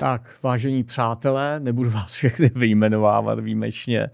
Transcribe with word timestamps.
Tak, 0.00 0.36
vážení 0.42 0.84
přátelé, 0.84 1.60
nebudu 1.60 1.90
vás 1.90 2.14
všechny 2.14 2.50
vyjmenovávat 2.54 3.40
výjimečně. 3.40 4.10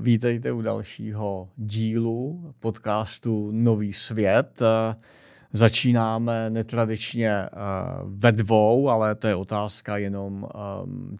Vítejte 0.00 0.52
u 0.52 0.62
dalšího 0.62 1.48
dílu 1.56 2.54
podcastu 2.60 3.50
Nový 3.52 3.92
svět. 3.92 4.62
Začínáme 5.52 6.50
netradičně 6.50 7.48
ve 8.04 8.32
dvou, 8.32 8.88
ale 8.88 9.14
to 9.14 9.26
je 9.26 9.34
otázka 9.34 9.96
jenom 9.96 10.48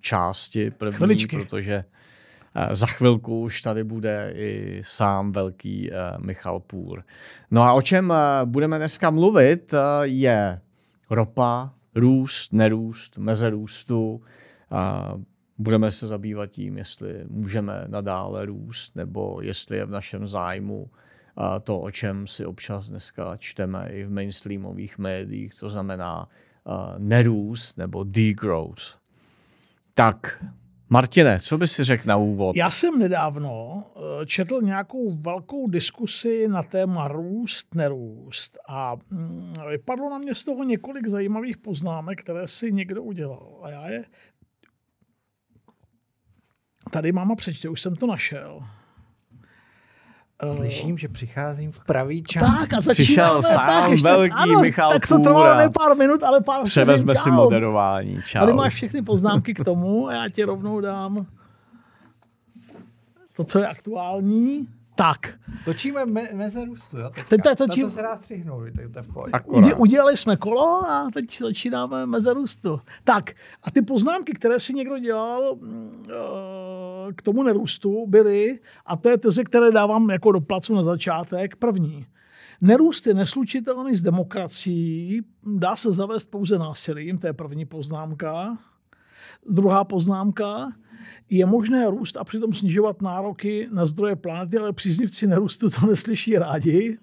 části 0.00 0.70
první, 0.70 0.96
Chviličky. 0.96 1.36
protože 1.36 1.84
za 2.70 2.86
chvilku 2.86 3.40
už 3.40 3.62
tady 3.62 3.84
bude 3.84 4.32
i 4.36 4.80
sám 4.84 5.32
velký 5.32 5.90
Michal 6.18 6.60
Půr. 6.60 7.04
No 7.50 7.62
a 7.62 7.72
o 7.72 7.82
čem 7.82 8.12
budeme 8.44 8.78
dneska 8.78 9.10
mluvit, 9.10 9.74
je 10.02 10.60
ropa, 11.10 11.70
růst, 11.94 12.52
nerůst, 12.52 13.18
meze 13.18 13.50
růstu. 13.50 14.22
A 14.70 15.14
budeme 15.58 15.90
se 15.90 16.06
zabývat 16.06 16.46
tím, 16.46 16.78
jestli 16.78 17.24
můžeme 17.28 17.84
nadále 17.86 18.46
růst, 18.46 18.96
nebo 18.96 19.38
jestli 19.42 19.76
je 19.76 19.84
v 19.84 19.90
našem 19.90 20.26
zájmu 20.26 20.90
a 21.36 21.60
to, 21.60 21.80
o 21.80 21.90
čem 21.90 22.26
si 22.26 22.46
občas 22.46 22.88
dneska 22.88 23.36
čteme 23.36 23.88
i 23.88 24.04
v 24.04 24.10
mainstreamových 24.10 24.98
médiích, 24.98 25.54
to 25.54 25.68
znamená 25.68 26.28
nerůst 26.98 27.78
nebo 27.78 28.04
degrowth. 28.04 28.98
Tak 29.94 30.44
Martine, 30.88 31.40
co 31.40 31.58
by 31.58 31.68
si 31.68 31.84
řekl 31.84 32.08
na 32.08 32.16
úvod? 32.16 32.56
Já 32.56 32.70
jsem 32.70 32.98
nedávno 32.98 33.84
eh, 33.96 34.26
četl 34.26 34.62
nějakou 34.62 35.16
velkou 35.16 35.68
diskusi 35.68 36.48
na 36.48 36.62
téma 36.62 37.08
růst, 37.08 37.74
nerůst 37.74 38.58
a 38.68 38.96
mm, 39.10 39.52
vypadlo 39.70 40.10
na 40.10 40.18
mě 40.18 40.34
z 40.34 40.44
toho 40.44 40.64
několik 40.64 41.08
zajímavých 41.08 41.58
poznámek, 41.58 42.20
které 42.20 42.48
si 42.48 42.72
někdo 42.72 43.02
udělal. 43.02 43.60
A 43.62 43.70
já 43.70 43.88
je 43.88 44.04
tady 46.90 47.12
mám 47.12 47.32
a 47.32 47.34
přečtu, 47.34 47.72
už 47.72 47.80
jsem 47.80 47.96
to 47.96 48.06
našel. 48.06 48.60
Eh, 50.42 50.56
Slyším, 50.56 50.98
že 50.98 51.08
přicházím 51.08 51.72
v 51.72 51.84
pravý 51.84 52.22
čas. 52.22 52.60
Tak 52.60 52.72
a 52.72 52.80
Přišel 52.90 53.42
sám 53.42 53.66
tak 53.66 53.90
ještě, 53.90 54.08
velký 54.08 54.34
ano, 54.34 54.60
Michal 54.60 54.92
Tak 54.92 55.06
to 55.06 55.18
trvalo 55.18 55.54
ne 55.58 55.70
pár 55.70 55.96
minut, 55.96 56.22
ale 56.22 56.40
pár 56.40 56.64
Převezme 56.64 57.16
si 57.16 57.30
moderování. 57.30 58.18
Čau. 58.26 58.40
Tady 58.40 58.52
máš 58.52 58.74
všechny 58.74 59.02
poznámky 59.02 59.54
k 59.54 59.64
tomu 59.64 60.08
a 60.08 60.14
já 60.14 60.28
ti 60.28 60.44
rovnou 60.44 60.80
dám 60.80 61.26
to, 63.36 63.44
co 63.44 63.58
je 63.58 63.68
aktuální. 63.68 64.68
Tak. 64.94 65.38
Točíme 65.64 66.06
me- 66.06 66.28
meze 66.34 66.64
růstu, 66.64 66.98
jo? 66.98 67.10
Teď 67.28 67.40
to, 67.42 67.54
točí... 67.54 67.80
to 67.80 67.90
se 67.90 68.02
dá 68.02 68.16
střihnout, 68.16 68.62
to 68.74 68.80
je 68.80 69.74
Udělali 69.76 70.16
jsme 70.16 70.36
kolo 70.36 70.90
a 70.90 71.08
teď 71.14 71.38
začínáme 71.38 72.06
meze 72.06 72.34
růstu. 72.34 72.80
Tak 73.04 73.30
a 73.62 73.70
ty 73.70 73.82
poznámky, 73.82 74.32
které 74.32 74.60
si 74.60 74.74
někdo 74.74 74.98
dělal 74.98 75.56
mm, 75.60 76.02
eh, 76.10 77.12
k 77.12 77.22
tomu 77.22 77.42
nerůstu, 77.42 78.06
byly, 78.06 78.58
a 78.86 78.96
to 78.96 79.08
je 79.08 79.18
teze, 79.18 79.44
které 79.44 79.70
dávám 79.70 80.10
jako 80.10 80.32
do 80.32 80.40
placu 80.40 80.74
na 80.74 80.82
začátek, 80.82 81.56
první. 81.56 82.06
Nerůst 82.60 83.06
je 83.06 83.14
neslučitelný 83.14 83.96
s 83.96 84.02
demokracií, 84.02 85.22
dá 85.46 85.76
se 85.76 85.92
zavést 85.92 86.30
pouze 86.30 86.58
násilím, 86.58 87.18
to 87.18 87.26
je 87.26 87.32
první 87.32 87.64
poznámka. 87.64 88.58
Druhá 89.50 89.84
poznámka, 89.84 90.68
je 91.30 91.46
možné 91.46 91.90
růst 91.90 92.16
a 92.16 92.24
přitom 92.24 92.52
snižovat 92.52 93.02
nároky 93.02 93.68
na 93.72 93.86
zdroje 93.86 94.16
planety, 94.16 94.58
ale 94.58 94.72
příznivci 94.72 95.26
nerůstu 95.26 95.70
to 95.70 95.86
neslyší 95.86 96.38
rádi. 96.38 96.98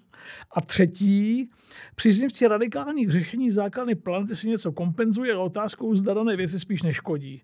A 0.56 0.60
třetí, 0.60 1.50
příznivci 1.94 2.46
radikálních 2.46 3.10
řešení 3.10 3.50
základny 3.50 3.94
planety 3.94 4.36
si 4.36 4.48
něco 4.48 4.72
kompenzují, 4.72 5.30
ale 5.30 5.40
otázkou 5.40 5.96
zda 5.96 6.14
dané 6.14 6.36
věci 6.36 6.60
spíš 6.60 6.82
neškodí. 6.82 7.42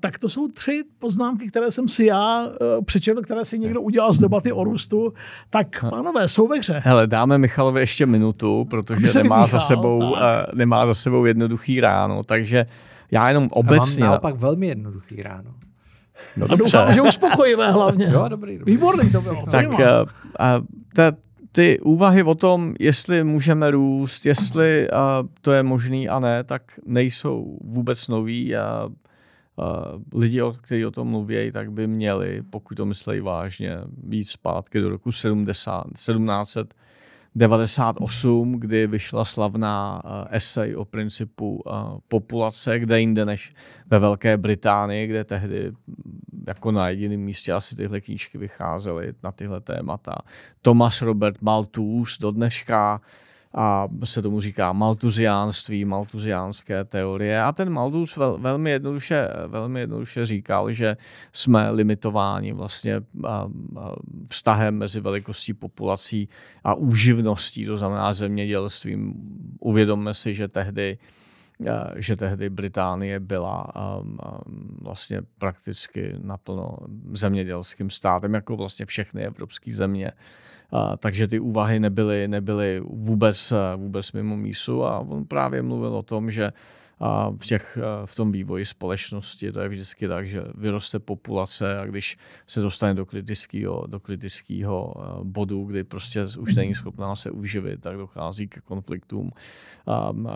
Tak 0.00 0.18
to 0.18 0.28
jsou 0.28 0.48
tři 0.48 0.82
poznámky, 0.98 1.48
které 1.48 1.70
jsem 1.70 1.88
si 1.88 2.04
já 2.04 2.46
eh, 2.46 2.82
přečetl, 2.84 3.22
které 3.22 3.44
si 3.44 3.58
někdo 3.58 3.80
udělal 3.80 4.12
z 4.12 4.18
debaty 4.18 4.52
o 4.52 4.64
růstu. 4.64 5.12
Tak, 5.50 5.90
pánové, 5.90 6.28
jsou 6.28 6.48
ve 6.48 6.58
hře. 6.58 6.82
Hele, 6.84 7.06
dáme 7.06 7.38
Michalovi 7.38 7.80
ještě 7.80 8.06
minutu, 8.06 8.66
protože 8.70 9.22
nemá 9.22 9.46
za, 9.46 9.60
sebou, 9.60 9.98
uh, 9.98 10.18
nemá 10.54 10.86
za 10.86 10.94
sebou 10.94 11.24
jednoduchý 11.24 11.80
ráno, 11.80 12.22
takže 12.22 12.66
já 13.14 13.28
jenom 13.28 13.48
obecně... 13.52 14.04
A 14.04 14.06
mám 14.06 14.10
naopak 14.10 14.36
velmi 14.36 14.66
jednoduchý 14.66 15.22
ráno. 15.22 15.54
No 16.36 16.46
a 16.50 16.56
doufám, 16.56 16.92
že 16.92 17.02
uspokojivé 17.02 17.72
hlavně. 17.72 18.06
Jo, 18.10 18.24
dobrý, 18.28 18.58
dobrý. 18.58 18.72
Výborný 18.72 19.10
to 19.10 19.20
bylo. 19.20 19.46
Tak 19.50 19.68
uh, 19.68 19.76
ta, 20.94 21.12
ty 21.52 21.80
úvahy 21.80 22.22
o 22.22 22.34
tom, 22.34 22.74
jestli 22.80 23.24
můžeme 23.24 23.70
růst, 23.70 24.26
jestli 24.26 24.88
uh, 24.90 25.28
to 25.40 25.52
je 25.52 25.62
možný 25.62 26.08
a 26.08 26.18
ne, 26.18 26.44
tak 26.44 26.62
nejsou 26.86 27.58
vůbec 27.64 28.08
nový 28.08 28.56
a 28.56 28.86
uh, 28.86 30.20
lidi, 30.20 30.40
kteří 30.60 30.86
o 30.86 30.90
tom 30.90 31.08
mluví, 31.08 31.50
tak 31.52 31.72
by 31.72 31.86
měli, 31.86 32.42
pokud 32.50 32.74
to 32.74 32.86
myslejí 32.86 33.20
vážně, 33.20 33.78
víc 34.04 34.30
zpátky 34.30 34.80
do 34.80 34.88
roku 34.88 35.12
70, 35.12 35.84
1700 35.92 36.74
98, 37.34 38.52
kdy 38.52 38.86
vyšla 38.86 39.24
slavná 39.24 40.02
uh, 40.04 40.10
esej 40.30 40.76
o 40.76 40.84
principu 40.84 41.62
uh, 41.66 41.98
populace, 42.08 42.78
kde 42.78 43.00
jinde 43.00 43.24
než 43.24 43.52
ve 43.86 43.98
Velké 43.98 44.36
Británii, 44.36 45.06
kde 45.06 45.24
tehdy 45.24 45.70
mm, 45.70 46.44
jako 46.46 46.72
na 46.72 46.88
jediném 46.88 47.20
místě 47.20 47.52
asi 47.52 47.76
tyhle 47.76 48.00
knížky 48.00 48.38
vycházely 48.38 49.12
na 49.22 49.32
tyhle 49.32 49.60
témata. 49.60 50.18
Thomas 50.62 51.02
Robert 51.02 51.42
Malthus 51.42 52.18
do 52.18 52.30
dneška 52.30 53.00
a 53.54 53.88
se 54.04 54.22
tomu 54.22 54.40
říká 54.40 54.72
maltuziánství, 54.72 55.84
maltuziánské 55.84 56.84
teorie. 56.84 57.42
A 57.42 57.52
ten 57.52 57.70
Malthus 57.70 58.16
vel, 58.16 58.38
velmi, 58.38 58.70
jednoduše, 58.70 59.28
velmi 59.46 59.80
jednoduše 59.80 60.26
říkal, 60.26 60.72
že 60.72 60.96
jsme 61.32 61.70
limitováni 61.70 62.52
vlastně 62.52 63.00
vztahem 64.30 64.78
mezi 64.78 65.00
velikostí 65.00 65.54
populací 65.54 66.28
a 66.64 66.74
úživností, 66.74 67.66
to 67.66 67.76
znamená 67.76 68.14
zemědělstvím. 68.14 69.14
Uvědomme 69.60 70.14
si, 70.14 70.34
že 70.34 70.48
tehdy 70.48 70.98
že 71.96 72.16
tehdy 72.16 72.50
Británie 72.50 73.20
byla 73.20 73.66
vlastně 74.82 75.20
prakticky 75.38 76.14
naplno 76.22 76.76
zemědělským 77.12 77.90
státem, 77.90 78.34
jako 78.34 78.56
vlastně 78.56 78.86
všechny 78.86 79.22
evropské 79.22 79.74
země 79.74 80.10
takže 80.98 81.28
ty 81.28 81.40
úvahy 81.40 81.80
nebyly, 81.80 82.28
nebyly 82.28 82.80
vůbec, 82.84 83.52
vůbec 83.76 84.12
mimo 84.12 84.36
mísu 84.36 84.84
a 84.84 84.98
on 84.98 85.24
právě 85.24 85.62
mluvil 85.62 85.96
o 85.96 86.02
tom, 86.02 86.30
že 86.30 86.52
v, 87.36 87.46
těch, 87.46 87.78
v 88.04 88.16
tom 88.16 88.32
vývoji 88.32 88.64
společnosti 88.64 89.52
to 89.52 89.60
je 89.60 89.68
vždycky 89.68 90.08
tak, 90.08 90.28
že 90.28 90.42
vyroste 90.54 90.98
populace 90.98 91.78
a 91.78 91.86
když 91.86 92.16
se 92.46 92.60
dostane 92.60 92.94
do 92.94 93.06
kritického, 93.06 93.86
do 93.86 94.00
kritického 94.00 94.94
bodu, 95.22 95.64
kdy 95.64 95.84
prostě 95.84 96.26
už 96.38 96.54
není 96.54 96.74
schopná 96.74 97.16
se 97.16 97.30
uživit, 97.30 97.80
tak 97.80 97.96
dochází 97.96 98.48
k 98.48 98.60
konfliktům, 98.60 99.30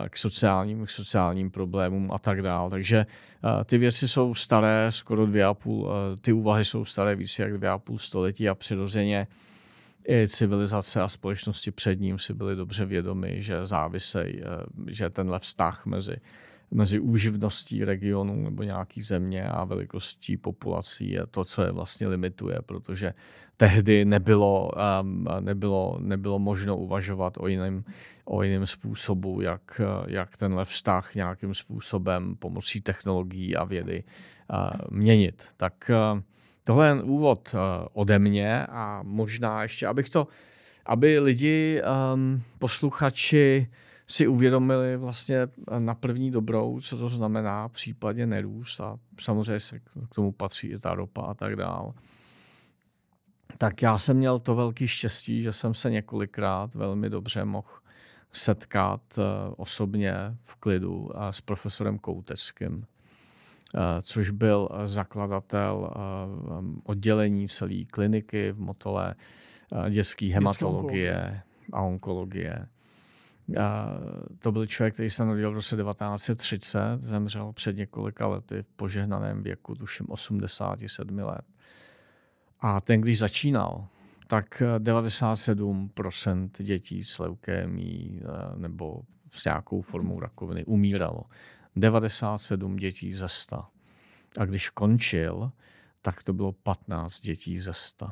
k 0.09 0.17
sociálním, 0.17 0.87
k 0.87 0.91
sociálním 0.91 1.51
problémům 1.51 2.11
a 2.13 2.19
tak 2.19 2.43
dále. 2.43 2.71
Takže 2.71 3.07
ty 3.65 3.79
věci 3.79 4.09
jsou 4.09 4.35
staré 4.35 4.87
skoro 4.91 5.27
dvě 5.27 5.45
a 5.45 5.55
půl, 5.55 5.89
ty 6.21 6.33
úvahy 6.33 6.65
jsou 6.65 6.85
staré 6.85 7.17
více 7.17 7.43
jak 7.43 7.53
dvě 7.53 7.71
a 7.71 7.79
půl 7.79 7.99
století 7.99 8.49
a 8.49 8.55
přirozeně 8.55 9.27
i 10.09 10.29
civilizace 10.29 11.03
a 11.03 11.09
společnosti 11.09 11.71
před 11.71 12.01
ním 12.01 12.19
si 12.19 12.35
byli 12.35 12.57
dobře 12.57 12.85
vědomi, 12.85 13.43
že 13.43 13.67
závisejí, 13.67 14.41
eh, 14.43 14.47
že 14.87 15.11
tenhle 15.11 15.39
vztah 15.39 15.87
mezi, 15.87 16.17
mezi 16.71 16.99
úživností 16.99 17.85
regionu 17.85 18.43
nebo 18.43 18.63
nějaký 18.63 19.03
země 19.03 19.49
a 19.49 19.65
velikostí 19.65 20.37
populací 20.37 21.11
je 21.11 21.27
to, 21.31 21.45
co 21.45 21.63
je 21.63 21.73
vlastně 21.73 22.09
limituje, 22.09 22.59
protože 22.67 23.15
tehdy 23.57 24.05
nebylo, 24.05 24.71
nebylo, 25.41 25.99
nebylo 26.01 26.39
možno 26.39 26.77
uvažovat 26.77 27.35
o 27.39 27.49
jiném, 27.49 27.85
o 28.25 28.43
jiném 28.43 28.67
způsobu, 28.67 29.41
jak, 29.41 29.81
jak 30.07 30.37
tenhle 30.37 30.65
vztah 30.65 31.15
nějakým 31.15 31.55
způsobem 31.55 32.37
pomocí 32.37 32.81
technologií 32.81 33.57
a 33.57 33.65
vědy 33.65 34.05
uh, 34.53 34.71
měnit. 34.91 35.49
Tak 35.57 35.91
Tohle 36.69 36.87
je 36.87 37.03
úvod 37.03 37.55
uh, 37.55 37.61
ode 37.93 38.19
mě 38.19 38.67
a 38.67 39.01
možná 39.03 39.63
ještě, 39.63 39.87
abych 39.87 40.11
to, 40.11 40.29
aby 40.87 41.19
lidi, 41.19 41.83
um, 42.15 42.43
posluchači 42.59 43.69
si 44.07 44.27
uvědomili 44.27 44.97
vlastně 44.97 45.37
eh, 45.37 45.81
na 45.81 45.95
první 45.95 46.31
dobrou, 46.31 46.81
co 46.81 46.99
to 46.99 47.09
znamená 47.09 47.69
v 47.69 47.73
případě 47.73 48.27
nerůst 48.27 48.81
a 48.81 48.99
samozřejmě 49.21 49.61
se 49.61 49.79
k 49.79 50.15
tomu 50.15 50.33
patří 50.33 50.69
i 50.69 50.79
ta 50.79 50.95
ropa 50.95 51.23
a 51.23 51.35
tak 51.35 51.57
dál. 51.57 51.95
Tak 53.59 53.83
já 53.83 53.99
jsem 53.99 54.17
měl 54.17 54.39
to 54.39 54.55
velký 54.55 54.89
štěstí, 54.89 55.43
že 55.43 55.53
jsem 55.53 55.75
se 55.75 55.91
několikrát 55.91 56.75
velmi 56.75 57.11
dobře 57.11 57.45
mohl 57.45 57.69
setkat 58.33 59.01
uh, 59.19 59.25
osobně 59.57 60.15
v 60.43 60.57
klidu 60.57 60.97
uh, 60.97 61.29
s 61.31 61.41
profesorem 61.41 61.99
Kouteckým 61.99 62.87
Eh, 62.98 62.98
což 64.03 64.31
byl 64.31 64.69
zakladatel 64.85 65.91
eh, 65.91 66.01
oddělení 66.85 67.49
celé 67.49 67.85
kliniky 67.91 68.53
v 68.53 68.61
Motole, 68.61 69.15
eh, 69.87 69.91
dětské 69.91 70.27
hematologie 70.27 71.43
a 71.73 71.83
onkologie. 71.83 72.67
A 73.61 73.87
to 74.39 74.53
byl 74.53 74.67
člověk, 74.67 74.95
který 74.95 75.11
se 75.11 75.25
narodil 75.25 75.51
v 75.51 75.55
roce 75.55 75.77
1930, 75.77 77.03
zemřel 77.03 77.53
před 77.53 77.77
několika 77.77 78.27
lety 78.27 78.63
v 78.63 78.77
požehnaném 78.77 79.43
věku, 79.43 79.75
tuším 79.75 80.07
87 80.09 81.19
let. 81.19 81.45
A 82.61 82.81
ten, 82.81 83.01
když 83.01 83.19
začínal, 83.19 83.87
tak 84.27 84.63
97% 84.79 86.51
dětí 86.59 87.05
s 87.05 87.19
leukémí 87.19 88.21
eh, 88.23 88.59
nebo 88.59 89.03
s 89.33 89.45
nějakou 89.45 89.81
formou 89.81 90.21
rakoviny 90.21 90.65
umíralo. 90.65 91.23
97 91.81 92.77
dětí 92.77 93.13
ze 93.13 93.29
100. 93.29 93.57
A 94.39 94.45
když 94.45 94.69
končil, 94.71 95.53
tak 96.03 96.23
to 96.23 96.33
bylo 96.33 96.53
15 96.53 97.21
dětí 97.21 97.59
ze 97.59 97.73
100. 97.73 98.11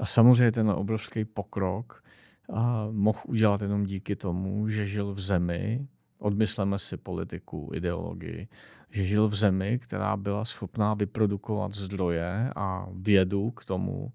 A 0.00 0.06
samozřejmě 0.06 0.52
ten 0.52 0.70
obrovský 0.70 1.24
pokrok 1.24 2.04
a 2.52 2.88
mohl 2.90 3.18
udělat 3.26 3.62
jenom 3.62 3.84
díky 3.84 4.16
tomu, 4.16 4.68
že 4.68 4.86
žil 4.86 5.14
v 5.14 5.20
zemi, 5.20 5.88
odmysleme 6.18 6.78
si 6.78 6.96
politiku, 6.96 7.70
ideologii, 7.74 8.48
že 8.90 9.04
žil 9.04 9.28
v 9.28 9.34
zemi, 9.34 9.78
která 9.78 10.16
byla 10.16 10.44
schopná 10.44 10.94
vyprodukovat 10.94 11.72
zdroje 11.72 12.50
a 12.56 12.86
vědu 12.92 13.50
k 13.50 13.64
tomu, 13.64 14.12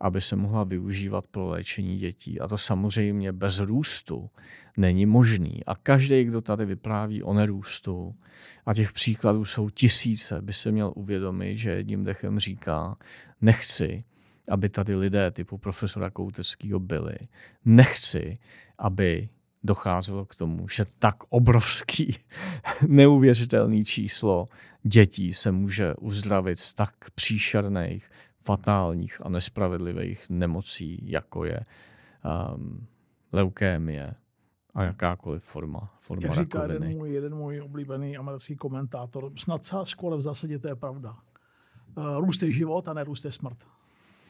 aby 0.00 0.20
se 0.20 0.36
mohla 0.36 0.64
využívat 0.64 1.26
pro 1.26 1.48
léčení 1.48 1.96
dětí. 1.96 2.40
A 2.40 2.48
to 2.48 2.58
samozřejmě 2.58 3.32
bez 3.32 3.60
růstu 3.60 4.30
není 4.76 5.06
možný. 5.06 5.64
A 5.66 5.74
každý, 5.74 6.24
kdo 6.24 6.40
tady 6.40 6.64
vypráví 6.64 7.22
o 7.22 7.34
nerůstu, 7.34 8.14
a 8.66 8.74
těch 8.74 8.92
příkladů 8.92 9.44
jsou 9.44 9.70
tisíce, 9.70 10.42
by 10.42 10.52
se 10.52 10.72
měl 10.72 10.92
uvědomit, 10.96 11.54
že 11.54 11.70
jedním 11.70 12.04
dechem 12.04 12.38
říká, 12.38 12.96
nechci, 13.40 14.04
aby 14.48 14.68
tady 14.68 14.96
lidé 14.96 15.30
typu 15.30 15.58
profesora 15.58 16.10
Kouteckého 16.10 16.80
byli. 16.80 17.16
Nechci, 17.64 18.38
aby 18.78 19.28
docházelo 19.66 20.24
k 20.24 20.36
tomu, 20.36 20.68
že 20.68 20.84
tak 20.98 21.16
obrovský, 21.28 22.16
neuvěřitelný 22.86 23.84
číslo 23.84 24.48
dětí 24.82 25.32
se 25.32 25.52
může 25.52 25.94
uzdravit 25.94 26.58
z 26.58 26.74
tak 26.74 26.94
příšerných, 27.14 28.10
fatálních 28.40 29.26
a 29.26 29.28
nespravedlivých 29.28 30.30
nemocí, 30.30 31.10
jako 31.10 31.44
je 31.44 31.60
um, 32.54 32.86
leukémie 33.32 34.14
a 34.74 34.82
jakákoliv 34.82 35.42
forma, 35.42 35.94
forma 36.00 36.22
Jak 36.22 36.34
říká 36.34 36.58
rakoviny. 36.58 36.86
jeden 36.86 36.98
můj, 36.98 37.12
jeden 37.12 37.34
můj 37.34 37.60
oblíbený 37.60 38.16
americký 38.16 38.56
komentátor, 38.56 39.32
snad 39.38 39.62
škole 39.84 40.16
v 40.16 40.20
zásadě 40.20 40.58
to 40.58 40.68
je 40.68 40.76
pravda. 40.76 41.16
Uh, 41.94 42.20
růst 42.20 42.42
je 42.42 42.52
život 42.52 42.88
a 42.88 42.92
nerůst 42.92 43.24
je 43.24 43.32
smrt 43.32 43.58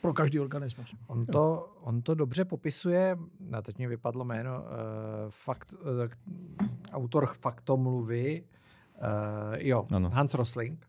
pro 0.03 0.15
každý 0.15 0.41
organismus. 0.41 0.95
On 1.07 1.23
to, 1.23 1.73
on 1.81 2.03
to 2.03 2.15
dobře 2.15 2.45
popisuje, 2.45 3.17
na 3.41 3.63
teď 3.63 3.79
mi 3.79 3.87
vypadlo 3.87 4.25
jméno, 4.25 4.59
uh, 4.59 4.67
fakt, 5.29 5.73
uh, 5.73 5.89
autor 6.93 7.27
faktomluvy, 7.27 8.45
uh, 8.99 9.59
jo, 9.59 9.87
ano. 9.95 10.11
Hans 10.11 10.35
Rosling. 10.35 10.87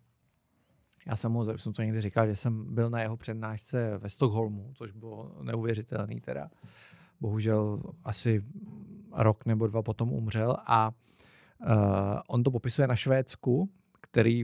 Já 1.07 1.15
jsem 1.15 1.31
mu, 1.31 1.39
už 1.39 1.61
jsem 1.61 1.73
to 1.73 1.81
někdy 1.81 2.01
říkal, 2.01 2.27
že 2.27 2.35
jsem 2.35 2.75
byl 2.75 2.89
na 2.89 3.01
jeho 3.01 3.17
přednášce 3.17 3.97
ve 3.97 4.09
Stockholmu, 4.09 4.71
což 4.73 4.91
bylo 4.91 5.31
neuvěřitelný 5.41 6.21
teda. 6.21 6.49
Bohužel 7.21 7.79
asi 8.03 8.43
rok 9.13 9.45
nebo 9.45 9.67
dva 9.67 9.81
potom 9.81 10.13
umřel 10.13 10.57
a 10.65 10.89
uh, 10.89 11.71
on 12.27 12.43
to 12.43 12.51
popisuje 12.51 12.87
na 12.87 12.95
Švédsku, 12.95 13.69
který 14.01 14.43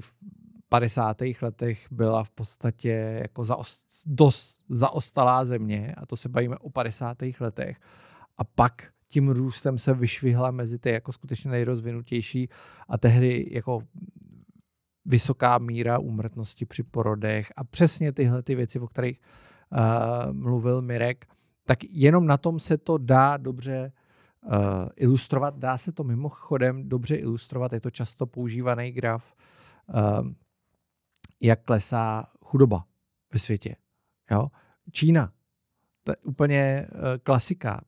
50. 0.73 1.17
letech 1.41 1.87
byla 1.91 2.23
v 2.23 2.29
podstatě 2.29 3.19
jako 3.21 3.43
zaost, 3.43 3.83
dost 4.05 4.63
zaostalá 4.69 5.45
země 5.45 5.95
a 5.97 6.05
to 6.05 6.17
se 6.17 6.29
bavíme 6.29 6.57
o 6.57 6.69
50. 6.69 7.17
letech 7.39 7.77
a 8.37 8.43
pak 8.43 8.73
tím 9.07 9.29
růstem 9.29 9.77
se 9.77 9.93
vyšvihla 9.93 10.51
mezi 10.51 10.79
ty 10.79 10.89
jako 10.89 11.11
skutečně 11.11 11.51
nejrozvinutější 11.51 12.49
a 12.89 12.97
tehdy 12.97 13.49
jako 13.51 13.81
vysoká 15.05 15.57
míra 15.57 15.99
úmrtnosti 15.99 16.65
při 16.65 16.83
porodech 16.83 17.53
a 17.55 17.63
přesně 17.63 18.11
tyhle 18.11 18.43
ty 18.43 18.55
věci, 18.55 18.79
o 18.79 18.87
kterých 18.87 19.21
uh, 19.71 20.33
mluvil 20.33 20.81
Mirek, 20.81 21.25
tak 21.65 21.79
jenom 21.89 22.25
na 22.25 22.37
tom 22.37 22.59
se 22.59 22.77
to 22.77 22.97
dá 22.97 23.37
dobře 23.37 23.91
uh, 24.45 24.51
ilustrovat. 24.95 25.57
Dá 25.57 25.77
se 25.77 25.91
to 25.91 26.03
mimochodem 26.03 26.89
dobře 26.89 27.15
ilustrovat, 27.15 27.73
je 27.73 27.81
to 27.81 27.91
často 27.91 28.25
používaný 28.25 28.91
graf, 28.91 29.33
uh, 29.87 30.33
jak 31.43 31.63
klesá 31.63 32.25
chudoba 32.45 32.85
ve 33.33 33.39
světě. 33.39 33.75
Jo? 34.31 34.47
Čína, 34.91 35.33
to 36.03 36.11
je 36.11 36.15
úplně 36.15 36.87
uh, 36.91 36.99
klasika. 37.23 37.81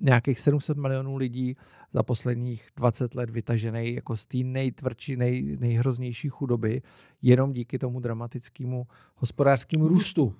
Nějakých 0.00 0.40
700 0.40 0.76
milionů 0.76 1.16
lidí 1.16 1.56
za 1.92 2.02
posledních 2.02 2.68
20 2.76 3.14
let 3.14 3.30
vytažený 3.30 3.94
jako 3.94 4.16
z 4.16 4.26
té 4.26 4.38
nejtvrdší, 4.38 5.16
nej, 5.16 5.56
nejhroznější 5.60 6.28
chudoby, 6.28 6.82
jenom 7.22 7.52
díky 7.52 7.78
tomu 7.78 8.00
dramatickému 8.00 8.86
hospodářskému 9.14 9.88
růstu. 9.88 10.34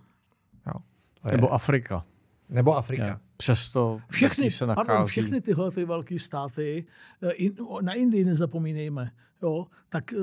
Jo? 0.67 0.81
To. 1.29 1.37
Nebo 1.37 1.53
Afrika. 1.53 2.07
Nebo 2.49 2.77
Afrika. 2.77 3.07
Ja. 3.07 3.21
Přesto 3.37 4.01
všechny, 4.11 4.51
se 4.51 4.67
nachází. 4.67 4.87
pardon, 4.87 5.07
všechny 5.07 5.41
tyhle 5.41 5.71
ty 5.71 5.85
velké 5.85 6.19
státy, 6.19 6.85
eh, 7.23 7.83
na 7.83 7.93
Indii 7.93 8.25
nezapomínejme, 8.25 9.11
jo, 9.43 9.67
tak 9.89 10.13
eh, 10.13 10.17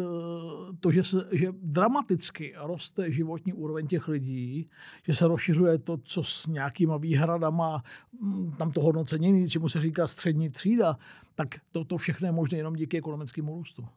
to, 0.80 0.92
že, 0.92 1.04
se, 1.04 1.28
že 1.32 1.48
dramaticky 1.52 2.54
roste 2.58 3.12
životní 3.12 3.54
úroveň 3.54 3.88
těch 3.88 4.08
lidí, 4.08 4.66
že 5.04 5.14
se 5.14 5.28
rozšiřuje 5.28 5.78
to, 5.78 5.98
co 6.04 6.24
s 6.24 6.48
nějakýma 6.48 6.98
výhradama, 6.98 7.84
hm, 8.22 8.52
tam 8.58 8.72
to 8.72 8.82
hodnocení, 8.82 9.50
čemu 9.50 9.70
se 9.70 9.82
říká 9.82 10.08
střední 10.08 10.50
třída, 10.50 10.98
tak 11.36 11.48
to, 11.72 11.86
to 11.86 11.98
všechno 11.98 12.28
je 12.28 12.32
možné 12.32 12.58
jenom 12.58 12.76
díky 12.76 12.98
ekonomickému 12.98 13.56
růstu. 13.56 13.88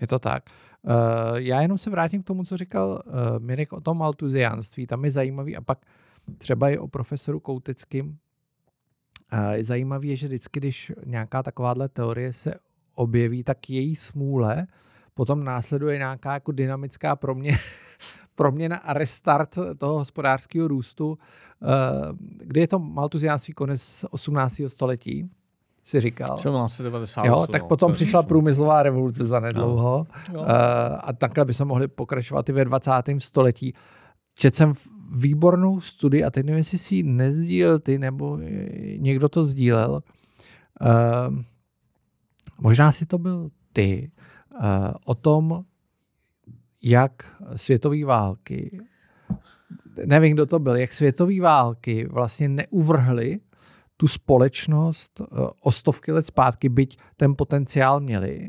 Je 0.00 0.06
to 0.06 0.18
tak. 0.18 0.44
Uh, 0.82 0.92
já 1.34 1.60
jenom 1.60 1.78
se 1.78 1.90
vrátím 1.90 2.22
k 2.22 2.26
tomu, 2.26 2.44
co 2.44 2.56
říkal 2.56 3.02
uh, 3.06 3.12
Mirek 3.38 3.72
o 3.72 3.80
tom 3.80 3.98
maltuziánství. 3.98 4.86
Tam 4.86 5.04
je 5.04 5.10
zajímavý 5.10 5.56
a 5.56 5.60
pak 5.60 5.78
třeba 6.38 6.68
i 6.68 6.78
o 6.78 6.88
profesoru 6.88 7.40
Koutickým. 7.40 8.18
Je 9.52 9.64
zajímavé, 9.64 10.16
že 10.16 10.26
vždycky, 10.26 10.60
když 10.60 10.92
nějaká 11.06 11.42
takováhle 11.42 11.88
teorie 11.88 12.32
se 12.32 12.54
objeví, 12.94 13.44
tak 13.44 13.70
její 13.70 13.96
smůle 13.96 14.66
potom 15.18 15.44
následuje 15.44 15.98
nějaká 15.98 16.32
jako 16.32 16.52
dynamická 16.52 17.16
proměna, 17.16 17.58
proměna 18.34 18.76
a 18.76 18.92
restart 18.92 19.58
toho 19.78 19.98
hospodářského 19.98 20.68
růstu, 20.68 21.18
kdy 22.38 22.60
je 22.60 22.68
to 22.68 22.78
maltuziánský 22.78 23.52
konec 23.52 24.04
18. 24.10 24.60
století, 24.66 25.30
si 25.84 26.00
říkal. 26.00 26.36
1790. 26.36 27.24
Jo, 27.26 27.46
tak 27.46 27.62
no, 27.62 27.68
potom 27.68 27.92
přišla 27.92 28.22
průmyslová 28.22 28.82
revoluce 28.82 29.24
za 29.24 29.40
nedlouho 29.40 30.06
no. 30.32 30.44
a 31.00 31.12
takhle 31.18 31.44
by 31.44 31.54
se 31.54 31.64
mohli 31.64 31.88
pokračovat 31.88 32.48
i 32.48 32.52
ve 32.52 32.64
20. 32.64 32.90
století. 33.18 33.74
Četl 34.34 34.56
jsem 34.56 34.72
výbornou 35.14 35.80
studii, 35.80 36.24
a 36.24 36.30
teď 36.30 36.46
nevím, 36.46 36.58
jestli 36.58 36.78
si 36.78 36.94
ji 36.94 37.02
nezdílel 37.02 37.78
ty, 37.78 37.98
nebo 37.98 38.38
někdo 38.96 39.28
to 39.28 39.44
sdílel. 39.44 40.02
Uh, 40.80 41.38
možná 42.60 42.92
si 42.92 43.06
to 43.06 43.18
byl 43.18 43.50
ty. 43.72 44.10
Uh, 44.54 44.60
o 45.04 45.14
tom, 45.14 45.64
jak 46.82 47.42
světové 47.56 48.04
války, 48.04 48.80
nevím, 50.06 50.34
kdo 50.34 50.46
to 50.46 50.58
byl, 50.58 50.76
jak 50.76 50.92
světové 50.92 51.40
války 51.40 52.06
vlastně 52.10 52.48
neuvrhly 52.48 53.40
tu 53.96 54.08
společnost 54.08 55.20
uh, 55.20 55.26
o 55.60 55.72
stovky 55.72 56.12
let 56.12 56.26
zpátky, 56.26 56.68
byť 56.68 56.98
ten 57.16 57.34
potenciál 57.36 58.00
měli. 58.00 58.48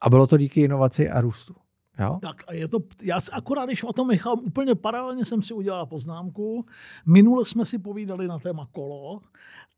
A 0.00 0.10
bylo 0.10 0.26
to 0.26 0.36
díky 0.36 0.60
inovaci 0.60 1.10
a 1.10 1.20
růstu. 1.20 1.54
Jo? 1.98 2.18
Tak 2.22 2.44
a 2.46 2.52
je 2.54 2.68
to, 2.68 2.78
já 3.02 3.18
akorát, 3.32 3.66
když 3.66 3.84
o 3.84 3.92
tom 3.92 4.08
nechám, 4.08 4.38
úplně 4.38 4.74
paralelně 4.74 5.24
jsem 5.24 5.42
si 5.42 5.54
udělal 5.54 5.86
poznámku. 5.86 6.66
Minule 7.06 7.44
jsme 7.44 7.64
si 7.64 7.78
povídali 7.78 8.28
na 8.28 8.38
téma 8.38 8.68
kolo, 8.72 9.20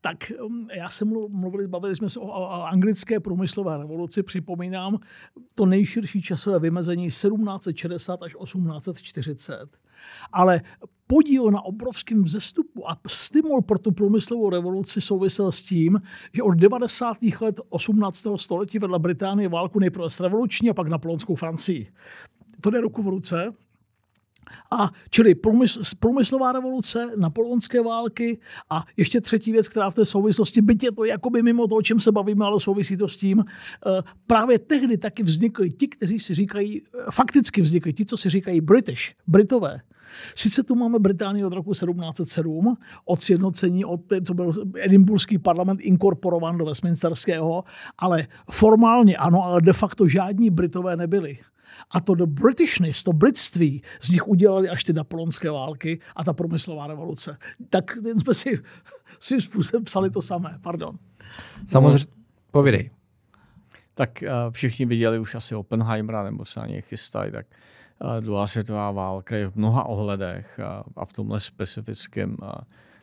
tak 0.01 0.31
um, 0.43 0.67
já 0.73 0.89
jsem 0.89 1.07
mluvili, 1.29 1.67
bavili 1.67 1.95
jsme 1.95 2.09
se 2.09 2.19
o, 2.19 2.25
o 2.27 2.63
anglické 2.63 3.19
průmyslové 3.19 3.77
revoluci, 3.77 4.23
připomínám 4.23 4.97
to 5.55 5.65
nejširší 5.65 6.21
časové 6.21 6.59
vymezení 6.59 7.07
1760 7.07 8.23
až 8.23 8.31
1840. 8.43 9.77
Ale 10.33 10.61
podíl 11.07 11.51
na 11.51 11.61
obrovském 11.61 12.23
vzestupu 12.23 12.89
a 12.89 12.97
stimul 13.07 13.61
pro 13.61 13.79
tu 13.79 13.91
průmyslovou 13.91 14.49
revoluci 14.49 15.01
souvisel 15.01 15.51
s 15.51 15.61
tím, 15.61 16.01
že 16.33 16.43
od 16.43 16.53
90. 16.53 17.17
let 17.41 17.59
18. 17.69 18.27
století 18.35 18.79
vedla 18.79 18.99
Británie 18.99 19.49
válku 19.49 19.79
nejprve 19.79 20.09
s 20.09 20.19
revoluční 20.19 20.69
a 20.69 20.73
pak 20.73 20.87
na 20.87 20.97
polonskou 20.97 21.35
Francii. 21.35 21.91
To 22.61 22.69
jde 22.69 22.81
ruku 22.81 23.03
v 23.03 23.07
ruce. 23.07 23.53
A 24.71 24.89
čili 25.09 25.35
průmysl, 25.35 25.81
průmyslová 25.99 26.51
revoluce, 26.51 27.11
napoleonské 27.15 27.81
války 27.81 28.39
a 28.69 28.83
ještě 28.97 29.21
třetí 29.21 29.51
věc, 29.51 29.69
která 29.69 29.89
v 29.89 29.95
té 29.95 30.05
souvislosti, 30.05 30.61
byť 30.61 30.83
je 30.83 30.91
to 30.91 31.05
jakoby 31.05 31.43
mimo 31.43 31.67
to, 31.67 31.75
o 31.75 31.81
čem 31.81 31.99
se 31.99 32.11
bavíme, 32.11 32.45
ale 32.45 32.59
souvisí 32.59 32.97
to 32.97 33.07
s 33.07 33.17
tím, 33.17 33.43
eh, 33.45 34.01
právě 34.27 34.59
tehdy 34.59 34.97
taky 34.97 35.23
vznikli 35.23 35.69
ti, 35.69 35.87
kteří 35.87 36.19
si 36.19 36.33
říkají, 36.33 36.81
eh, 36.81 37.11
fakticky 37.11 37.61
vznikli 37.61 37.93
ti, 37.93 38.05
co 38.05 38.17
si 38.17 38.29
říkají 38.29 38.61
British, 38.61 39.13
Britové. 39.27 39.79
Sice 40.35 40.63
tu 40.63 40.75
máme 40.75 40.99
Británii 40.99 41.45
od 41.45 41.53
roku 41.53 41.71
1707, 41.73 42.77
od 43.05 43.21
sjednocení, 43.21 43.85
od 43.85 43.97
té, 43.97 44.21
co 44.21 44.33
byl 44.33 44.53
Edinburghský 44.79 45.37
parlament 45.37 45.81
inkorporován 45.81 46.57
do 46.57 46.65
Westminsterského, 46.65 47.63
ale 47.97 48.27
formálně 48.51 49.17
ano, 49.17 49.43
ale 49.43 49.61
de 49.61 49.73
facto 49.73 50.07
žádní 50.07 50.49
Britové 50.49 50.97
nebyli. 50.97 51.37
A 51.91 51.99
to 51.99 52.15
do 52.15 52.27
Britishness, 52.27 53.03
to 53.03 53.13
britství, 53.13 53.81
z 54.01 54.09
nich 54.09 54.27
udělali 54.27 54.69
až 54.69 54.83
ty 54.83 54.93
napoleonské 54.93 55.51
války 55.51 55.99
a 56.15 56.23
ta 56.23 56.33
promyslová 56.33 56.87
revoluce. 56.87 57.37
Tak 57.69 57.97
jsme 58.19 58.33
si 58.33 58.59
svým 59.19 59.41
způsobem 59.41 59.83
psali 59.83 60.09
to 60.09 60.21
samé, 60.21 60.59
pardon. 60.61 60.97
Samozřejmě, 61.67 62.05
povídej. 62.51 62.89
Tak 63.93 64.23
uh, 64.23 64.51
všichni 64.51 64.85
viděli 64.85 65.19
už 65.19 65.35
asi 65.35 65.55
Oppenheimera, 65.55 66.23
nebo 66.23 66.45
se 66.45 66.59
na 66.59 66.67
něj 66.67 66.81
chystají, 66.81 67.31
tak 67.31 67.45
uh, 67.45 67.80
druhá 68.19 68.47
světová 68.47 68.91
válka 68.91 69.35
je 69.35 69.49
v 69.49 69.55
mnoha 69.55 69.85
ohledech 69.85 70.59
uh, 70.59 70.93
a 70.95 71.05
v 71.05 71.13
tomhle 71.13 71.39
specifickém 71.39 72.37
uh, 72.41 72.49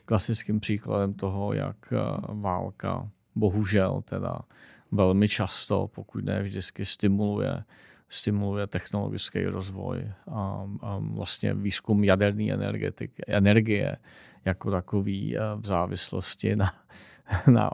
klasickým 0.05 0.61
příkladem 0.61 1.15
toho, 1.15 1.53
jak 1.53 1.77
uh, 1.93 2.41
válka 2.41 3.11
bohužel 3.35 4.03
teda 4.05 4.39
velmi 4.93 5.29
často, 5.29 5.89
pokud 5.95 6.25
ne 6.25 6.43
vždycky, 6.43 6.85
stimuluje 6.85 7.65
stimuluje 8.09 8.67
technologický 8.67 9.45
rozvoj 9.45 10.13
a, 10.31 10.67
a 10.81 10.99
vlastně 10.99 11.55
výzkum 11.55 12.05
jaderné 12.05 12.45
energie 13.27 13.97
jako 14.45 14.71
takový 14.71 15.37
v 15.57 15.67
závislosti 15.67 16.57
na, 16.57 16.73
na 17.53 17.71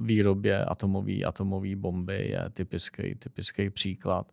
výrobě 0.00 0.64
atomové 0.64 1.22
atomové 1.24 1.76
bomby 1.76 2.28
je 2.28 2.44
typický, 2.52 3.14
typický 3.14 3.70
příklad. 3.70 4.32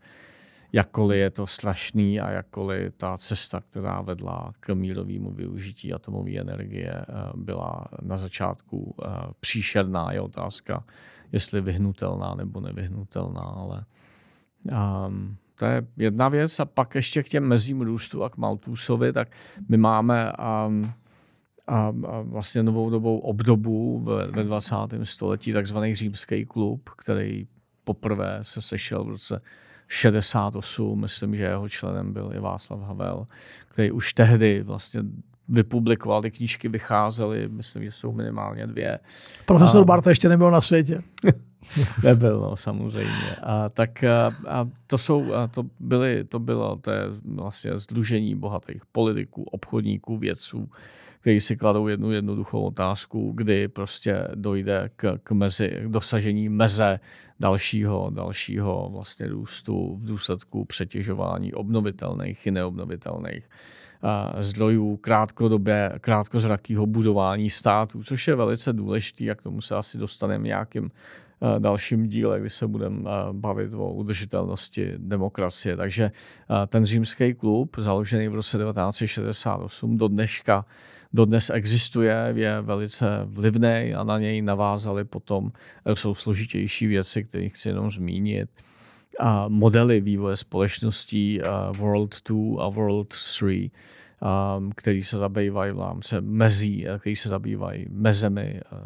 Jakkoliv 0.74 1.18
je 1.18 1.30
to 1.30 1.48
strašný 1.48 2.20
a 2.20 2.30
jakkoliv 2.30 2.94
ta 2.98 3.18
cesta, 3.18 3.62
která 3.62 4.02
vedla 4.02 4.54
k 4.60 4.70
mírovému 4.70 5.32
využití 5.32 5.94
atomové 5.94 6.38
energie, 6.38 6.92
eh, 6.92 7.06
byla 7.36 7.86
na 8.02 8.18
začátku 8.18 8.96
eh, 9.04 9.08
příšerná, 9.40 10.12
je 10.12 10.22
otázka, 10.22 10.84
jestli 11.32 11.62
vyhnutelná 11.62 12.36
nebo 12.36 12.62
nevyhnutelná, 12.62 13.42
ale 13.42 13.86
um, 15.08 15.38
to 15.60 15.66
je 15.66 15.88
jedna 15.98 16.30
věc. 16.30 16.60
A 16.60 16.66
pak 16.66 16.96
ještě 16.96 17.24
k 17.24 17.30
těm 17.30 17.48
mezím 17.48 17.82
růstu 17.82 18.24
a 18.24 18.30
k 18.30 18.38
Maltusovi, 18.38 19.14
tak 19.14 19.36
my 19.70 19.78
máme 19.78 20.34
um, 20.68 20.92
a, 21.68 21.92
vlastně 22.22 22.64
novou 22.64 22.90
dobou 22.90 23.20
obdobu 23.20 24.00
ve 24.00 24.44
20. 24.44 24.76
století, 25.04 25.54
takzvaný 25.54 25.96
římský 25.96 26.46
klub, 26.46 26.90
který 26.98 27.48
poprvé 27.84 28.40
se 28.42 28.62
sešel 28.62 29.04
v 29.04 29.10
roce 29.10 29.42
68, 29.94 31.02
myslím, 31.02 31.36
že 31.36 31.44
jeho 31.44 31.70
členem 31.70 32.14
byl 32.14 32.32
i 32.36 32.40
Václav 32.40 32.80
Havel, 32.80 33.28
který 33.68 33.92
už 33.92 34.14
tehdy 34.14 34.64
vlastně 34.64 35.02
vypublikoval, 35.50 36.22
ty 36.22 36.32
knížky 36.32 36.68
vycházely, 36.68 37.48
myslím, 37.52 37.84
že 37.84 37.92
jsou 37.92 38.12
minimálně 38.12 38.68
dvě. 38.68 39.00
Profesor 39.46 39.82
a... 39.82 39.86
Barta 39.86 40.10
ještě 40.10 40.30
nebyl 40.30 40.52
na 40.52 40.62
světě. 40.62 41.02
Nebyl, 42.04 42.40
no, 42.40 42.56
samozřejmě. 42.56 43.36
A, 43.44 43.70
tak 43.70 44.04
a, 44.04 44.36
a 44.48 44.68
to 44.88 44.98
jsou, 44.98 45.34
a 45.34 45.48
to, 45.48 45.64
byly, 45.80 46.24
to 46.24 46.40
bylo 46.40 46.76
to 46.76 46.92
je 46.92 47.04
vlastně 47.26 47.78
združení 47.78 48.36
bohatých 48.36 48.86
politiků, 48.92 49.44
obchodníků, 49.44 50.18
vědců, 50.18 50.70
kteří 51.22 51.40
si 51.40 51.58
kladou 51.58 51.88
jednu 51.88 52.12
jednoduchou 52.12 52.62
otázku, 52.62 53.32
kdy 53.36 53.68
prostě 53.68 54.28
dojde 54.36 54.90
k, 54.96 55.18
k, 55.24 55.32
mezi, 55.32 55.70
k 55.84 55.88
dosažení 55.88 56.50
meze 56.50 57.00
dalšího, 57.40 58.10
dalšího 58.14 58.90
vlastně 58.94 59.28
růstu 59.28 59.96
v 59.96 60.06
důsledku 60.06 60.66
přetěžování 60.66 61.54
obnovitelných 61.54 62.48
i 62.48 62.52
neobnovitelných 62.52 63.50
zdrojů 64.40 64.98
krátkodobě, 64.98 65.92
krátkozrakého 66.02 66.86
budování 66.86 67.50
států, 67.50 68.04
což 68.04 68.28
je 68.28 68.36
velice 68.36 68.74
důležité 68.74 69.30
a 69.30 69.36
k 69.36 69.44
tomu 69.44 69.62
se 69.62 69.76
asi 69.76 69.98
dostaneme 69.98 70.48
nějakým 70.48 70.90
dalším 71.60 72.08
díle, 72.08 72.40
kdy 72.40 72.50
se 72.50 72.68
budeme 72.68 73.10
bavit 73.32 73.74
o 73.74 73.94
udržitelnosti 73.94 74.94
demokracie. 74.98 75.78
Takže 75.78 76.12
ten 76.68 76.86
římský 76.86 77.34
klub, 77.34 77.76
založený 77.78 78.28
v 78.28 78.36
roce 78.36 78.58
1968, 78.58 79.98
do 79.98 80.08
dneška, 80.08 80.66
dodnes 81.14 81.50
existuje, 81.50 82.34
je 82.36 82.62
velice 82.62 83.06
vlivný 83.26 83.94
a 83.98 84.04
na 84.04 84.20
něj 84.20 84.42
navázali 84.42 85.04
potom, 85.04 85.52
e, 85.86 85.96
jsou 85.96 86.16
složitější 86.16 86.88
věci, 86.88 87.24
které 87.24 87.50
chci 87.50 87.70
jenom 87.70 87.92
zmínit 87.92 88.50
a 89.20 89.48
modely 89.48 90.02
vývoje 90.02 90.36
společností 90.38 91.40
World 91.78 92.16
2 92.30 92.64
a 92.64 92.70
World 92.70 93.08
3, 93.08 93.72
um, 94.58 94.72
který 94.76 95.04
se 95.04 95.18
zabývají 95.18 95.72
v 95.72 95.80
rámci 95.80 96.16
mezí, 96.22 96.86
který 97.00 97.16
se 97.16 97.30
zabývají 97.30 97.86
mezemi 97.90 98.62
uh, 98.72 98.80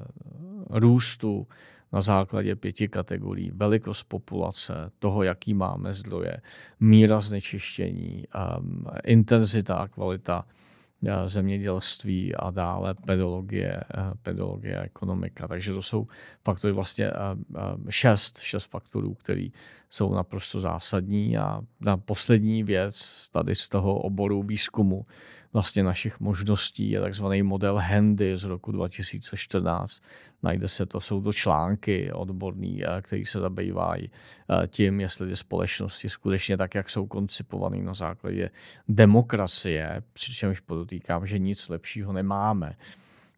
růstu, 0.69 1.47
na 1.93 2.01
základě 2.01 2.55
pěti 2.55 2.87
kategorií. 2.87 3.51
Velikost 3.53 4.03
populace, 4.03 4.91
toho, 4.99 5.23
jaký 5.23 5.53
máme 5.53 5.93
zdroje, 5.93 6.37
míra 6.79 7.21
znečištění, 7.21 8.23
um, 8.59 8.85
intenzita 9.03 9.75
a 9.75 9.87
kvalita 9.87 10.45
uh, 10.45 11.09
zemědělství 11.25 12.35
a 12.35 12.51
dále 12.51 12.93
pedologie, 12.93 13.83
uh, 13.97 14.13
pedologie 14.21 14.79
a 14.79 14.83
ekonomika. 14.83 15.47
Takže 15.47 15.73
to 15.73 15.81
jsou 15.81 16.07
faktory 16.43 16.73
vlastně 16.73 17.11
uh, 17.11 17.89
šest, 17.89 18.39
šest 18.39 18.71
faktorů, 18.71 19.13
které 19.13 19.47
jsou 19.89 20.13
naprosto 20.13 20.59
zásadní. 20.59 21.37
A 21.37 21.61
na 21.79 21.97
poslední 21.97 22.63
věc 22.63 23.27
tady 23.29 23.55
z 23.55 23.69
toho 23.69 23.99
oboru 23.99 24.43
výzkumu 24.43 25.05
vlastně 25.55 25.83
našich 25.83 26.19
možností 26.19 26.89
je 26.91 27.01
takzvaný 27.01 27.43
model 27.43 27.75
Handy 27.75 28.37
z 28.37 28.43
roku 28.43 28.71
2014. 28.71 30.01
Najde 30.43 30.67
se 30.67 30.85
to, 30.85 31.01
jsou 31.01 31.21
to 31.21 31.33
články 31.33 32.11
odborný, 32.11 32.83
eh, 32.83 33.01
který 33.01 33.25
se 33.25 33.39
zabývají 33.39 34.11
eh, 34.11 34.67
tím, 34.67 34.99
jestli 34.99 35.27
ty 35.27 35.35
společnosti 35.35 36.09
skutečně 36.09 36.57
tak, 36.57 36.75
jak 36.75 36.89
jsou 36.89 37.07
koncipované 37.07 37.77
na 37.77 37.93
základě 37.93 38.49
demokracie, 38.87 40.03
přičemž 40.13 40.59
podotýkám, 40.59 41.25
že 41.25 41.39
nic 41.39 41.69
lepšího 41.69 42.13
nemáme. 42.13 42.75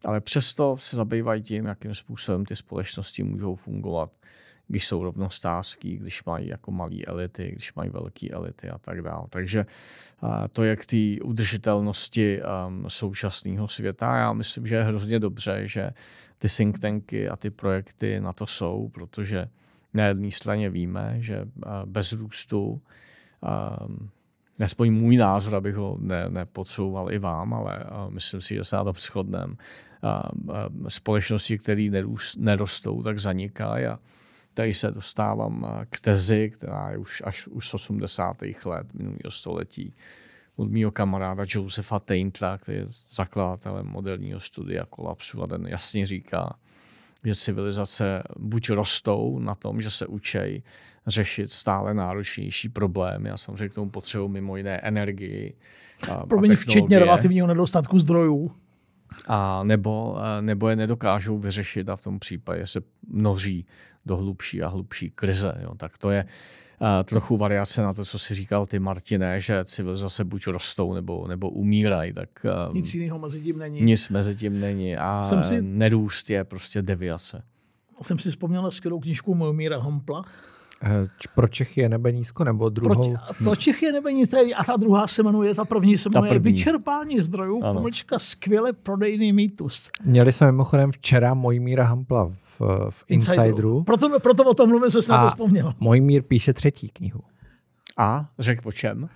Ale 0.05 0.21
přesto 0.21 0.77
se 0.79 0.95
zabývají 0.95 1.41
tím, 1.41 1.65
jakým 1.65 1.93
způsobem 1.93 2.45
ty 2.45 2.55
společnosti 2.55 3.23
můžou 3.23 3.55
fungovat 3.55 4.11
když 4.67 4.87
jsou 4.87 5.03
rovnostářský, 5.03 5.97
když 5.97 6.23
mají 6.23 6.47
jako 6.47 6.71
malé 6.71 6.95
elity, 7.07 7.51
když 7.51 7.73
mají 7.73 7.89
velké 7.89 8.29
elity 8.29 8.69
a 8.69 8.77
tak 8.77 9.01
dále. 9.01 9.25
Takže 9.29 9.65
to 10.53 10.63
je 10.63 10.75
k 10.75 10.85
té 10.85 11.23
udržitelnosti 11.23 12.41
um, 12.41 12.85
současného 12.89 13.67
světa. 13.67 14.17
Já 14.17 14.33
myslím, 14.33 14.67
že 14.67 14.75
je 14.75 14.83
hrozně 14.83 15.19
dobře, 15.19 15.61
že 15.67 15.91
ty 16.37 16.47
think 16.49 16.79
tanky 16.79 17.29
a 17.29 17.35
ty 17.35 17.49
projekty 17.49 18.19
na 18.19 18.33
to 18.33 18.45
jsou, 18.45 18.89
protože 18.89 19.47
na 19.93 20.05
jedné 20.05 20.31
straně 20.31 20.69
víme, 20.69 21.15
že 21.17 21.45
bez 21.85 22.13
růstu 22.13 22.81
um, 23.41 24.09
Nespoň 24.59 24.93
můj 24.93 25.17
názor, 25.17 25.55
abych 25.55 25.75
ho 25.75 25.97
ne, 25.99 26.25
nepodsouval 26.29 27.11
i 27.11 27.19
vám, 27.19 27.53
ale 27.53 27.85
myslím 28.09 28.41
si, 28.41 28.55
že 28.55 28.63
se 28.63 28.75
na 28.75 28.83
tom 28.83 28.93
shodneme. 28.93 29.55
Společnosti, 30.87 31.57
které 31.57 31.89
nerostou, 32.37 33.03
tak 33.03 33.19
zanikají 33.19 33.85
tady 34.57 34.73
se 34.73 34.91
dostávám 34.91 35.65
eh, 35.65 35.85
k 35.89 36.01
tezi, 36.01 36.49
která 36.49 36.89
je 36.89 36.97
už 36.97 37.23
až 37.25 37.47
už 37.47 37.69
z 37.69 37.73
80. 37.73 38.37
let 38.65 38.93
minulého 38.93 39.31
století 39.31 39.93
od 40.55 40.71
mého 40.71 40.91
kamaráda 40.91 41.43
Josefa 41.47 41.99
Taintra, 41.99 42.57
který 42.57 42.77
je 42.77 42.85
zakladatelem 43.09 43.85
moderního 43.85 44.39
studia 44.39 44.85
kolapsu 44.85 45.43
a 45.43 45.47
ten 45.47 45.67
jasně 45.67 46.05
říká, 46.05 46.55
že 47.23 47.35
civilizace 47.35 48.23
buď 48.39 48.69
rostou 48.69 49.39
na 49.39 49.55
tom, 49.55 49.81
že 49.81 49.91
se 49.91 50.07
učí 50.07 50.63
řešit 51.07 51.51
stále 51.51 51.93
náročnější 51.93 52.69
problémy 52.69 53.29
a 53.29 53.37
samozřejmě 53.37 53.69
k 53.69 53.73
tomu 53.73 53.91
potřebují 53.91 54.31
mimo 54.31 54.57
jiné 54.57 54.77
energii. 54.77 55.53
Promiň, 56.29 56.55
včetně 56.55 56.99
relativního 56.99 57.47
nedostatku 57.47 57.99
zdrojů. 57.99 58.51
A 59.27 59.63
nebo, 59.63 60.17
nebo 60.41 60.69
je 60.69 60.75
nedokážou 60.75 61.37
vyřešit 61.37 61.89
a 61.89 61.95
v 61.95 62.01
tom 62.01 62.19
případě 62.19 62.67
se 62.67 62.81
množí 63.07 63.65
do 64.05 64.17
hlubší 64.17 64.63
a 64.63 64.67
hlubší 64.67 65.09
krize. 65.09 65.53
Jo. 65.61 65.75
Tak 65.77 65.97
to 65.97 66.11
je 66.11 66.23
uh, 66.23 66.87
trochu 67.03 67.37
variace 67.37 67.81
na 67.81 67.93
to, 67.93 68.05
co 68.05 68.19
si 68.19 68.35
říkal 68.35 68.65
ty, 68.65 68.79
Martine, 68.79 69.41
že 69.41 69.65
civilizace 69.65 70.23
buď 70.23 70.47
rostou 70.47 70.93
nebo, 70.93 71.27
nebo 71.27 71.49
umírají. 71.49 72.13
Tak, 72.13 72.29
um, 72.69 72.75
nic 72.75 72.93
jiného 72.93 73.19
mezi 73.19 73.41
tím 73.41 73.57
není. 73.57 73.81
Nic 73.81 74.09
mezi 74.09 74.35
tím 74.35 74.59
není 74.59 74.97
a 74.97 75.25
jsem 75.29 75.43
si, 75.43 75.61
nerůst 75.61 76.29
je 76.29 76.43
prostě 76.43 76.81
deviace. 76.81 77.43
Jsem 78.05 78.19
si 78.19 78.29
vzpomněl 78.29 78.61
na 78.61 78.71
skvělou 78.71 78.99
knížku 78.99 79.35
Mojmíra 79.35 79.79
Hampla, 79.79 80.21
Eh, 80.21 80.56
pro 81.35 81.47
Čechy 81.47 81.81
je 81.81 81.89
nebe 81.89 82.11
nízko, 82.11 82.43
nebo 82.43 82.69
druhou? 82.69 83.13
Pro, 83.13 83.33
pro 83.43 83.55
Čechy 83.55 83.85
je 83.85 83.91
nebe 83.91 84.13
nízko 84.13 84.37
a 84.57 84.63
ta 84.63 84.77
druhá 84.77 85.07
se 85.07 85.23
jmenuje, 85.23 85.55
ta 85.55 85.65
první 85.65 85.97
se 85.97 86.09
jmenuje 86.13 86.29
první. 86.29 86.51
Vyčerpání 86.51 87.19
zdrojů, 87.19 87.63
ano. 87.63 87.73
pomlčka 87.73 88.19
skvěle 88.19 88.73
prodejný 88.73 89.33
mýtus. 89.33 89.89
Měli 90.03 90.31
jsme 90.31 90.47
mimochodem 90.47 90.91
včera 90.91 91.33
Mojmíra 91.33 91.83
Hampla 91.83 92.29
v, 92.29 92.61
v 92.89 93.03
Insideru. 93.07 93.43
Insideru. 93.47 93.83
Proto, 93.83 94.19
proto 94.19 94.43
o 94.43 94.53
tom 94.53 94.69
mluvím, 94.69 94.89
že 94.91 95.01
jsem 95.01 95.15
na 95.15 95.23
to 95.23 95.29
vzpomněl. 95.29 95.73
Mojmír 95.79 96.23
píše 96.23 96.53
třetí 96.53 96.89
knihu. 96.89 97.21
A? 97.97 98.29
Řek 98.39 98.65
o 98.65 98.71
čem? 98.71 99.03
Uh, 99.03 99.09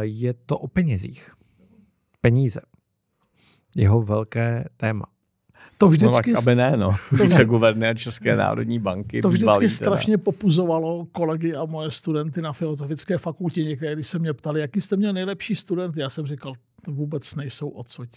je 0.00 0.34
to 0.34 0.58
o 0.58 0.68
penězích. 0.68 1.30
peníze. 2.20 2.60
Jeho 3.76 4.02
velké 4.02 4.64
téma. 4.76 5.04
To 5.78 5.88
vždycky, 5.88 6.30
no 6.30 6.36
tak 6.36 6.42
aby 6.42 6.54
ne, 6.54 6.76
no. 6.76 6.96
Viceguvernér 7.12 7.96
České 7.96 8.36
národní 8.36 8.78
banky. 8.78 9.20
To 9.20 9.28
vždycky 9.28 9.58
teda. 9.58 9.68
strašně 9.68 10.18
popuzovalo 10.18 11.06
kolegy 11.12 11.54
a 11.54 11.64
moje 11.64 11.90
studenty 11.90 12.42
na 12.42 12.52
filozofické 12.52 13.18
fakultě. 13.18 13.64
Někdy, 13.64 13.92
když 13.92 14.06
se 14.06 14.18
mě 14.18 14.32
ptali, 14.32 14.60
jaký 14.60 14.80
jste 14.80 14.96
měl 14.96 15.12
nejlepší 15.12 15.54
student, 15.56 15.96
já 15.96 16.10
jsem 16.10 16.26
říkal, 16.26 16.52
to 16.84 16.92
vůbec 16.92 17.34
nejsou 17.34 17.68
odsud. 17.68 18.08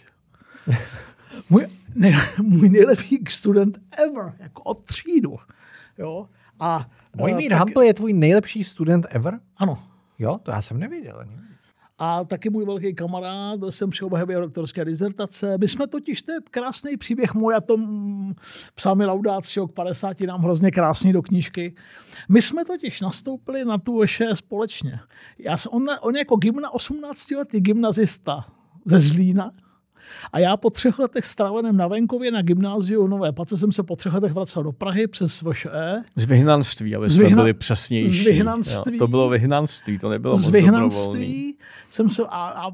můj, 1.50 1.66
ne, 1.94 2.12
můj 2.42 2.68
nejlepší 2.68 3.18
student 3.28 3.78
ever, 3.98 4.32
jako 4.38 4.62
od 4.62 4.84
třídu. 4.84 5.36
Jo? 5.98 6.28
A, 6.60 6.90
Mojmír 7.16 7.52
uh, 7.52 7.58
Hampel 7.58 7.82
je 7.82 7.94
tvůj 7.94 8.12
nejlepší 8.12 8.64
student 8.64 9.06
ever? 9.10 9.40
Ano. 9.56 9.78
Jo, 10.18 10.38
to 10.42 10.50
já 10.50 10.62
jsem 10.62 10.78
nevěděl. 10.78 11.18
Ani. 11.20 11.36
A 12.04 12.24
taky 12.24 12.50
můj 12.50 12.64
velký 12.64 12.94
kamarád, 12.94 13.58
byl 13.58 13.72
jsem 13.72 13.90
při 13.90 14.04
obhajobě 14.04 14.36
doktorské 14.36 14.84
dizertace. 14.84 15.58
My 15.58 15.68
jsme 15.68 15.86
totiž, 15.86 16.22
to 16.22 16.32
je 16.32 16.38
krásný 16.50 16.96
příběh 16.96 17.34
můj, 17.34 17.54
a 17.54 17.60
to 17.60 17.76
psal 18.74 18.94
mi 18.94 19.06
Laudácio 19.06 19.68
k 19.68 19.72
50, 19.72 20.20
nám 20.20 20.42
hrozně 20.42 20.70
krásný 20.70 21.12
do 21.12 21.22
knížky. 21.22 21.74
My 22.28 22.42
jsme 22.42 22.64
totiž 22.64 23.00
nastoupili 23.00 23.64
na 23.64 23.78
tu 23.78 24.04
vše 24.06 24.28
společně. 24.34 25.00
Já 25.38 25.56
jsem, 25.56 25.72
on, 25.72 25.86
on 26.00 26.16
jako 26.16 26.36
gymna, 26.36 26.70
18 26.70 27.30
letý 27.30 27.60
gymnazista 27.60 28.44
ze 28.84 29.00
Zlína, 29.00 29.52
a 30.32 30.38
já 30.38 30.56
po 30.56 30.70
třech 30.70 30.98
letech 30.98 31.26
stráveném 31.26 31.76
na 31.76 31.88
venkově 31.88 32.30
na 32.30 32.42
gymnáziu 32.42 33.06
Nové 33.06 33.32
Pace 33.32 33.58
jsem 33.58 33.72
se 33.72 33.82
po 33.82 33.96
třech 33.96 34.12
letech 34.12 34.32
vracel 34.32 34.62
do 34.62 34.72
Prahy 34.72 35.06
přes 35.06 35.42
VŠE. 35.42 36.02
Z 36.16 36.24
vyhnanství, 36.24 36.96
aby 36.96 37.10
jsme 37.10 37.24
Vyhna... 37.24 37.42
byli 37.42 37.54
přesnější. 37.54 38.22
Z 38.22 38.24
vyhnanství. 38.24 38.92
Jo, 38.92 38.98
to 38.98 39.08
bylo 39.08 39.28
vyhnanství, 39.28 39.98
to 39.98 40.08
nebylo 40.08 40.36
Z 40.36 40.50
vyhnanství 40.50 41.56
jsem 41.90 42.10
se, 42.10 42.22
a, 42.22 42.48
a 42.48 42.70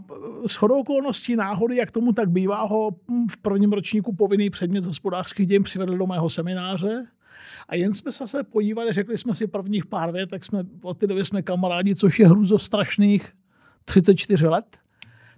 s 0.46 0.56
chodou 0.56 0.80
okolností 0.80 1.36
náhody, 1.36 1.76
jak 1.76 1.90
tomu 1.90 2.12
tak 2.12 2.30
bývá, 2.30 2.62
ho 2.62 2.90
v 3.30 3.36
prvním 3.36 3.72
ročníku 3.72 4.14
povinný 4.14 4.50
předmět 4.50 4.84
hospodářských 4.84 5.46
dějin 5.46 5.62
přivedl 5.62 5.96
do 5.96 6.06
mého 6.06 6.30
semináře. 6.30 7.04
A 7.68 7.74
jen 7.74 7.94
jsme 7.94 8.12
se 8.12 8.28
se 8.28 8.44
podívali, 8.44 8.92
řekli 8.92 9.18
jsme 9.18 9.34
si 9.34 9.46
prvních 9.46 9.86
pár 9.86 10.12
vět, 10.12 10.30
tak 10.30 10.44
jsme 10.44 10.64
od 10.82 10.98
té 10.98 11.06
doby 11.06 11.24
jsme 11.24 11.42
kamarádi, 11.42 11.94
což 11.94 12.18
je 12.18 12.28
strašných 12.56 13.32
34 13.84 14.46
let 14.46 14.78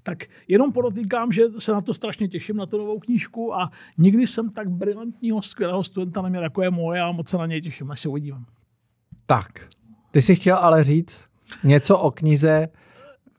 tak 0.02 0.25
jenom 0.49 0.73
podotýkám, 0.73 1.33
že 1.33 1.42
se 1.59 1.73
na 1.73 1.80
to 1.80 1.95
strašně 1.95 2.28
těším, 2.28 2.57
na 2.57 2.66
tu 2.66 2.78
novou 2.78 2.99
knížku 2.99 3.54
a 3.54 3.71
nikdy 3.99 4.26
jsem 4.26 4.50
tak 4.50 4.71
brilantního, 4.71 5.42
skvělého 5.42 5.85
studenta 5.85 6.23
neměl, 6.23 6.42
jako 6.42 6.62
je 6.62 6.71
moje 6.71 7.00
a 7.00 7.12
moc 7.12 7.28
se 7.28 7.38
na 7.38 7.47
něj 7.47 7.61
těším, 7.61 7.90
až 7.90 8.00
se 8.00 8.09
uvidím. 8.09 8.47
Tak, 9.26 9.69
ty 10.11 10.23
jsi 10.23 10.37
chtěl 10.37 10.57
ale 10.57 10.85
říct 10.85 11.26
něco 11.64 11.99
o 11.99 12.11
knize 12.11 12.69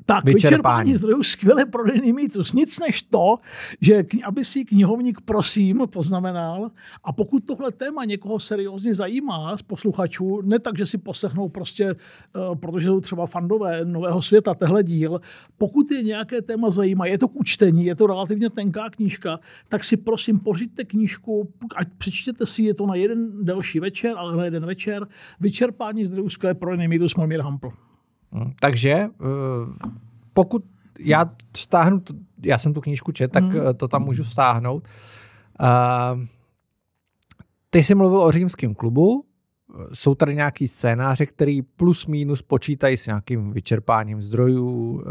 tak, 0.06 0.26
vyčerpání. 0.26 0.36
vyčerpání 0.36 0.96
zdrojů, 0.96 1.24
skvěle 1.24 1.66
prodejný 1.66 2.14
mýtus. 2.14 2.54
Nic 2.54 2.80
než 2.80 3.04
to, 3.04 3.36
že 3.82 4.04
aby 4.24 4.46
si 4.46 4.66
knihovník 4.66 5.22
prosím 5.22 5.84
poznamenal 5.90 6.72
a 7.04 7.14
pokud 7.14 7.44
tohle 7.46 7.72
téma 7.72 8.06
někoho 8.06 8.40
seriózně 8.40 8.96
zajímá 8.96 9.58
z 9.58 9.62
posluchačů, 9.62 10.42
ne 10.42 10.60
tak, 10.60 10.78
že 10.78 10.86
si 10.86 10.98
poslechnou 10.98 11.50
prostě, 11.50 11.96
uh, 11.96 12.56
protože 12.56 12.88
jsou 12.88 13.00
třeba 13.00 13.26
fandové 13.26 13.86
nového 13.86 14.22
světa, 14.22 14.54
tehle 14.54 14.84
díl, 14.84 15.22
pokud 15.58 15.92
je 15.92 16.04
nějaké 16.04 16.42
téma 16.42 16.70
zajímá, 16.70 17.06
je 17.06 17.18
to 17.18 17.28
k 17.28 17.36
učtení, 17.36 17.86
je 17.86 17.96
to 17.96 18.08
relativně 18.08 18.50
tenká 18.50 18.90
knížka, 18.90 19.40
tak 19.70 19.84
si 19.84 19.98
prosím 19.98 20.40
pořiďte 20.40 20.84
knížku, 20.84 21.54
ať 21.76 21.88
přečtěte 21.98 22.46
si, 22.46 22.64
je 22.64 22.74
to 22.74 22.86
na 22.86 22.96
jeden 22.96 23.46
delší 23.46 23.80
večer, 23.80 24.14
ale 24.18 24.38
na 24.38 24.46
jeden 24.46 24.66
večer, 24.66 25.08
vyčerpání 25.40 26.06
zdrojů, 26.06 26.30
skvěle 26.30 26.54
prodejný 26.54 26.88
mýtus, 26.88 27.16
Mojmír 27.16 27.42
Hampl. 27.42 27.91
Hm, 28.34 28.52
takže 28.60 28.92
eh, 28.92 29.10
pokud 30.34 30.64
já 31.00 31.32
stáhnu, 31.58 32.02
já 32.44 32.58
jsem 32.58 32.74
tu 32.74 32.82
knížku 32.82 33.12
čet, 33.12 33.32
tak 33.32 33.44
mm. 33.44 33.54
to 33.78 33.88
tam 33.88 34.04
můžu 34.04 34.24
stáhnout. 34.24 34.88
Uh, 35.62 36.22
ty 37.70 37.84
jsi 37.84 37.96
mluvil 37.96 38.22
o 38.22 38.32
římském 38.32 38.76
klubu, 38.76 39.26
jsou 39.94 40.16
tady 40.16 40.36
nějaký 40.36 40.68
scénáře, 40.68 41.26
který 41.26 41.62
plus 41.62 42.08
minus 42.08 42.42
počítají 42.42 42.98
s 42.98 43.08
nějakým 43.08 43.52
vyčerpáním 43.52 44.22
zdrojů, 44.22 45.04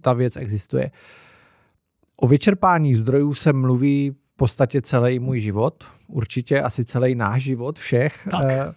ta 0.00 0.12
věc 0.12 0.36
existuje. 0.36 0.90
O 2.16 2.26
vyčerpání 2.26 2.94
zdrojů 2.94 3.34
se 3.34 3.52
mluví 3.52 4.10
v 4.10 4.36
podstatě 4.36 4.82
celý 4.82 5.18
můj 5.18 5.40
život, 5.40 5.84
určitě 6.08 6.62
asi 6.62 6.84
celý 6.84 7.14
náš 7.14 7.42
život 7.42 7.78
všech. 7.78 8.28
Tak. 8.30 8.74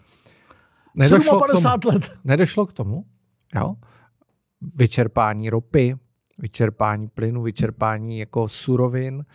Nedošlo 0.96 1.40
50 1.40 1.78
k 1.78 1.82
tomu, 1.82 1.94
let. 1.94 2.12
Nedošlo 2.24 2.66
k 2.66 2.74
tomu, 2.74 3.06
jo? 3.56 3.76
vyčerpání 4.76 5.50
ropy, 5.50 5.96
vyčerpání 6.38 7.08
plynu, 7.08 7.42
vyčerpání 7.42 8.20
jako 8.20 8.48
surovin. 8.48 9.26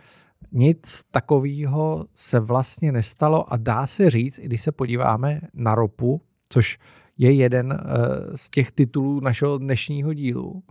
Nic 0.52 1.02
takového 1.10 2.04
se 2.14 2.40
vlastně 2.40 2.92
nestalo 2.92 3.52
a 3.52 3.56
dá 3.56 3.86
se 3.86 4.10
říct, 4.10 4.38
i 4.38 4.44
když 4.44 4.62
se 4.62 4.72
podíváme 4.72 5.40
na 5.54 5.74
ropu, 5.74 6.20
což 6.48 6.78
je 7.18 7.32
jeden 7.32 7.72
eh, 7.72 8.36
z 8.36 8.50
těch 8.50 8.72
titulů 8.72 9.20
našeho 9.20 9.58
dnešního 9.58 10.14
dílu, 10.14 10.62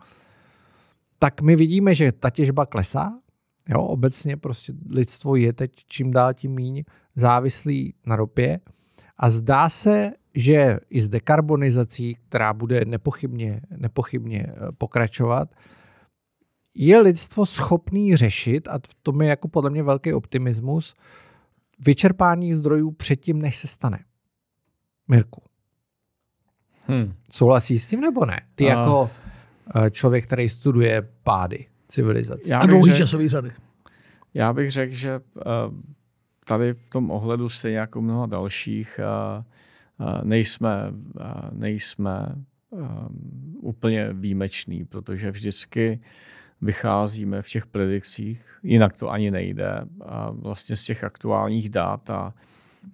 tak 1.19 1.41
my 1.41 1.55
vidíme, 1.55 1.95
že 1.95 2.11
ta 2.11 2.29
těžba 2.29 2.65
klesá. 2.65 3.19
Jo, 3.69 3.81
obecně 3.81 4.37
prostě 4.37 4.73
lidstvo 4.89 5.35
je 5.35 5.53
teď 5.53 5.71
čím 5.87 6.11
dál 6.11 6.33
tím 6.33 6.51
míň 6.51 6.83
závislý 7.15 7.93
na 8.05 8.15
ropě 8.15 8.59
a 9.17 9.29
zdá 9.29 9.69
se, 9.69 10.11
že 10.35 10.79
i 10.89 11.01
s 11.01 11.09
dekarbonizací, 11.09 12.17
která 12.29 12.53
bude 12.53 12.85
nepochybně, 12.85 13.61
nepochybně 13.77 14.47
eh, 14.47 14.71
pokračovat, 14.77 15.55
je 16.75 16.99
lidstvo 16.99 17.45
schopný 17.45 18.15
řešit, 18.15 18.67
a 18.67 18.79
v 18.79 18.93
tom 19.03 19.21
je 19.21 19.27
jako 19.27 19.47
podle 19.47 19.69
mě 19.69 19.83
velký 19.83 20.13
optimismus, 20.13 20.95
vyčerpání 21.79 22.53
zdrojů 22.53 22.91
předtím, 22.91 23.41
než 23.41 23.57
se 23.57 23.67
stane. 23.67 23.99
Mirku. 25.07 25.41
Hmm. 26.87 27.13
Souhlasíš 27.29 27.83
s 27.83 27.87
tím 27.87 28.01
nebo 28.01 28.25
ne? 28.25 28.41
Ty 28.55 28.63
uh. 28.63 28.69
jako 28.69 29.09
eh, 29.75 29.91
člověk, 29.91 30.25
který 30.25 30.49
studuje 30.49 31.09
pády 31.23 31.65
civilizace. 31.87 32.51
Já 32.51 32.59
a 32.59 32.65
dlouhý 32.65 32.97
časový 32.97 33.27
řady. 33.27 33.51
Já 34.33 34.53
bych 34.53 34.71
řekl, 34.71 34.93
že 34.93 35.21
tady 36.45 36.73
v 36.73 36.89
tom 36.89 37.11
ohledu 37.11 37.49
se 37.49 37.71
jako 37.71 38.01
mnoha 38.01 38.25
dalších 38.25 38.99
uh, 39.37 39.43
nejsme, 40.23 40.93
nejsme 41.51 42.35
um, 42.69 43.57
úplně 43.61 44.13
výjimeční, 44.13 44.85
protože 44.85 45.31
vždycky 45.31 45.99
vycházíme 46.61 47.41
v 47.41 47.49
těch 47.49 47.65
predikcích, 47.65 48.59
jinak 48.63 48.97
to 48.97 49.09
ani 49.09 49.31
nejde, 49.31 49.85
a 50.05 50.31
vlastně 50.31 50.75
z 50.75 50.83
těch 50.83 51.03
aktuálních 51.03 51.69
dat 51.69 52.09
a 52.09 52.33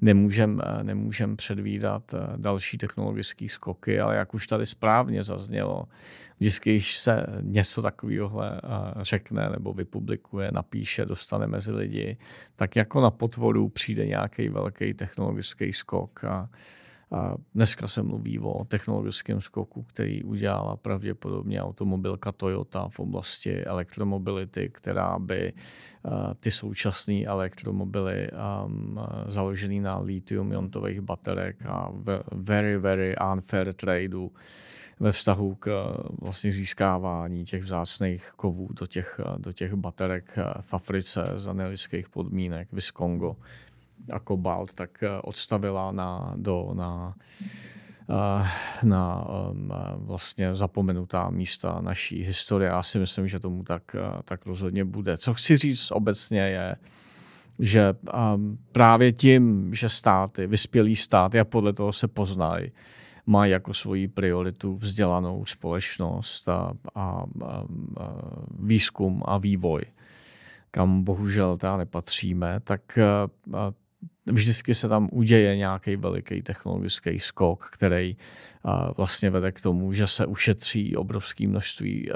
nemůžeme 0.01 0.63
nemůžem 0.83 1.37
předvídat 1.37 2.13
eh, 2.13 2.17
další 2.37 2.77
technologické 2.77 3.49
skoky, 3.49 3.99
ale 3.99 4.15
jak 4.15 4.33
už 4.33 4.47
tady 4.47 4.65
správně 4.65 5.23
zaznělo, 5.23 5.85
vždycky, 6.39 6.71
když 6.71 6.97
se 6.97 7.25
něco 7.41 7.81
takového 7.81 8.43
eh, 8.43 8.59
řekne 9.01 9.49
nebo 9.49 9.73
vypublikuje, 9.73 10.51
napíše, 10.51 11.05
dostane 11.05 11.47
mezi 11.47 11.71
lidi, 11.71 12.17
tak 12.55 12.75
jako 12.75 13.01
na 13.01 13.11
potvoru 13.11 13.69
přijde 13.69 14.05
nějaký 14.05 14.49
velký 14.49 14.93
technologický 14.93 15.73
skok 15.73 16.23
a 16.23 16.49
a 17.11 17.35
dneska 17.55 17.87
se 17.87 18.03
mluví 18.03 18.39
o 18.39 18.65
technologickém 18.65 19.41
skoku, 19.41 19.83
který 19.83 20.23
udělala 20.23 20.77
pravděpodobně 20.77 21.61
automobilka 21.61 22.31
Toyota 22.31 22.89
v 22.89 22.99
oblasti 22.99 23.63
elektromobility, 23.63 24.69
která 24.73 25.19
by 25.19 25.53
uh, 26.03 26.11
ty 26.39 26.51
současné 26.51 27.23
elektromobily 27.25 28.29
um, 28.31 28.99
založené 29.27 29.81
na 29.81 29.99
lithium-iontových 29.99 31.01
baterek 31.01 31.65
a 31.65 31.91
very, 32.31 32.77
very 32.77 33.15
unfair 33.33 33.73
tradeu 33.73 34.31
ve 34.99 35.11
vztahu 35.11 35.55
k 35.55 35.95
vlastně 36.21 36.51
získávání 36.51 37.45
těch 37.45 37.63
vzácných 37.63 38.31
kovů 38.35 38.67
do 38.79 38.85
těch, 38.85 39.19
do 39.37 39.53
těch 39.53 39.73
baterek 39.73 40.37
v 40.61 40.73
Africe 40.73 41.31
za 41.35 41.53
nelidských 41.53 42.09
podmínek, 42.09 42.67
v 42.71 42.91
Kongo 42.91 43.35
a 44.11 44.19
kobalt, 44.19 44.73
tak 44.73 45.03
eh, 45.03 45.09
odstavila 45.23 45.91
na, 45.91 46.33
do, 46.35 46.69
na, 46.73 47.15
eh, 48.09 48.47
na 48.83 49.25
um, 49.51 49.71
vlastně 49.95 50.55
zapomenutá 50.55 51.29
místa 51.29 51.81
naší 51.81 52.23
historie. 52.23 52.69
Já 52.69 52.83
si 52.83 52.99
myslím, 52.99 53.27
že 53.27 53.39
tomu 53.39 53.63
tak, 53.63 53.95
eh, 53.95 54.21
tak 54.25 54.45
rozhodně 54.45 54.85
bude. 54.85 55.17
Co 55.17 55.33
chci 55.33 55.57
říct 55.57 55.91
obecně 55.91 56.41
je, 56.41 56.75
že 57.59 57.93
právě 58.71 59.11
tím, 59.11 59.73
že 59.73 59.89
státy, 59.89 60.47
vyspělý 60.47 60.95
státy 60.95 61.39
a 61.39 61.45
podle 61.45 61.73
toho 61.73 61.93
se 61.93 62.07
poznají, 62.07 62.71
mají 63.25 63.51
jako 63.51 63.73
svoji 63.73 64.07
prioritu 64.07 64.75
vzdělanou 64.75 65.45
společnost 65.45 66.49
a, 66.49 66.73
a, 66.95 67.01
a, 67.01 67.25
výzkum 68.59 69.21
a 69.25 69.37
vývoj, 69.37 69.81
kam 70.71 71.03
bohužel 71.03 71.57
teda 71.57 71.77
nepatříme, 71.77 72.59
tak 72.63 72.97
a, 73.53 73.71
vždycky 74.31 74.75
se 74.75 74.89
tam 74.89 75.09
uděje 75.11 75.57
nějaký 75.57 75.95
veliký 75.95 76.41
technologický 76.41 77.19
skok, 77.19 77.69
který 77.73 78.17
vlastně 78.97 79.29
vede 79.29 79.51
k 79.51 79.61
tomu, 79.61 79.93
že 79.93 80.07
se 80.07 80.25
ušetří 80.25 80.95
obrovské 80.95 81.47
množství 81.47 82.09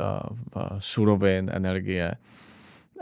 surovin, 0.79 1.51
energie 1.53 2.15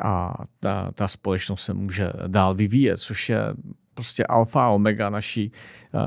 a 0.03 0.43
ta, 0.59 0.91
ta 0.91 1.07
společnost 1.07 1.63
se 1.63 1.73
může 1.73 2.11
dál 2.27 2.55
vyvíjet, 2.55 2.97
což 2.97 3.29
je 3.29 3.39
prostě 3.93 4.25
alfa 4.25 4.65
a 4.65 4.69
omega 4.69 5.09
naší, 5.09 5.51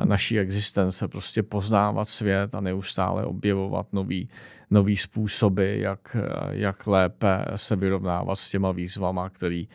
naší 0.05 0.39
existence, 0.39 1.09
prostě 1.09 1.43
poznávat 1.43 2.09
svět 2.09 2.55
a 2.55 2.61
neustále 2.61 3.25
objevovat 3.25 3.87
nový, 3.93 4.29
nový 4.71 4.97
způsoby, 4.97 5.81
jak, 5.81 6.17
jak 6.51 6.87
lépe 6.87 7.45
se 7.57 7.77
vyrovnávat 7.77 8.39
s 8.39 8.51
těma 8.51 8.73
výzvama, 8.73 9.31
který, 9.31 9.69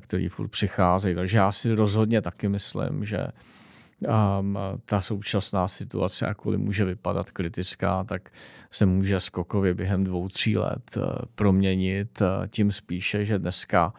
který 0.00 0.28
furt 0.28 0.48
přicházejí. 0.48 1.14
Takže 1.14 1.38
já 1.38 1.52
si 1.52 1.74
rozhodně 1.74 2.22
taky 2.22 2.48
myslím, 2.48 3.04
že 3.04 3.26
um, 4.08 4.58
ta 4.86 5.00
současná 5.00 5.68
situace, 5.68 6.26
jakkoliv 6.26 6.60
může 6.60 6.84
vypadat 6.84 7.30
kritická, 7.30 8.04
tak 8.04 8.30
se 8.70 8.86
může 8.86 9.20
skokově 9.20 9.74
během 9.74 10.04
dvou, 10.04 10.28
tří 10.28 10.58
let 10.58 10.96
uh, 10.96 11.02
proměnit. 11.34 12.20
Uh, 12.20 12.46
tím 12.46 12.72
spíše, 12.72 13.24
že 13.24 13.38
dneska 13.38 13.92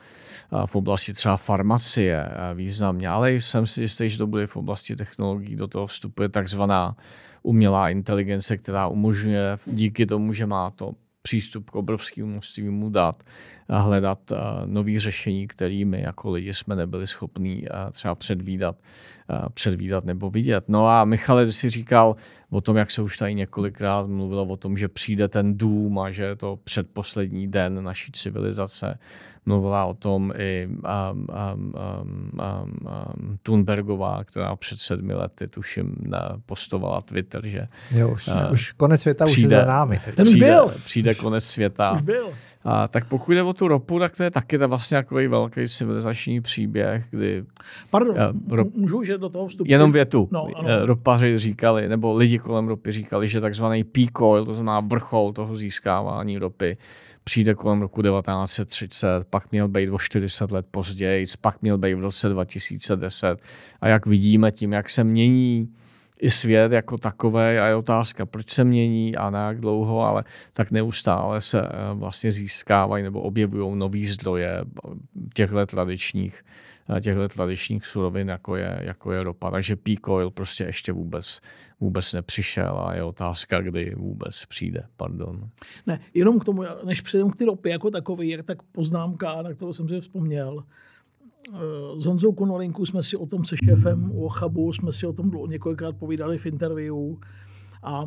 uh, 0.52 0.66
v 0.66 0.76
oblasti 0.76 1.14
třeba 1.14 1.38
farmacie 1.38 2.30
významně, 2.54 3.10
ale 3.10 3.32
jsem 3.32 3.68
si 3.68 3.82
jistý, 3.82 4.10
že 4.10 4.18
to 4.18 4.28
bude 4.28 4.48
v 4.48 4.56
oblasti 4.56 4.96
technologií, 4.96 5.56
do 5.56 5.68
toho 5.68 5.86
vstupuje 5.86 6.30
takzvaná 6.30 6.96
umělá 7.44 7.90
inteligence, 7.90 8.58
která 8.58 8.88
umožňuje 8.88 9.58
díky 9.66 10.06
tomu, 10.06 10.34
že 10.34 10.46
má 10.46 10.72
to 10.72 10.92
přístup 11.22 11.70
k 11.70 11.76
obrovskému 11.76 12.28
množství 12.28 12.90
dat 12.90 13.24
a 13.70 13.80
hledat 13.80 14.32
nové 14.66 15.00
řešení, 15.00 15.48
které 15.48 15.86
my 15.86 16.02
jako 16.02 16.32
lidi 16.32 16.54
jsme 16.54 16.76
nebyli 16.76 17.08
schopní 17.08 17.66
třeba 17.92 18.16
předvídat, 18.16 18.76
předvídat 19.54 20.06
nebo 20.06 20.30
vidět. 20.30 20.70
No 20.70 20.88
a 20.88 21.06
Michal, 21.06 21.46
si 21.48 21.70
říkal 21.70 22.16
o 22.52 22.62
tom, 22.62 22.78
jak 22.78 22.92
se 22.92 23.02
už 23.02 23.18
tady 23.18 23.36
několikrát 23.36 24.08
mluvilo 24.08 24.44
o 24.44 24.58
tom, 24.58 24.78
že 24.78 24.88
přijde 24.88 25.28
ten 25.28 25.58
dům 25.58 26.00
a 26.00 26.12
že 26.12 26.24
je 26.24 26.36
to 26.36 26.60
předposlední 26.64 27.48
den 27.48 27.84
naší 27.84 28.12
civilizace. 28.12 29.00
Mluvila 29.46 29.86
o 29.86 29.94
tom 29.94 30.34
i 30.38 30.68
um, 30.68 30.80
um, 30.82 31.28
um, 31.54 31.74
um, 32.04 32.78
um, 33.30 33.38
Thunbergová, 33.44 34.24
která 34.24 34.56
před 34.56 34.80
sedmi 34.80 35.14
lety, 35.14 35.48
tuším, 35.48 35.96
postovala 36.46 37.02
Twitter, 37.02 37.48
že 37.48 37.68
jo, 37.92 38.12
už, 38.12 38.28
uh, 38.28 38.52
už 38.52 38.72
konec 38.72 39.02
světa 39.02 39.26
přijde, 39.26 39.48
už 39.48 39.52
je 39.52 39.60
za 39.60 39.66
námi. 39.66 40.02
Ten 40.16 40.26
přijde, 40.26 40.46
byl. 40.46 40.68
přijde 40.86 41.16
konec 41.16 41.44
světa. 41.44 41.92
Už 41.92 42.02
byl. 42.02 42.28
A, 42.63 42.88
tak 42.88 43.06
pokud 43.06 43.32
jde 43.32 43.43
o 43.43 43.54
tu 43.54 43.67
ropu, 43.67 44.00
tak 44.00 44.17
to 44.17 44.24
je 44.24 44.32
taky 44.32 44.58
to 44.58 44.67
vlastně 44.67 44.97
takový 44.97 45.28
velký 45.28 45.67
civilizační 45.67 46.41
příběh, 46.41 47.06
kdy... 47.10 47.43
Pardon, 47.89 48.15
uh, 48.15 48.56
rop, 48.56 48.67
můžu, 48.74 49.04
že 49.04 49.17
do 49.17 49.30
toho 49.30 49.47
vstupit? 49.47 49.71
Jenom 49.71 49.91
větu. 49.91 50.28
No, 50.32 50.47
ano. 50.56 50.86
Ropaři 50.86 51.38
říkali, 51.38 51.89
nebo 51.89 52.13
lidi 52.13 52.39
kolem 52.39 52.67
ropy 52.67 52.91
říkali, 52.91 53.28
že 53.28 53.41
takzvaný 53.41 53.84
peak 53.84 54.21
oil, 54.21 54.45
to 54.45 54.54
znamená 54.54 54.80
vrchol 54.80 55.34
toho 55.34 55.56
získávání 55.56 56.38
ropy, 56.38 56.78
přijde 57.24 57.54
kolem 57.54 57.82
roku 57.82 58.02
1930, 58.02 59.08
pak 59.30 59.52
měl 59.52 59.67
být 59.67 59.89
o 59.89 60.00
40 60.00 60.52
let 60.52 60.65
později, 60.71 61.26
pak 61.41 61.62
měl 61.62 61.78
být 61.78 61.93
v 61.93 62.00
roce 62.00 62.30
2010. 62.30 63.39
A 63.82 63.88
jak 63.88 64.06
vidíme 64.06 64.52
tím, 64.52 64.74
jak 64.74 64.89
se 64.89 65.04
mění 65.04 65.69
i 66.22 66.30
svět 66.30 66.72
jako 66.72 66.98
takový 66.98 67.38
a 67.38 67.68
je 67.68 67.76
otázka, 67.76 68.26
proč 68.26 68.50
se 68.50 68.64
mění 68.64 69.16
a 69.16 69.30
na 69.30 69.48
jak 69.48 69.62
dlouho, 69.62 70.02
ale 70.02 70.24
tak 70.54 70.72
neustále 70.72 71.42
se 71.42 71.62
eh, 71.62 71.70
vlastně 71.94 72.32
získávají 72.32 73.04
nebo 73.04 73.22
objevují 73.22 73.76
nový 73.78 74.06
zdroje 74.06 74.62
těchto 75.34 75.66
tradičních, 75.66 76.44
eh, 76.98 77.02
těchto 77.02 77.28
tradičních 77.28 77.86
surovin, 77.86 78.30
jako 78.30 78.56
je, 78.56 78.80
jako 78.82 79.12
je 79.12 79.24
ropa. 79.24 79.52
Takže 79.52 79.76
peak 79.76 80.08
oil 80.08 80.32
prostě 80.32 80.64
ještě 80.64 80.92
vůbec, 80.92 81.40
vůbec 81.80 82.14
nepřišel 82.14 82.84
a 82.86 82.96
je 82.96 83.04
otázka, 83.04 83.62
kdy 83.62 83.96
vůbec 83.98 84.46
přijde. 84.46 84.84
Pardon. 84.98 85.50
Ne, 85.88 86.00
jenom 86.14 86.40
k 86.40 86.46
tomu, 86.46 86.64
než 86.86 87.02
přejdeme 87.02 87.32
k 87.32 87.36
ty 87.36 87.46
ropy 87.46 87.70
jako 87.70 87.92
takový, 87.92 88.30
jak 88.30 88.46
tak 88.46 88.64
poznámka, 88.64 89.42
na 89.42 89.54
kterou 89.54 89.74
jsem 89.74 89.90
si 89.90 90.00
vzpomněl, 90.00 90.64
Eh, 90.64 90.66
s 91.96 92.06
Honzou 92.06 92.32
Konolinku 92.32 92.86
jsme 92.86 93.04
si 93.04 93.18
o 93.18 93.26
tom 93.26 93.46
se 93.46 93.56
šéfem 93.66 94.12
u 94.12 94.26
Ochabu, 94.26 94.74
jsme 94.74 94.94
si 94.94 95.08
o 95.08 95.14
tom 95.14 95.32
několikrát 95.48 95.96
povídali 95.96 96.38
v 96.38 96.46
interview 96.46 96.96
a 97.84 98.06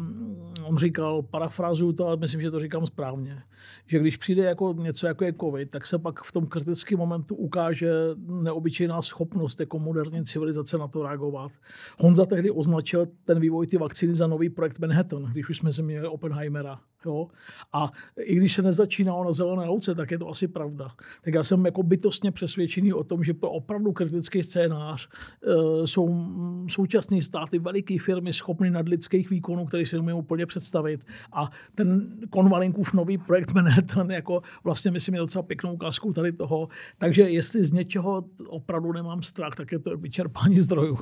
on 0.62 0.78
říkal, 0.78 1.22
parafrazuju 1.22 1.92
to, 1.92 2.06
ale 2.06 2.16
myslím, 2.16 2.40
že 2.40 2.50
to 2.50 2.60
říkám 2.60 2.86
správně, 2.86 3.42
že 3.86 3.98
když 3.98 4.16
přijde 4.16 4.44
jako 4.44 4.74
něco, 4.78 5.06
jako 5.06 5.24
je 5.24 5.34
COVID, 5.40 5.70
tak 5.70 5.86
se 5.86 5.98
pak 5.98 6.22
v 6.22 6.32
tom 6.32 6.46
kritickém 6.46 6.98
momentu 6.98 7.34
ukáže 7.34 7.90
neobyčejná 8.16 9.02
schopnost 9.02 9.60
jako 9.60 9.78
moderní 9.78 10.24
civilizace 10.24 10.78
na 10.78 10.88
to 10.88 11.02
reagovat. 11.02 11.52
Honza 11.98 12.26
tehdy 12.26 12.50
označil 12.50 13.06
ten 13.24 13.40
vývoj 13.40 13.66
ty 13.66 13.78
vakcíny 13.78 14.14
za 14.14 14.26
nový 14.26 14.50
projekt 14.50 14.78
Manhattan, 14.78 15.22
když 15.32 15.48
už 15.48 15.56
jsme 15.56 15.70
měli 15.82 16.08
Oppenheimera. 16.08 16.80
Jo? 17.06 17.26
A 17.72 17.90
i 18.20 18.36
když 18.36 18.54
se 18.54 18.62
nezačínalo 18.62 19.24
na 19.24 19.32
zelené 19.32 19.64
louce, 19.64 19.94
tak 19.94 20.10
je 20.10 20.18
to 20.18 20.28
asi 20.28 20.48
pravda. 20.48 20.90
Tak 21.22 21.34
já 21.34 21.44
jsem 21.44 21.64
jako 21.64 21.82
bytostně 21.82 22.30
přesvědčený 22.30 22.92
o 22.92 23.04
tom, 23.04 23.24
že 23.24 23.34
pro 23.34 23.50
opravdu 23.50 23.92
kritický 23.92 24.42
scénář 24.42 25.08
e, 25.08 25.86
jsou 25.86 26.26
současné 26.68 27.22
státy, 27.22 27.58
veliké 27.58 27.98
firmy 27.98 28.32
schopny 28.32 28.70
nadlidských 28.70 29.30
výkonů, 29.30 29.64
který 29.64 29.86
si 29.86 29.96
nemůžeme 29.96 30.18
úplně 30.18 30.46
představit. 30.46 31.00
A 31.32 31.50
ten 31.74 32.10
Konvalinkův 32.30 32.94
nový 32.94 33.18
projekt 33.18 33.52
Manhattan, 33.54 34.10
jako 34.10 34.42
vlastně 34.64 34.90
myslím, 34.90 35.14
je 35.14 35.20
docela 35.20 35.42
pěknou 35.42 35.72
ukázkou 35.72 36.12
tady 36.12 36.32
toho. 36.32 36.68
Takže 36.98 37.22
jestli 37.22 37.64
z 37.64 37.72
něčeho 37.72 38.24
opravdu 38.48 38.92
nemám 38.92 39.22
strach, 39.22 39.54
tak 39.54 39.72
je 39.72 39.78
to 39.78 39.96
vyčerpání 39.96 40.60
zdrojů. 40.60 40.98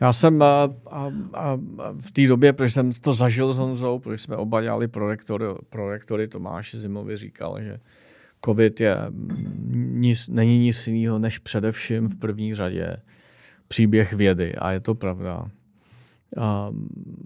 Já 0.00 0.12
jsem 0.12 0.42
a, 0.42 0.68
a, 0.90 1.12
a 1.34 1.58
v 2.00 2.12
té 2.12 2.26
době, 2.26 2.52
protože 2.52 2.70
jsem 2.70 2.92
to 2.92 3.12
zažil 3.12 3.52
s 3.52 3.58
Honzou, 3.58 3.98
protože 3.98 4.18
jsme 4.18 4.36
oba 4.36 4.62
dělali 4.62 4.88
projektor, 4.88 5.37
projektory, 5.70 6.28
Tomáš 6.28 6.74
Zimovi 6.74 7.16
říkal, 7.16 7.62
že 7.62 7.78
COVID 8.44 8.80
je 8.80 8.96
nic, 9.74 10.28
není 10.28 10.58
nic 10.58 10.86
jiného 10.86 11.18
než 11.18 11.38
především 11.38 12.08
v 12.08 12.16
první 12.16 12.54
řadě 12.54 12.96
příběh 13.68 14.12
vědy 14.12 14.54
a 14.54 14.70
je 14.70 14.80
to 14.80 14.94
pravda. 14.94 15.44
A 16.40 16.70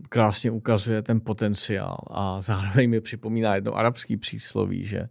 krásně 0.09 0.51
ukazuje 0.51 1.03
ten 1.03 1.21
potenciál 1.21 1.99
a 2.11 2.41
zároveň 2.41 2.91
mi 2.91 3.01
připomíná 3.01 3.55
jedno 3.55 3.77
arabský 3.77 4.17
přísloví, 4.17 4.85
že 4.85 5.09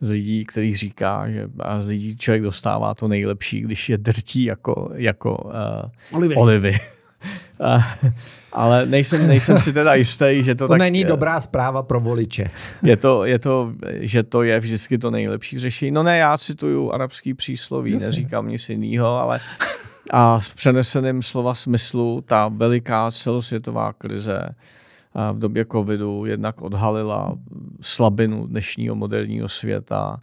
z 0.00 0.10
lidí, 0.10 0.44
který 0.44 0.74
říká, 0.74 1.30
že 1.30 1.48
a 1.58 1.80
z 1.80 1.86
lidí 1.86 2.16
člověk 2.16 2.42
dostává 2.42 2.94
to 2.94 3.08
nejlepší, 3.08 3.60
když 3.60 3.88
je 3.88 3.98
drtí 3.98 4.44
jako, 4.44 4.90
jako 4.94 5.36
uh, 5.36 6.16
olivy. 6.18 6.34
olivy. 6.34 6.78
Ale 8.52 8.86
nejsem, 8.86 9.26
nejsem 9.26 9.58
si 9.58 9.72
teda 9.72 9.94
jistý, 9.94 10.44
že 10.44 10.54
to, 10.54 10.64
to 10.64 10.72
tak... 10.72 10.78
není 10.78 11.04
dobrá 11.04 11.40
zpráva 11.40 11.82
pro 11.82 12.00
voliče. 12.00 12.50
je, 12.82 12.96
to, 12.96 13.24
je 13.24 13.38
to, 13.38 13.72
že 14.00 14.22
to 14.22 14.42
je 14.42 14.60
vždycky 14.60 14.98
to 14.98 15.10
nejlepší 15.10 15.58
řešení. 15.58 15.90
No 15.90 16.02
ne, 16.02 16.18
já 16.18 16.38
cituju 16.38 16.92
arabský 16.92 17.34
přísloví, 17.34 17.92
Jasně. 17.92 18.06
neříkám 18.06 18.48
nic 18.48 18.68
jiného, 18.68 19.06
ale 19.06 19.40
a 20.10 20.38
v 20.38 20.54
přeneseném 20.54 21.22
slova 21.22 21.54
smyslu 21.54 22.20
ta 22.26 22.48
veliká 22.48 23.10
celosvětová 23.10 23.92
krize 23.92 24.40
v 25.32 25.38
době 25.38 25.66
covidu 25.72 26.24
jednak 26.26 26.62
odhalila 26.62 27.38
slabinu 27.80 28.46
dnešního 28.46 28.94
moderního 28.94 29.48
světa 29.48 30.20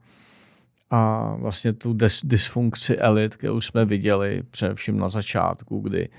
a 0.89 1.33
vlastně 1.35 1.73
tu 1.73 1.93
dis- 1.93 2.21
dysfunkci 2.23 2.97
elit, 2.97 3.35
kterou 3.35 3.61
jsme 3.61 3.85
viděli 3.85 4.43
především 4.51 4.97
na 4.97 5.09
začátku, 5.09 5.79
kdy 5.79 6.09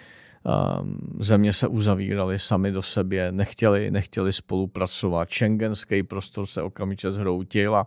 země 1.19 1.53
se 1.53 1.69
uzavíraly 1.69 2.39
sami 2.39 2.73
do 2.73 2.83
sebe, 2.83 3.33
nechtěli, 3.33 3.91
nechtěli 3.91 4.33
spolupracovat, 4.33 5.29
šengenský 5.31 6.03
prostor 6.03 6.47
se 6.47 6.63
okamžitě 6.63 7.11
zhroutil 7.11 7.77
a 7.77 7.87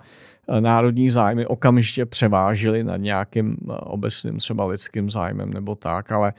národní 0.59 1.09
zájmy 1.09 1.45
okamžitě 1.45 2.05
převážily 2.05 2.83
nad 2.83 2.97
nějakým 2.97 3.57
obecným 3.69 4.37
třeba 4.37 4.65
lidským 4.65 5.09
zájmem 5.09 5.53
nebo 5.53 5.75
tak, 5.75 6.11
ale 6.11 6.33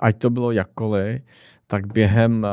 ať 0.00 0.18
to 0.18 0.30
bylo 0.30 0.52
jakkoliv, 0.52 1.22
tak 1.66 1.92
během 1.92 2.46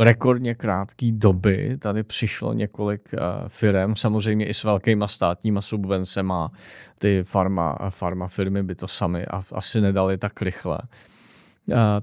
rekordně 0.00 0.54
krátké 0.54 1.12
doby 1.12 1.76
tady 1.78 2.02
přišlo 2.02 2.52
několik 2.52 3.14
firm, 3.48 3.96
samozřejmě 3.96 4.46
i 4.46 4.54
s 4.54 4.64
velkýma 4.64 5.08
státníma 5.08 5.62
subvencema. 5.62 6.52
Ty 6.98 7.22
farma, 7.24 7.78
farma 7.90 8.28
firmy 8.28 8.62
by 8.62 8.74
to 8.74 8.88
sami 8.88 9.26
asi 9.52 9.80
nedali 9.80 10.18
tak 10.18 10.42
rychle. 10.42 10.78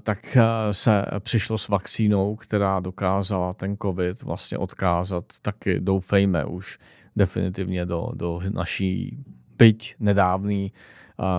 Tak 0.02 0.38
se 0.70 1.04
přišlo 1.18 1.58
s 1.58 1.68
vakcínou, 1.68 2.36
která 2.36 2.80
dokázala 2.80 3.52
ten 3.52 3.76
COVID 3.82 4.22
vlastně 4.22 4.58
odkázat 4.58 5.24
taky, 5.42 5.80
doufejme, 5.80 6.44
už 6.44 6.78
definitivně 7.16 7.86
do, 7.86 8.08
do 8.14 8.40
naší 8.52 9.18
byť 9.58 9.94
nedávné 10.00 10.68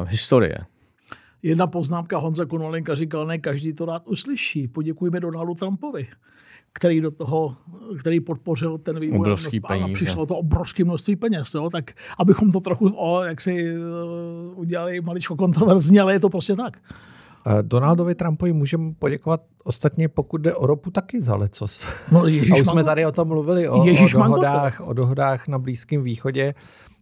historie. 0.05 0.57
Jedna 1.43 1.67
poznámka 1.67 2.17
Honza 2.17 2.45
Konolenka 2.45 2.95
říkal, 2.95 3.25
ne 3.25 3.37
každý 3.37 3.73
to 3.73 3.85
rád 3.85 4.07
uslyší. 4.07 4.67
Poděkujeme 4.67 5.19
Donaldu 5.19 5.53
Trumpovi, 5.53 6.07
který 6.73 7.01
do 7.01 7.11
toho, 7.11 7.55
který 7.99 8.19
podpořil 8.19 8.77
ten 8.77 8.99
vývoj. 8.99 9.19
Obrovský 9.19 9.59
peníze. 9.59 9.93
Přišlo 9.93 10.25
to 10.25 10.37
obrovské 10.37 10.83
množství 10.83 11.15
peněz. 11.15 11.53
Jo? 11.53 11.69
Tak 11.69 11.91
abychom 12.19 12.51
to 12.51 12.59
trochu, 12.59 12.93
o, 12.95 13.23
jak 13.23 13.41
si 13.41 13.73
uh, 13.73 14.59
udělali 14.59 15.01
maličko 15.01 15.35
kontroverzně, 15.35 16.01
ale 16.01 16.13
je 16.13 16.19
to 16.19 16.29
prostě 16.29 16.55
tak. 16.55 16.77
Donaldovi 17.61 18.15
Trumpovi 18.15 18.53
můžeme 18.53 18.93
poděkovat 18.99 19.41
ostatně, 19.63 20.07
pokud 20.07 20.41
jde 20.41 20.55
o 20.55 20.67
ropu, 20.67 20.91
taky 20.91 21.21
za 21.21 21.35
lecos. 21.35 21.87
No, 22.11 22.19
A 22.53 22.61
už 22.61 22.67
jsme 22.67 22.83
tady 22.83 23.05
o 23.05 23.11
tom 23.11 23.27
mluvili, 23.27 23.69
o, 23.69 23.81
o, 23.81 24.07
dohodách, 24.13 24.81
o 24.81 24.93
dohodách 24.93 25.47
na 25.47 25.59
Blízkém 25.59 26.03
východě. 26.03 26.53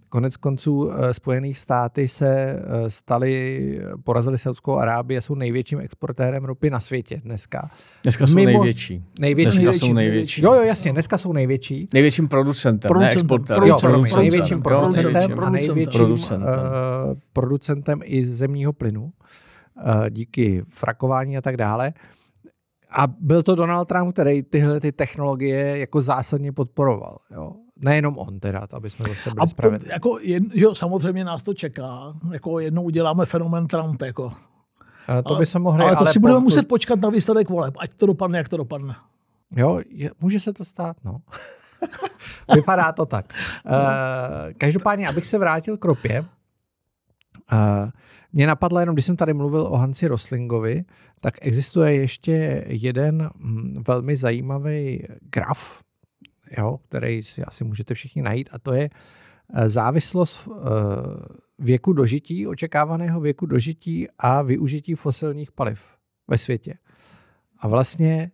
Konec 0.10 0.38
konců 0.38 0.92
eh, 0.92 1.14
Spojené 1.14 1.54
státy 1.54 2.08
se 2.08 2.28
eh, 2.28 2.90
staly, 2.90 3.80
porazili 4.04 4.38
Saudskou 4.38 4.76
Arábii 4.76 5.18
a 5.18 5.22
jsou 5.22 5.36
největším 5.36 5.80
exportérem 5.80 6.46
ropy 6.46 6.70
na 6.70 6.80
světě 6.80 7.22
dneska. 7.24 7.70
Dneska 8.04 8.28
jsou 8.28 8.36
Mimo, 8.36 8.46
největší. 8.46 9.04
největší. 9.20 9.46
Dneska 9.46 9.62
největší, 9.62 9.80
jsou 9.80 9.94
největší. 9.94 10.42
Jo, 10.44 10.54
jo, 10.54 10.62
jasně, 10.62 10.92
dneska 10.92 11.18
jsou 11.18 11.34
největší. 11.34 11.88
Největším 11.94 12.28
producentem, 12.28 12.90
producentem 12.90 13.18
ne 13.18 13.22
exportérem. 13.22 13.70
Jo, 13.70 13.78
producentem, 13.80 14.22
největším 14.22 14.62
producentem, 14.62 15.12
producentem 15.12 15.44
a 15.44 15.50
největším 15.50 16.00
producentem. 16.00 16.48
Uh, 16.48 17.18
producentem 17.34 18.00
i 18.04 18.24
zemního 18.24 18.74
plynu 18.74 19.04
uh, 19.04 19.10
díky 20.10 20.64
frakování 20.70 21.38
a 21.38 21.42
tak 21.42 21.58
dále. 21.58 21.94
A 22.92 23.08
byl 23.08 23.44
to 23.44 23.56
Donald 23.56 23.86
Trump, 23.86 24.14
který 24.14 24.44
tyhle 24.44 24.80
ty 24.80 24.92
technologie 24.92 25.78
jako 25.78 26.02
zásadně 26.02 26.52
podporoval. 26.52 27.18
Jo. 27.32 27.54
Nejenom 27.76 28.18
on 28.18 28.40
teda, 28.40 28.68
aby 28.74 28.90
jsme 28.90 29.10
zase 29.10 29.32
byli 29.32 29.48
spravedliví. 29.48 29.92
Jako, 29.94 30.20
jen, 30.22 30.50
jo, 30.54 30.76
samozřejmě 30.76 31.26
nás 31.26 31.44
to 31.44 31.54
čeká. 31.54 32.14
Jako 32.32 32.60
jednou 32.60 32.84
uděláme 32.84 33.26
fenomen 33.26 33.68
Trump. 33.68 34.02
Jako. 34.02 34.32
A 35.08 35.22
to 35.22 35.36
by 35.36 35.46
se 35.46 35.60
mohli, 35.60 35.84
ale 35.84 35.92
to 35.92 35.98
ale 35.98 36.08
si 36.08 36.20
budeme 36.20 36.40
muset 36.40 36.68
počkat 36.68 37.02
na 37.02 37.10
výsledek 37.10 37.50
voleb, 37.50 37.74
ať 37.80 37.94
to 37.94 38.06
dopadne, 38.06 38.38
jak 38.38 38.50
to 38.50 38.58
dopadne. 38.58 38.96
Jo, 39.56 39.80
je, 39.90 40.12
může 40.22 40.40
se 40.40 40.54
to 40.54 40.66
stát, 40.66 40.98
no. 41.04 41.22
Vypadá 42.56 42.92
to 42.92 43.06
tak. 43.06 43.34
Uh, 43.66 43.74
každopádně, 44.58 45.08
abych 45.08 45.26
se 45.26 45.38
vrátil 45.38 45.78
k 45.78 45.86
ropě, 45.86 46.26
uh, 47.52 47.90
mě 48.34 48.48
napadlo 48.48 48.80
jenom, 48.80 48.96
když 48.96 49.06
jsem 49.06 49.16
tady 49.16 49.34
mluvil 49.34 49.62
o 49.62 49.78
Hansi 49.78 50.08
Roslingovi, 50.08 50.86
tak 51.20 51.34
existuje 51.42 51.96
ještě 51.96 52.66
jeden 52.68 53.30
mm, 53.36 53.84
velmi 53.88 54.16
zajímavý 54.16 55.08
graf, 55.22 55.84
jo, 56.58 56.80
který 56.88 57.24
si 57.24 57.44
asi 57.44 57.64
můžete 57.64 57.94
všichni 57.94 58.22
najít, 58.22 58.50
a 58.52 58.60
to 58.60 58.74
je 58.74 58.90
eh, 59.54 59.70
závislost 59.70 60.48
eh, 60.48 60.62
věku 61.60 61.94
dožití, 61.94 62.48
očekávaného 62.48 63.22
věku 63.22 63.46
dožití 63.46 64.08
a 64.20 64.42
využití 64.42 64.96
fosilních 64.96 65.52
paliv 65.52 65.86
ve 66.28 66.38
světě. 66.38 66.74
A 67.60 67.68
vlastně 67.68 68.32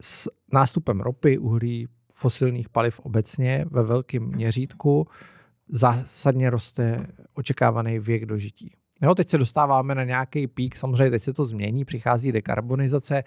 s 0.00 0.30
nástupem 0.52 1.00
ropy, 1.00 1.38
uhlí, 1.38 1.88
fosilních 2.14 2.68
paliv 2.68 3.00
obecně 3.00 3.64
ve 3.70 3.82
velkém 3.82 4.22
měřítku 4.22 5.06
zásadně 5.68 6.50
roste 6.50 7.06
očekávaný 7.34 7.98
věk 7.98 8.26
dožití. 8.26 8.76
Jo, 9.02 9.14
teď 9.14 9.30
se 9.30 9.38
dostáváme 9.38 9.94
na 9.94 10.04
nějaký 10.04 10.46
pík, 10.46 10.76
samozřejmě 10.76 11.10
teď 11.10 11.22
se 11.22 11.32
to 11.32 11.44
změní, 11.44 11.84
přichází 11.84 12.32
dekarbonizace, 12.32 13.24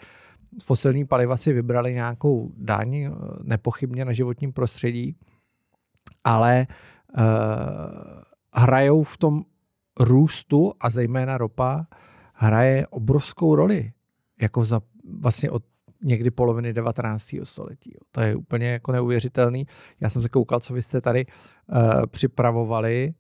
fosilní 0.63 1.06
paliva 1.06 1.38
si 1.38 1.53
vybrali 1.53 1.93
nějakou 1.93 2.51
daň, 2.58 2.95
eh, 2.95 3.12
nepochybně 3.43 4.06
na 4.06 4.13
životním 4.13 4.53
prostředí, 4.53 5.15
ale 6.23 6.67
uh, 7.17 7.23
hrajou 8.53 9.03
v 9.03 9.17
tom 9.17 9.43
růstu 9.99 10.73
a 10.80 10.89
zejména 10.89 11.38
ropa 11.38 11.88
hraje 12.34 12.88
obrovskou 12.88 13.56
roli, 13.56 13.91
jako 14.41 14.63
za 14.63 14.82
vlastně 15.19 15.49
od 15.51 15.63
někdy 16.03 16.32
poloviny 16.32 16.73
19. 16.73 17.36
století. 17.43 17.93
To 18.12 18.21
je 18.21 18.36
úplně 18.36 18.67
jako 18.67 18.91
neuvěřitelný. 18.91 19.67
Já 19.99 20.10
jsem 20.10 20.21
se 20.21 20.30
koukal, 20.30 20.60
co 20.60 20.73
vy 20.73 20.82
jste 20.82 21.01
tady 21.01 21.25
uh, 21.25 22.06
připravovali 22.08 23.13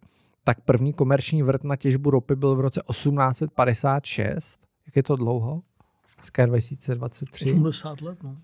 tak 0.47 0.61
první 0.61 0.93
komerční 0.93 1.43
vrt 1.43 1.63
na 1.63 1.75
těžbu 1.75 2.09
ropy 2.09 2.35
byl 2.35 2.55
v 2.55 2.59
roce 2.59 2.81
1856. 2.91 4.59
Jak 4.85 4.95
je 4.95 5.03
to 5.03 5.15
dlouho? 5.15 5.61
Dneska 6.15 6.45
2023. 6.45 7.45
80 7.45 8.01
let, 8.01 8.23
no. 8.23 8.37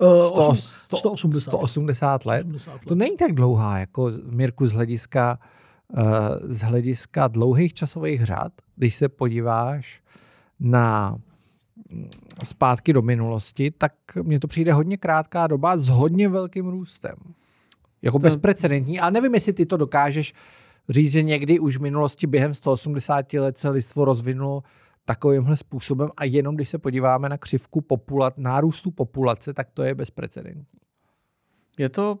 Uh, 0.00 0.54
100, 0.54 0.96
180. 0.96 1.50
180 1.50 2.26
let. 2.26 2.40
180 2.40 2.72
let. 2.72 2.82
To 2.88 2.94
není 2.94 3.16
tak 3.16 3.32
dlouhá, 3.32 3.78
jako 3.78 4.12
Mirku 4.30 4.66
z 4.66 4.72
hlediska, 4.72 5.38
uh, 5.96 6.02
z 6.42 6.60
hlediska 6.60 7.28
dlouhých 7.28 7.74
časových 7.74 8.24
řad, 8.24 8.52
když 8.76 8.94
se 8.94 9.08
podíváš 9.08 10.02
na 10.60 11.16
mm, 11.90 12.10
zpátky 12.44 12.92
do 12.92 13.02
minulosti, 13.02 13.70
tak 13.70 13.92
mně 14.22 14.40
to 14.40 14.48
přijde 14.48 14.72
hodně 14.72 14.96
krátká 14.96 15.46
doba 15.46 15.76
s 15.76 15.88
hodně 15.88 16.28
velkým 16.28 16.66
růstem. 16.66 17.14
Jako 18.02 18.18
to... 18.18 18.22
bezprecedentní, 18.22 19.00
ale 19.00 19.10
nevím, 19.10 19.34
jestli 19.34 19.52
ty 19.52 19.66
to 19.66 19.76
dokážeš 19.76 20.34
říct, 20.88 21.12
že 21.12 21.22
někdy 21.22 21.58
už 21.58 21.76
v 21.76 21.82
minulosti 21.82 22.26
během 22.26 22.54
180 22.54 23.32
let 23.32 23.58
se 23.58 23.68
lidstvo 23.68 24.04
rozvinulo 24.04 24.62
takovýmhle 25.04 25.56
způsobem 25.56 26.08
a 26.16 26.24
jenom 26.24 26.54
když 26.54 26.68
se 26.68 26.78
podíváme 26.78 27.28
na 27.28 27.38
křivku 27.38 27.80
populat, 27.80 28.38
nárůstu 28.38 28.90
populace, 28.90 29.54
tak 29.54 29.70
to 29.70 29.82
je 29.82 29.94
bezprecedentní. 29.94 30.80
Je 31.78 31.88
to 31.88 32.18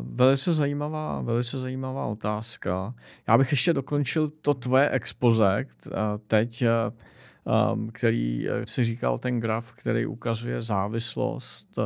velice 0.00 0.52
zajímavá, 0.52 1.20
velice 1.20 1.58
zajímavá 1.58 2.06
otázka. 2.06 2.94
Já 3.28 3.38
bych 3.38 3.50
ještě 3.50 3.72
dokončil 3.72 4.30
to 4.30 4.54
tvoje 4.54 4.90
expoze 4.90 5.66
teď, 6.26 6.64
který 7.92 8.48
si 8.64 8.84
říkal 8.84 9.18
ten 9.18 9.40
graf, 9.40 9.72
který 9.72 10.06
ukazuje 10.06 10.62
závislost 10.62 11.78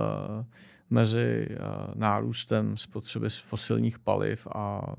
mezi 0.91 1.49
eh, 1.51 1.57
nárůstem 1.95 2.77
spotřeby 2.77 3.29
fosilních 3.31 3.99
paliv 3.99 4.47
a 4.55 4.95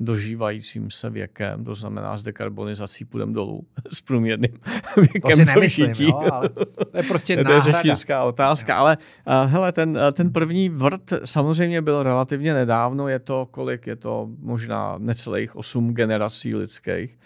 dožívajícím 0.00 0.90
se 0.90 1.10
věkem, 1.10 1.64
to 1.64 1.74
znamená 1.74 2.16
s 2.16 2.22
dekarbonizací 2.22 3.04
půjdeme 3.04 3.32
dolů 3.32 3.66
s 3.92 4.00
průměrným 4.00 4.58
věkem 4.96 5.30
to 5.30 5.36
si 5.36 5.44
nemyslím, 5.44 5.92
jo, 5.98 6.20
ale 6.32 6.48
to 6.48 6.96
je 6.96 7.02
prostě 7.02 7.36
To 7.44 7.52
je 7.52 7.60
řečnická 7.60 8.24
otázka, 8.24 8.74
jo. 8.74 8.80
ale 8.80 8.96
uh, 9.26 9.50
hele, 9.50 9.72
ten, 9.72 9.90
uh, 9.90 10.10
ten 10.12 10.32
první 10.32 10.68
vrt 10.68 11.12
samozřejmě 11.24 11.82
byl 11.82 12.02
relativně 12.02 12.54
nedávno, 12.54 13.08
je 13.08 13.18
to 13.18 13.48
kolik, 13.50 13.86
je 13.86 13.96
to 13.96 14.28
možná 14.38 14.94
necelých 14.98 15.56
osm 15.56 15.94
generací 15.94 16.54
lidských. 16.54 17.18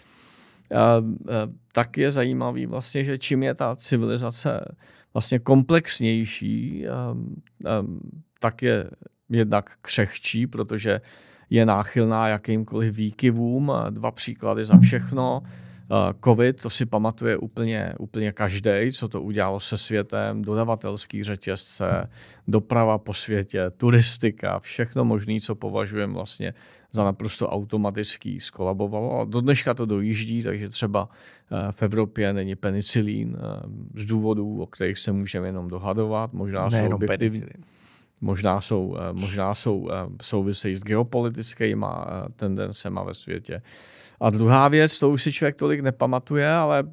Uh, 0.71 0.79
uh, 1.07 1.35
tak 1.71 1.97
je 1.97 2.11
zajímavý 2.11 2.65
vlastně, 2.65 3.03
že 3.03 3.17
čím 3.17 3.43
je 3.43 3.53
ta 3.53 3.75
civilizace 3.75 4.65
vlastně 5.13 5.39
komplexnější, 5.39 6.85
um, 7.11 7.35
um, 7.79 7.99
tak 8.39 8.61
je 8.61 8.89
jednak 9.29 9.77
křehčí, 9.81 10.47
protože 10.47 11.01
je 11.49 11.65
náchylná 11.65 12.27
jakýmkoliv 12.27 12.95
výkyvům. 12.95 13.71
Dva 13.89 14.11
příklady 14.11 14.65
za 14.65 14.77
všechno. 14.77 15.41
Uh, 15.91 15.97
Covid, 16.23 16.61
to 16.61 16.69
si 16.69 16.85
pamatuje 16.85 17.37
úplně, 17.37 17.93
úplně 17.99 18.31
každý, 18.31 18.91
co 18.91 19.07
to 19.07 19.21
udělalo 19.21 19.59
se 19.59 19.77
světem, 19.77 20.41
dodavatelský 20.41 21.23
řetězce, 21.23 22.09
doprava 22.47 22.97
po 22.97 23.13
světě, 23.13 23.71
turistika, 23.77 24.59
všechno 24.59 25.05
možné, 25.05 25.39
co 25.39 25.55
považujeme 25.55 26.13
vlastně 26.13 26.53
za 26.91 27.03
naprosto 27.03 27.49
automatický, 27.49 28.39
skolabovalo. 28.39 29.19
A 29.19 29.25
do 29.25 29.41
dneška 29.41 29.73
to 29.73 29.85
dojíždí, 29.85 30.43
takže 30.43 30.69
třeba 30.69 31.03
uh, 31.09 31.71
v 31.71 31.83
Evropě 31.83 32.33
není 32.33 32.55
penicilín 32.55 33.37
uh, 33.37 33.71
z 33.95 34.05
důvodů, 34.05 34.61
o 34.61 34.65
kterých 34.65 34.97
se 34.97 35.11
můžeme 35.11 35.47
jenom 35.47 35.67
dohadovat. 35.67 36.33
Možná 36.33 36.69
ne, 36.69 36.79
jsou 36.79 36.95
objektivní 36.95 37.41
možná 38.21 38.61
jsou, 38.61 38.97
možná 39.11 39.53
jsou 39.53 39.89
souvisejí 40.21 40.75
s 40.75 40.83
geopolitickými 40.83 41.85
tendencemi 42.35 42.99
ve 43.05 43.13
světě. 43.13 43.61
A 44.23 44.29
druhá 44.29 44.67
věc, 44.67 44.99
to 44.99 45.09
už 45.09 45.23
si 45.23 45.33
člověk 45.33 45.55
tolik 45.55 45.81
nepamatuje, 45.81 46.49
ale 46.49 46.83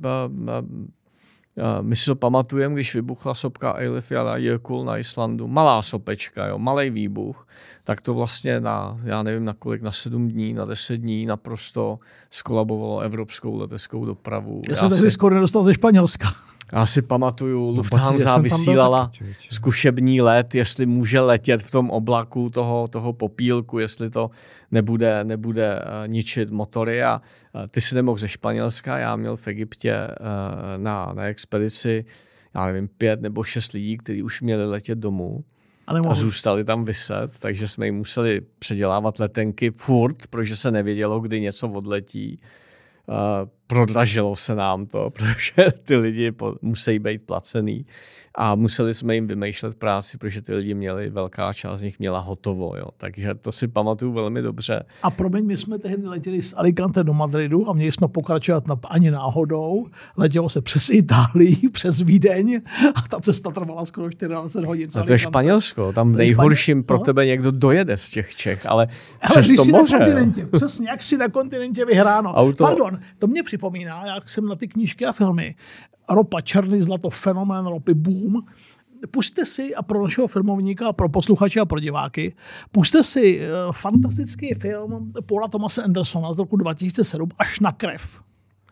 my 1.81 1.97
si 1.97 2.05
to 2.05 2.17
pamatujeme, 2.17 2.75
když 2.75 2.95
vybuchla 2.95 3.35
sopka 3.35 3.73
Eilifjara 3.73 4.37
Jökull 4.37 4.85
na 4.85 4.99
Islandu. 4.99 5.49
Malá 5.49 5.83
sopečka, 5.83 6.47
jo, 6.47 6.59
malý 6.59 6.91
výbuch. 6.91 7.47
Tak 7.85 8.01
to 8.01 8.15
vlastně 8.15 8.61
na, 8.61 8.99
já 9.05 9.23
nevím 9.23 9.45
na 9.45 9.55
kolik, 9.55 9.83
na 9.83 9.93
sedm 9.93 10.29
dní, 10.29 10.55
na 10.55 10.65
deset 10.65 10.97
dní 10.97 11.27
naprosto 11.27 11.99
skolabovalo 12.31 13.01
evropskou 13.01 13.57
leteckou 13.57 14.05
dopravu. 14.05 14.63
Já, 14.69 14.75
já 14.75 14.77
jsem 14.77 14.91
si... 14.91 15.11
skoro 15.11 15.35
nedostal 15.35 15.65
ze 15.65 15.75
Španělska. 15.75 16.29
Já 16.73 16.87
si 16.87 17.03
pamatuju, 17.03 17.61
no, 17.61 17.77
Lufthansa 17.77 18.37
no, 18.37 18.43
vysílala 18.43 19.07
taky, 19.07 19.35
zkušební 19.51 20.21
let, 20.21 20.55
jestli 20.55 20.87
může 20.87 21.21
letět 21.21 21.63
v 21.63 21.71
tom 21.71 21.91
oblaku 21.91 22.51
toho, 22.51 22.89
toho 22.89 23.13
popílku, 23.13 23.79
jestli 23.79 24.11
to 24.11 24.31
nebude, 24.71 25.25
nebude 25.25 25.75
uh, 25.75 26.09
ničit 26.09 26.51
motory. 26.51 27.03
A 27.03 27.21
uh, 27.55 27.67
ty 27.71 27.81
si 27.81 27.95
nemohl 27.95 28.19
ze 28.19 28.29
Španělska, 28.29 28.99
já 28.99 29.17
měl 29.17 29.37
v 29.37 29.49
Egyptě 29.49 29.97
uh, 29.97 30.83
na, 30.83 31.13
na 31.13 31.25
expedici, 31.25 32.05
já 32.55 32.67
nevím, 32.67 32.89
pět 32.89 33.21
nebo 33.21 33.43
šest 33.43 33.73
lidí, 33.73 33.99
kteří 33.99 34.23
už 34.23 34.41
měli 34.41 34.67
letět 34.67 34.99
domů. 34.99 35.45
A 36.11 36.15
zůstali 36.15 36.65
tam 36.65 36.85
vyset, 36.85 37.39
takže 37.41 37.69
jsme 37.69 37.87
jim 37.87 37.95
museli 37.95 38.41
předělávat 38.59 39.19
letenky 39.19 39.71
furt, 39.71 40.27
protože 40.27 40.57
se 40.57 40.71
nevědělo, 40.71 41.21
kdy 41.21 41.41
něco 41.41 41.69
odletí. 41.69 42.37
Prodražilo 43.71 44.37
se 44.37 44.55
nám 44.55 44.87
to, 44.87 45.09
protože 45.15 45.67
ty 45.83 45.97
lidi 45.97 46.33
musí 46.63 46.99
být 46.99 47.23
placený 47.23 47.87
a 48.35 48.55
museli 48.55 48.95
jsme 48.95 49.15
jim 49.15 49.27
vymýšlet 49.27 49.75
práci, 49.75 50.19
protože 50.19 50.43
ty 50.43 50.55
lidi 50.55 50.75
měli, 50.75 51.11
velká 51.11 51.53
část 51.53 51.81
z 51.81 51.83
nich 51.83 51.99
měla 51.99 52.19
hotovo, 52.19 52.77
jo. 52.77 52.87
takže 52.97 53.35
to 53.35 53.53
si 53.53 53.69
pamatuju 53.69 54.13
velmi 54.13 54.43
dobře. 54.43 54.83
A 55.03 55.11
promiň, 55.11 55.47
my 55.47 55.57
jsme 55.57 55.79
tehdy 55.79 56.07
letěli 56.07 56.43
z 56.43 56.55
Alicante 56.57 57.05
do 57.05 57.15
Madridu 57.15 57.71
a 57.71 57.73
měli 57.73 57.93
jsme 57.93 58.09
pokračovat 58.09 58.67
na, 58.67 58.79
ani 58.91 59.11
náhodou, 59.11 59.87
letělo 60.17 60.49
se 60.49 60.63
přes 60.63 60.91
Itálii, 60.91 61.69
přes 61.73 62.01
Vídeň 62.01 62.61
a 62.95 63.03
ta 63.09 63.21
cesta 63.21 63.51
trvala 63.51 63.85
skoro 63.85 64.11
14 64.11 64.55
hodin. 64.55 64.89
A 65.01 65.03
to 65.03 65.13
je 65.13 65.19
Španělsko, 65.19 65.93
tam 65.93 66.13
v 66.13 66.17
nejhorším 66.17 66.83
pro 66.83 66.97
no. 66.97 67.05
tebe 67.05 67.27
někdo 67.27 67.51
dojede 67.51 67.97
z 67.97 68.11
těch 68.11 68.35
Čech, 68.35 68.67
ale, 68.67 68.89
ale 69.23 69.43
přes 69.43 69.57
to 69.57 69.65
moře. 69.65 69.99
Na 69.99 70.05
kontinentě, 70.05 70.47
přesně, 70.47 70.89
jak 70.91 71.03
si 71.03 71.17
na 71.19 71.29
kontinentě 71.29 71.85
vyhráno. 71.85 72.33
Auto... 72.33 72.65
Pardon, 72.65 72.99
to 73.19 73.27
mě 73.27 73.43
připomíná, 73.61 74.07
jak 74.07 74.31
jsem 74.31 74.47
na 74.47 74.57
ty 74.57 74.69
knížky 74.69 75.07
a 75.07 75.13
filmy, 75.13 75.55
ropa, 76.11 76.41
černý 76.41 76.81
zlato, 76.81 77.11
fenomén 77.11 77.67
ropy, 77.67 77.95
boom. 77.95 78.43
Puste 79.11 79.47
si, 79.47 79.75
a 79.75 79.83
pro 79.83 80.03
našeho 80.03 80.29
filmovníka, 80.29 80.89
a 80.89 80.93
pro 80.93 81.09
posluchače 81.09 81.61
a 81.61 81.65
pro 81.65 81.81
diváky, 81.81 82.35
puste 82.73 83.05
si 83.05 83.41
uh, 83.41 83.73
fantastický 83.73 84.55
film 84.55 85.13
Paula 85.29 85.49
Thomase 85.49 85.83
Andersona 85.83 86.33
z 86.33 86.39
roku 86.39 86.57
2007 86.57 87.29
Až 87.39 87.61
na 87.61 87.73
krev. 87.73 88.21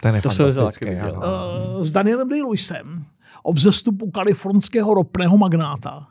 Ten 0.00 0.14
je 0.14 0.22
to 0.22 0.30
fantastický. 0.30 0.86
Uh, 0.86 1.84
s 1.84 1.92
Danielem 1.92 2.28
Day-Lewisem 2.28 3.04
o 3.42 3.52
vzestupu 3.52 4.10
kalifornského 4.10 4.94
ropného 4.94 5.36
magnáta. 5.36 6.08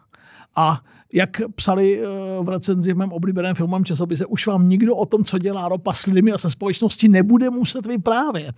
A 0.56 0.82
jak 1.14 1.42
psali 1.56 2.02
eh, 2.02 2.06
v 2.44 2.50
recenzi 2.50 2.94
v 2.94 2.98
mém 2.98 3.12
oblíbeném 3.12 3.56
filmovém 3.56 3.86
časopise, 3.86 4.26
už 4.26 4.48
vám 4.48 4.70
nikdo 4.70 4.96
o 4.96 5.06
tom, 5.06 5.24
co 5.24 5.38
dělá 5.38 5.70
ropa 5.70 5.94
s 5.94 6.06
lidmi 6.06 6.32
a 6.32 6.38
se 6.38 6.50
společností, 6.50 7.08
nebude 7.08 7.50
muset 7.50 7.88
vyprávět. 7.88 8.56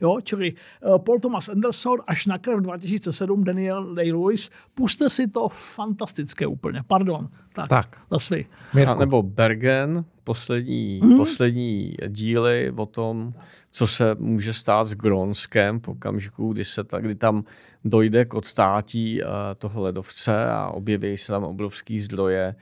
Jo? 0.00 0.18
Čili 0.22 0.52
eh, 0.52 0.98
Paul 0.98 1.18
Thomas 1.18 1.48
Anderson 1.48 1.98
až 2.06 2.26
na 2.26 2.38
krev 2.38 2.60
2007 2.60 3.44
Daniel 3.44 3.94
Day-Lewis. 3.94 4.50
Puste 4.74 5.10
si 5.10 5.28
to 5.28 5.48
fantastické 5.48 6.46
úplně. 6.46 6.80
Pardon. 6.86 7.28
Tak, 7.54 7.68
tak. 7.68 7.96
za 8.10 8.18
svý. 8.18 8.46
A 8.86 8.94
nebo 8.94 9.22
Bergen, 9.22 10.04
poslední, 10.24 11.00
hmm. 11.02 11.16
poslední 11.16 11.94
díly 12.08 12.72
o 12.76 12.86
tom, 12.86 13.34
co 13.70 13.86
se 13.86 14.16
může 14.18 14.52
stát 14.52 14.88
s 14.88 14.94
Grónskem 14.94 15.80
v 15.80 15.88
okamžiku, 15.88 16.52
kdy, 16.52 16.64
se 16.64 16.84
ta, 16.84 17.00
kdy 17.00 17.14
tam 17.14 17.44
dojde 17.84 18.24
k 18.24 18.34
odstátí 18.34 19.22
uh, 19.22 19.28
toho 19.58 19.82
ledovce 19.82 20.44
a 20.46 20.68
objeví 20.68 21.16
se 21.16 21.32
tam 21.32 21.44
obrovský 21.44 22.00
zdroje 22.00 22.54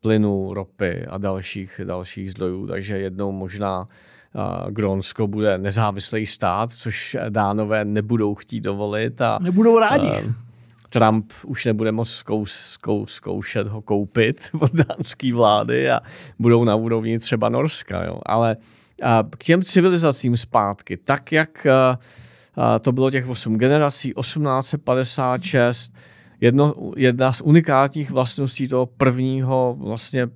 plynu, 0.00 0.54
ropy 0.54 1.06
a 1.06 1.18
dalších, 1.18 1.80
dalších 1.84 2.30
zdrojů. 2.30 2.66
Takže 2.66 2.98
jednou 2.98 3.32
možná 3.32 3.80
uh, 3.80 4.70
Grónsko 4.70 5.26
bude 5.26 5.58
nezávislý 5.58 6.26
stát, 6.26 6.70
což 6.70 7.16
dánové 7.28 7.84
nebudou 7.84 8.34
chtít 8.34 8.60
dovolit. 8.60 9.20
A, 9.20 9.38
nebudou 9.42 9.78
rádi. 9.78 10.08
Uh, 10.08 10.45
Trump 10.90 11.32
už 11.46 11.64
nebude 11.64 11.92
moc 11.92 12.08
zkous, 12.08 12.52
zkous, 12.52 13.12
zkoušet 13.12 13.66
ho 13.66 13.82
koupit 13.82 14.48
od 14.60 14.74
dánské 14.74 15.34
vlády 15.34 15.90
a 15.90 16.00
budou 16.38 16.64
na 16.64 16.74
úrovni 16.74 17.18
třeba 17.18 17.48
Norska. 17.48 18.04
Jo. 18.04 18.20
Ale 18.26 18.56
a 19.02 19.24
k 19.38 19.44
těm 19.44 19.62
civilizacím 19.62 20.36
zpátky, 20.36 20.96
tak 20.96 21.32
jak 21.32 21.66
a, 21.66 21.98
a 22.56 22.78
to 22.78 22.92
bylo 22.92 23.10
těch 23.10 23.28
8 23.28 23.58
generací, 23.58 24.14
1856, 24.20 25.94
jedno, 26.40 26.74
jedna 26.96 27.32
z 27.32 27.40
unikátních 27.40 28.10
vlastností 28.10 28.68
toho 28.68 28.86
prvního 28.86 29.76
vlastně 29.78 30.28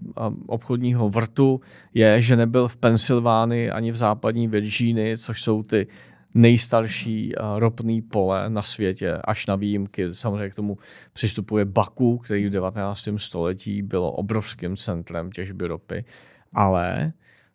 obchodního 0.47 1.09
vrtu 1.09 1.61
je, 1.95 2.23
že 2.23 2.37
nebyl 2.37 2.69
v 2.69 2.77
Pensylvánii 2.77 3.71
ani 3.71 3.91
v 3.91 3.97
západní 3.97 4.49
Virginii, 4.49 5.17
což 5.17 5.43
jsou 5.43 5.63
ty 5.63 5.87
nejstarší 6.35 7.35
uh, 7.37 7.59
ropný 7.59 8.03
pole 8.03 8.51
na 8.51 8.63
světě, 8.63 9.19
až 9.25 9.47
na 9.47 9.57
výjimky. 9.57 10.15
Samozřejmě 10.15 10.51
k 10.51 10.55
tomu 10.55 10.79
přistupuje 11.13 11.65
Baku, 11.65 12.19
který 12.19 12.47
v 12.47 12.51
19. 12.51 13.09
století 13.17 13.83
bylo 13.83 14.13
obrovským 14.13 14.77
centrem 14.77 15.31
těžby 15.31 15.67
ropy, 15.67 16.05
ale 16.53 17.13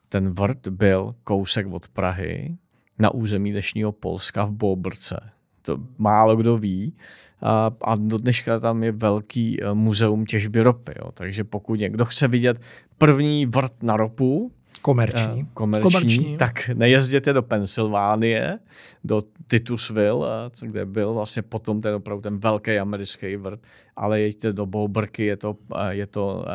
ten 0.10 0.30
vrt 0.30 0.68
byl 0.68 1.16
kousek 1.24 1.68
od 1.68 1.88
Prahy 1.88 2.58
na 3.00 3.14
území 3.14 3.52
dnešního 3.52 3.92
Polska 3.92 4.46
v 4.46 4.52
Bobrce. 4.52 5.30
To 5.62 5.78
málo 5.98 6.36
kdo 6.36 6.58
ví. 6.58 6.98
A, 7.42 7.72
a 7.82 7.96
do 7.96 8.18
dneška 8.18 8.60
tam 8.60 8.84
je 8.84 8.92
velký 8.92 9.62
uh, 9.62 9.74
muzeum 9.74 10.26
těžby 10.26 10.62
ropy. 10.62 10.92
Jo. 11.00 11.12
Takže 11.12 11.44
pokud 11.44 11.80
někdo 11.80 12.06
chce 12.06 12.28
vidět 12.28 12.62
první 12.98 13.46
vrt 13.46 13.84
na 13.84 13.98
ropu, 13.98 14.52
Komerční. 14.82 15.44
Uh, 15.44 15.48
komerční, 15.54 15.92
komerční, 15.92 16.38
tak 16.38 16.70
nejezděte 16.74 17.34
do 17.34 17.44
Pensylvánie, 17.44 18.60
do 19.04 19.24
Titusville, 19.48 20.28
kde 20.62 20.86
byl 20.86 21.14
vlastně 21.14 21.42
potom 21.42 21.82
ten 21.82 21.96
opravdu 21.96 22.22
ten 22.22 22.40
velký 22.40 22.80
americký 22.80 23.36
vrt, 23.36 23.60
ale 23.96 24.22
jeďte 24.22 24.54
do 24.54 24.66
Boubrky, 24.66 25.26
je 25.26 25.38
to, 25.38 25.58
je 25.90 26.08
to 26.08 26.46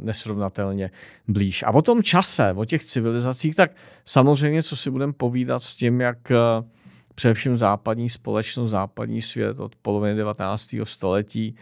nesrovnatelně 0.00 0.90
blíž. 1.28 1.62
A 1.62 1.70
o 1.70 1.82
tom 1.82 2.02
čase, 2.02 2.52
o 2.52 2.64
těch 2.64 2.84
civilizacích, 2.84 3.56
tak 3.56 3.70
samozřejmě, 4.04 4.62
co 4.62 4.76
si 4.76 4.90
budeme 4.90 5.12
povídat 5.12 5.62
s 5.62 5.76
tím, 5.76 6.00
jak 6.00 6.18
především 7.14 7.58
západní 7.58 8.08
společnost, 8.08 8.70
západní 8.70 9.20
svět 9.20 9.60
od 9.60 9.76
poloviny 9.76 10.14
19. 10.14 10.74
století 10.84 11.56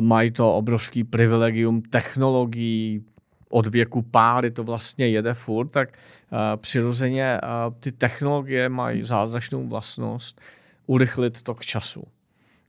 mají 0.00 0.30
to 0.30 0.54
obrovský 0.54 1.04
privilegium 1.04 1.82
technologií, 1.82 3.04
od 3.52 3.66
věku 3.66 4.02
páry 4.02 4.50
to 4.50 4.64
vlastně 4.64 5.08
jede 5.08 5.34
furt, 5.34 5.68
tak 5.68 5.98
uh, 6.32 6.38
přirozeně 6.56 7.40
uh, 7.42 7.74
ty 7.80 7.92
technologie 7.92 8.68
mají 8.68 9.02
zázračnou 9.02 9.68
vlastnost 9.68 10.40
urychlit 10.86 11.42
tok 11.42 11.64
času. 11.64 12.04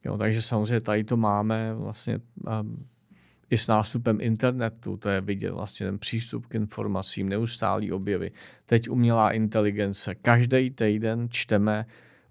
Jo, 0.06 0.18
takže 0.18 0.42
samozřejmě 0.42 0.82
tady 0.82 1.04
to 1.04 1.18
máme 1.18 1.74
vlastně 1.74 2.20
um, 2.60 2.86
i 3.50 3.58
s 3.58 3.68
nástupem 3.68 4.18
internetu, 4.22 4.98
to 4.98 5.10
je 5.10 5.22
vidět 5.22 5.52
vlastně 5.52 5.86
ten 5.86 6.00
přístup 6.00 6.48
k 6.48 6.56
informacím, 6.56 7.30
neustálý 7.30 7.92
objevy. 7.92 8.32
Teď 8.66 8.90
umělá 8.90 9.32
inteligence. 9.32 10.16
Každý 10.16 10.72
týden 10.72 11.28
čteme 11.30 11.86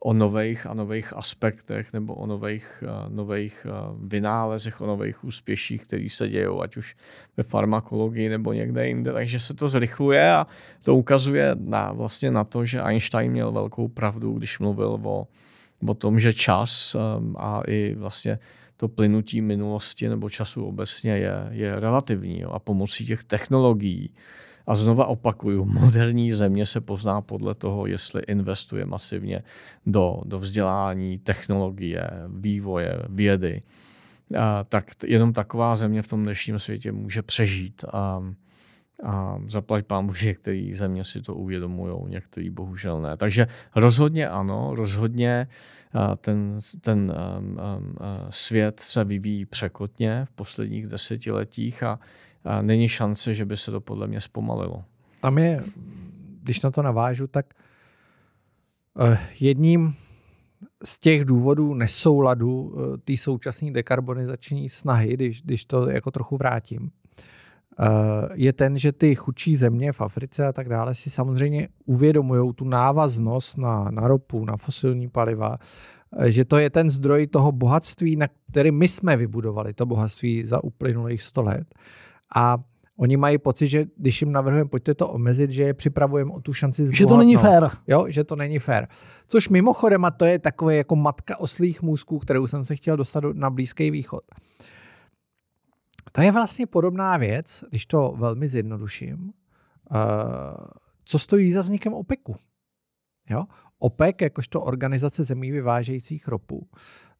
o 0.05 0.12
nových 0.12 0.67
a 0.67 0.75
nových 0.75 1.17
aspektech 1.17 1.93
nebo 1.93 2.15
o 2.15 2.27
nových, 2.27 2.85
uh, 2.87 3.15
nových 3.15 3.67
uh, 3.67 4.09
vynálezech, 4.09 4.81
o 4.81 4.87
nových 4.87 5.25
úspěších, 5.25 5.83
které 5.83 6.07
se 6.11 6.29
dějou, 6.29 6.62
ať 6.62 6.77
už 6.77 6.97
ve 7.37 7.43
farmakologii 7.43 8.29
nebo 8.29 8.53
někde 8.53 8.88
jinde. 8.88 9.12
Takže 9.12 9.41
se 9.41 9.55
to 9.55 9.69
zrychluje 9.69 10.33
a 10.33 10.45
to 10.83 10.97
ukazuje 10.97 11.57
na, 11.59 11.93
vlastně 11.93 12.31
na 12.31 12.45
to, 12.45 12.65
že 12.65 12.83
Einstein 12.83 13.31
měl 13.31 13.53
velkou 13.53 13.88
pravdu, 13.88 14.33
když 14.33 14.59
mluvil 14.59 14.99
o, 15.05 15.27
o 15.88 15.95
tom, 15.95 16.21
že 16.21 16.33
čas 16.33 16.95
um, 16.95 17.37
a 17.38 17.62
i 17.67 17.95
vlastně 17.95 18.38
to 18.77 18.88
plynutí 18.88 19.41
minulosti 19.41 20.09
nebo 20.09 20.31
času 20.31 20.65
obecně 20.65 21.11
je, 21.11 21.35
je 21.51 21.81
relativní 21.81 22.41
jo, 22.41 22.51
a 22.51 22.59
pomocí 22.59 23.07
těch 23.07 23.25
technologií 23.25 24.15
a 24.66 24.75
znova 24.75 25.07
opakuju, 25.07 25.64
moderní 25.81 26.33
země 26.33 26.66
se 26.66 26.81
pozná 26.81 27.20
podle 27.20 27.55
toho, 27.55 27.87
jestli 27.87 28.22
investuje 28.22 28.85
masivně 28.85 29.42
do, 29.87 30.20
do 30.25 30.38
vzdělání, 30.38 31.18
technologie, 31.18 32.11
vývoje, 32.29 33.03
vědy. 33.09 33.62
A, 34.38 34.64
tak 34.64 34.85
jenom 35.07 35.33
taková 35.33 35.77
země 35.77 36.03
v 36.03 36.09
tom 36.09 36.22
dnešním 36.22 36.59
světě 36.59 36.92
může 36.92 37.22
přežít. 37.22 37.85
A, 37.92 38.22
a 39.05 39.38
zaplať 39.46 39.87
pán 39.87 40.07
Bože, 40.07 40.29
některé 40.29 40.75
země 40.75 41.05
si 41.05 41.20
to 41.20 41.35
uvědomují, 41.35 41.94
některý 42.09 42.51
bohužel 42.51 43.01
ne. 43.01 43.16
Takže 43.16 43.46
rozhodně 43.77 44.29
ano, 44.29 44.75
rozhodně 44.75 45.46
ten, 46.16 46.59
ten 46.81 47.14
svět 48.29 48.81
se 48.81 49.05
vyvíjí 49.05 49.46
překotně 49.46 50.25
v 50.25 50.31
posledních 50.31 50.87
desetiletích 50.87 51.83
a, 51.83 51.98
a 52.44 52.62
není 52.62 52.88
šance, 52.88 53.35
že 53.35 53.44
by 53.44 53.57
se 53.57 53.70
to 53.70 53.81
podle 53.81 54.07
mě 54.07 54.20
zpomalilo. 54.20 54.85
Tam 55.20 55.38
je, 55.38 55.62
když 56.42 56.62
na 56.62 56.70
to 56.70 56.83
navážu, 56.83 57.26
tak 57.26 57.46
uh, 59.00 59.16
jedním 59.40 59.94
z 60.85 60.98
těch 60.98 61.24
důvodů 61.24 61.74
nesouladu 61.74 62.62
uh, 62.62 62.96
té 63.05 63.16
současné 63.16 63.70
dekarbonizační 63.70 64.68
snahy, 64.68 65.14
když, 65.14 65.42
když 65.42 65.64
to 65.64 65.90
jako 65.90 66.11
trochu 66.11 66.37
vrátím, 66.37 66.90
Eh, 67.81 68.28
je 68.35 68.52
ten, 68.52 68.78
že 68.78 68.92
ty 68.92 69.14
chudší 69.14 69.57
země 69.57 69.92
v 69.92 70.00
Africe 70.00 70.46
a 70.46 70.52
tak 70.52 70.68
dále 70.68 70.94
si 70.94 71.11
samozřejmě 71.11 71.68
uvědomují 71.87 72.55
tu 72.55 72.64
návaznost 72.64 73.59
na, 73.59 73.90
na 73.90 74.09
ropu, 74.09 74.44
na 74.44 74.57
fosilní 74.57 75.09
paliva, 75.09 75.59
eh, 76.18 76.31
že 76.31 76.44
to 76.44 76.59
je 76.59 76.70
ten 76.70 76.90
zdroj 76.90 77.26
toho 77.26 77.52
bohatství, 77.52 78.16
na 78.16 78.26
který 78.50 78.70
my 78.70 78.88
jsme 78.88 79.16
vybudovali, 79.16 79.74
to 79.74 79.87
bohatství 79.87 80.44
za 80.44 80.64
uplynulých 80.64 81.22
100 81.22 81.42
let. 81.42 81.74
A 82.37 82.59
oni 82.97 83.17
mají 83.17 83.38
pocit, 83.38 83.67
že 83.67 83.87
když 83.96 84.23
jim 84.23 84.33
navrhujeme, 84.33 84.71
pojďte 84.71 84.94
to 84.94 85.09
omezit, 85.09 85.50
že 85.50 85.63
je 85.63 85.75
připravujeme 85.75 86.33
o 86.33 86.40
tu 86.40 86.52
šanci 86.52 86.87
zbohatnout. 86.87 86.98
Že 86.98 87.06
to 87.06 87.19
není 87.19 87.37
fér. 87.37 87.71
Jo, 87.87 88.06
že 88.09 88.25
to 88.25 88.37
není 88.37 88.59
fér. 88.59 88.88
Což 89.27 89.48
mimochodem, 89.48 90.04
a 90.04 90.11
to 90.11 90.25
je 90.25 90.38
takové 90.38 90.77
jako 90.77 90.96
matka 90.96 91.40
oslých 91.40 91.83
můzků, 91.83 92.19
kterou 92.19 92.46
jsem 92.46 92.65
se 92.65 92.77
chtěl 92.77 92.96
dostat 92.96 93.25
na 93.33 93.50
Blízký 93.50 93.90
východ. 93.90 94.25
To 96.13 96.23
je 96.23 96.33
vlastně 96.33 96.67
podobná 96.67 97.17
věc, 97.17 97.65
když 97.71 97.87
to 97.87 98.15
velmi 98.17 98.48
zjednoduším, 98.48 99.19
uh, 99.23 99.31
co 101.04 101.19
stojí 101.19 101.52
za 101.52 101.61
vznikem 101.61 101.94
OPECu. 101.94 102.35
Jo? 103.31 103.44
OPEC, 103.83 104.16
jakožto 104.20 104.62
organizace 104.62 105.24
zemí 105.24 105.50
vyvážejících 105.50 106.28
ropu, 106.28 106.68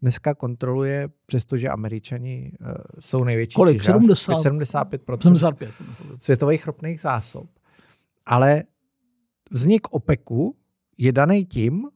dneska 0.02 0.34
kontroluje, 0.34 1.08
přestože 1.26 1.68
američani 1.68 2.52
uh, 2.60 2.68
jsou 3.00 3.24
největší 3.24 3.54
Kolik? 3.54 3.76
těžař, 3.76 4.02
70? 4.06 4.42
75% 4.42 5.22
75. 5.22 5.70
světových 6.18 6.66
ropných 6.66 7.00
zásob. 7.00 7.46
Ale 8.26 8.62
vznik 9.50 9.88
OPECu 9.90 10.56
je 10.98 11.12
daný 11.12 11.44
tím, 11.44 11.88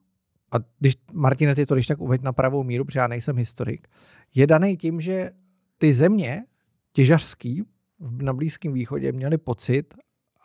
a 0.52 0.56
když 0.78 0.94
Martine, 1.12 1.54
ty 1.54 1.66
to 1.66 1.74
když 1.74 1.86
tak 1.86 2.00
uveď 2.00 2.22
na 2.22 2.32
pravou 2.32 2.62
míru, 2.62 2.84
protože 2.84 2.98
já 2.98 3.06
nejsem 3.06 3.36
historik, 3.36 3.88
je 4.34 4.46
daný 4.46 4.76
tím, 4.76 5.00
že 5.00 5.30
ty 5.78 5.92
země 5.92 6.44
těžařský 6.92 7.62
na 8.00 8.32
Blízkém 8.32 8.72
východě 8.72 9.12
měli 9.12 9.38
pocit, 9.38 9.94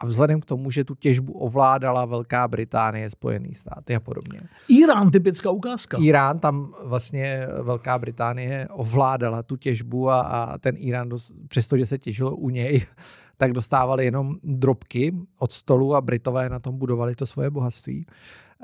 a 0.02 0.06
vzhledem 0.06 0.42
k 0.42 0.46
tomu, 0.46 0.72
že 0.72 0.84
tu 0.84 0.96
těžbu 0.96 1.34
ovládala 1.34 2.06
Velká 2.06 2.48
Británie, 2.48 3.10
Spojený 3.10 3.54
státy 3.54 3.96
a 3.96 4.00
podobně. 4.00 4.40
Irán, 4.70 5.12
typická 5.12 5.52
ukázka. 5.52 5.98
Irán, 6.02 6.40
tam 6.40 6.74
vlastně 6.84 7.48
Velká 7.62 8.00
Británie 8.00 8.68
ovládala 8.72 9.44
tu 9.44 9.56
těžbu 9.56 10.10
a, 10.10 10.22
a 10.22 10.58
ten 10.58 10.76
Irán, 10.78 11.10
přestože 11.48 11.86
se 11.86 11.98
těžilo 11.98 12.36
u 12.36 12.50
něj, 12.50 12.86
tak 13.38 13.54
dostávali 13.54 14.06
jenom 14.06 14.36
drobky 14.44 15.14
od 15.40 15.52
stolu 15.52 15.96
a 15.96 16.02
Britové 16.02 16.50
na 16.50 16.60
tom 16.60 16.78
budovali 16.78 17.16
to 17.16 17.26
svoje 17.26 17.50
bohatství. 17.50 18.06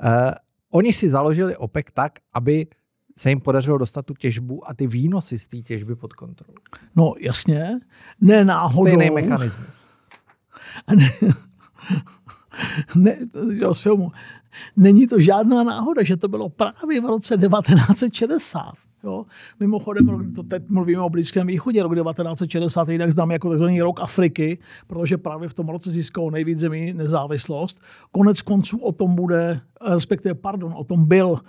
Uh, 0.04 0.10
oni 0.70 0.92
si 0.92 1.08
založili 1.08 1.56
OPEC 1.56 1.86
tak, 1.94 2.12
aby 2.34 2.66
se 3.16 3.28
jim 3.28 3.40
podařilo 3.40 3.78
dostat 3.78 4.06
tu 4.06 4.14
těžbu 4.14 4.70
a 4.70 4.74
ty 4.74 4.86
výnosy 4.86 5.38
z 5.38 5.48
té 5.48 5.56
těžby 5.56 5.96
pod 5.96 6.12
kontrolu. 6.12 6.54
No 6.96 7.14
jasně, 7.20 7.80
ne 8.20 8.44
náhodou. 8.44 8.96
Stejný 8.96 9.14
mechanismus. 9.14 9.87
Ne, 10.94 11.30
ne, 12.94 13.16
jo, 13.52 13.74
z 13.74 13.82
filmu. 13.82 14.12
Není 14.76 15.06
to 15.06 15.20
žádná 15.20 15.64
náhoda, 15.64 16.02
že 16.02 16.16
to 16.16 16.28
bylo 16.28 16.48
právě 16.48 17.00
v 17.00 17.04
roce 17.04 17.36
1960. 17.36 18.72
Jo? 19.04 19.24
Mimochodem, 19.60 20.32
to 20.34 20.42
teď 20.42 20.62
mluvíme 20.68 21.02
o 21.02 21.10
Blízkém 21.10 21.46
východě, 21.46 21.82
rok 21.82 21.94
1960, 21.94 22.88
jinak 22.88 23.12
znám 23.12 23.30
jako 23.30 23.48
takzvaný 23.50 23.82
rok 23.82 24.00
Afriky, 24.00 24.58
protože 24.86 25.18
právě 25.18 25.48
v 25.48 25.54
tom 25.54 25.68
roce 25.68 25.90
získalo 25.90 26.30
nejvíc 26.30 26.58
zemí 26.58 26.92
nezávislost. 26.92 27.80
Konec 28.12 28.42
konců 28.42 28.78
o 28.78 28.92
tom 28.92 29.14
bude, 29.14 29.60
respektive, 29.88 30.34
pardon, 30.34 30.74
o 30.76 30.84
tom 30.84 31.08
byl 31.08 31.40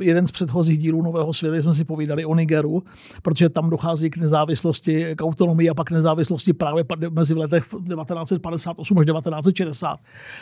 jeden 0.00 0.26
z 0.26 0.30
předchozích 0.30 0.78
dílů 0.78 1.02
Nového 1.02 1.34
světa 1.34 1.62
jsme 1.62 1.74
si 1.74 1.84
povídali 1.84 2.24
o 2.24 2.34
Nigeru, 2.34 2.82
protože 3.22 3.48
tam 3.48 3.70
dochází 3.70 4.10
k 4.10 4.16
nezávislosti, 4.16 5.14
k 5.16 5.24
autonomii 5.24 5.70
a 5.70 5.74
pak 5.74 5.90
nezávislosti 5.90 6.52
právě 6.52 6.84
mezi 7.10 7.34
v 7.34 7.38
letech 7.38 7.64
1958 7.64 8.98
až 8.98 9.06
1960. 9.06 10.00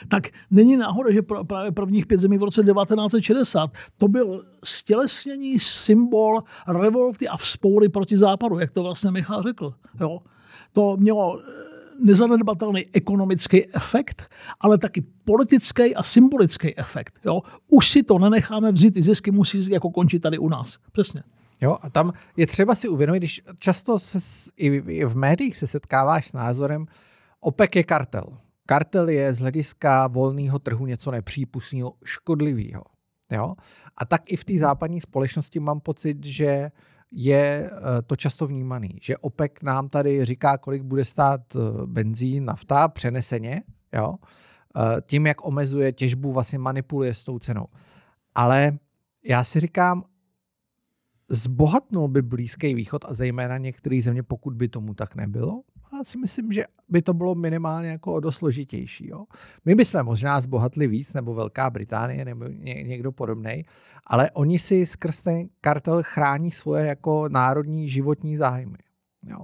Tak 0.08 0.28
není 0.50 0.76
náhoda, 0.76 1.10
že 1.10 1.22
právě 1.46 1.72
prvních 1.72 2.06
pět 2.06 2.20
zemí 2.20 2.38
v 2.38 2.42
roce 2.42 2.62
1960 2.62 3.70
to 3.98 4.08
byl 4.08 4.44
stělesnění 4.64 5.58
symbol 5.58 6.42
revolty 6.68 7.28
a 7.28 7.36
vzpoury 7.36 7.88
proti 7.88 8.18
západu, 8.18 8.58
jak 8.58 8.70
to 8.70 8.82
vlastně 8.82 9.10
Michal 9.10 9.42
řekl. 9.42 9.74
Jo? 10.00 10.18
To 10.72 10.96
mělo 10.96 11.40
nezanedbatelný 12.04 12.86
ekonomický 12.92 13.74
efekt, 13.74 14.26
ale 14.60 14.78
taky 14.78 15.00
politický 15.24 15.94
a 15.94 16.02
symbolický 16.02 16.78
efekt. 16.78 17.18
Jo? 17.24 17.40
Už 17.68 17.90
si 17.90 18.02
to 18.02 18.18
nenecháme 18.18 18.72
vzít, 18.72 18.90
ty 18.90 19.02
zisky 19.02 19.30
musí 19.30 19.70
jako 19.70 19.90
končit 19.90 20.20
tady 20.20 20.38
u 20.38 20.48
nás. 20.48 20.78
Přesně. 20.92 21.22
Jo, 21.60 21.78
a 21.80 21.90
tam 21.90 22.12
je 22.36 22.46
třeba 22.46 22.74
si 22.74 22.88
uvědomit, 22.88 23.18
když 23.18 23.42
často 23.60 23.98
se, 23.98 24.18
i 24.56 25.04
v 25.04 25.16
médiích 25.16 25.56
se 25.56 25.66
setkáváš 25.66 26.26
s 26.26 26.32
názorem, 26.32 26.86
OPEC 27.40 27.76
je 27.76 27.84
kartel. 27.84 28.24
Kartel 28.66 29.08
je 29.08 29.32
z 29.32 29.40
hlediska 29.40 30.06
volného 30.06 30.58
trhu 30.58 30.86
něco 30.86 31.10
nepřípustného, 31.10 31.94
škodlivého. 32.04 32.84
A 33.96 34.04
tak 34.04 34.32
i 34.32 34.36
v 34.36 34.44
té 34.44 34.58
západní 34.58 35.00
společnosti 35.00 35.60
mám 35.60 35.80
pocit, 35.80 36.24
že 36.24 36.70
je 37.16 37.70
eh, 37.70 38.02
to 38.02 38.16
často 38.16 38.46
vnímaný, 38.46 38.98
že 39.02 39.16
OPEC 39.16 39.52
nám 39.62 39.88
tady 39.88 40.24
říká, 40.24 40.58
kolik 40.58 40.82
bude 40.82 41.04
stát 41.04 41.40
eh, 41.56 41.86
benzín, 41.86 42.44
nafta 42.44 42.88
přeneseně, 42.88 43.62
jo? 43.92 44.14
Eh, 44.76 45.00
tím, 45.02 45.26
jak 45.26 45.46
omezuje 45.46 45.92
těžbu, 45.92 46.32
vlastně 46.32 46.58
manipuluje 46.58 47.14
s 47.14 47.24
tou 47.24 47.38
cenou. 47.38 47.66
Ale 48.34 48.78
já 49.24 49.44
si 49.44 49.60
říkám, 49.60 50.02
zbohatnul 51.28 52.08
by 52.08 52.22
Blízký 52.22 52.74
východ 52.74 53.04
a 53.04 53.14
zejména 53.14 53.58
některé 53.58 54.00
země, 54.02 54.22
pokud 54.22 54.54
by 54.54 54.68
tomu 54.68 54.94
tak 54.94 55.14
nebylo? 55.14 55.62
Si 56.02 56.18
myslím, 56.18 56.52
že 56.52 56.64
by 56.88 57.02
to 57.02 57.14
bylo 57.14 57.34
minimálně 57.34 57.88
jako 57.88 58.14
o 58.14 58.20
dost 58.20 58.36
složitější. 58.36 59.08
Jo? 59.08 59.24
My 59.64 59.74
bychom 59.74 60.02
možná 60.02 60.40
zbohatli 60.40 60.86
víc, 60.86 61.12
nebo 61.14 61.34
Velká 61.34 61.70
Británie, 61.70 62.24
nebo 62.24 62.44
ně, 62.44 62.74
někdo 62.74 63.12
podobný, 63.12 63.64
ale 64.06 64.30
oni 64.30 64.58
si 64.58 64.86
skrz 64.86 65.22
ten 65.22 65.48
kartel 65.60 66.02
chrání 66.02 66.50
svoje 66.50 66.86
jako 66.86 67.28
národní 67.28 67.88
životní 67.88 68.36
zájmy. 68.36 68.78
Jo? 69.26 69.38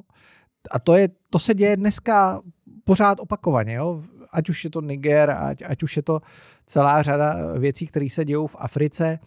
A 0.71 0.79
to, 0.79 0.97
je, 0.97 1.09
to 1.31 1.39
se 1.39 1.55
děje 1.55 1.77
dneska 1.77 2.41
pořád 2.85 3.21
opakovaně. 3.21 3.75
Jo? 3.75 4.03
Ať 4.33 4.49
už 4.49 4.65
je 4.65 4.71
to 4.71 4.81
Niger, 4.81 5.31
ať, 5.31 5.63
ať 5.67 5.83
už 5.83 5.97
je 5.97 6.03
to 6.03 6.21
celá 6.67 7.03
řada 7.03 7.59
věcí, 7.59 7.87
které 7.87 8.09
se 8.11 8.25
dějou 8.25 8.47
v 8.47 8.57
Africe, 8.59 9.19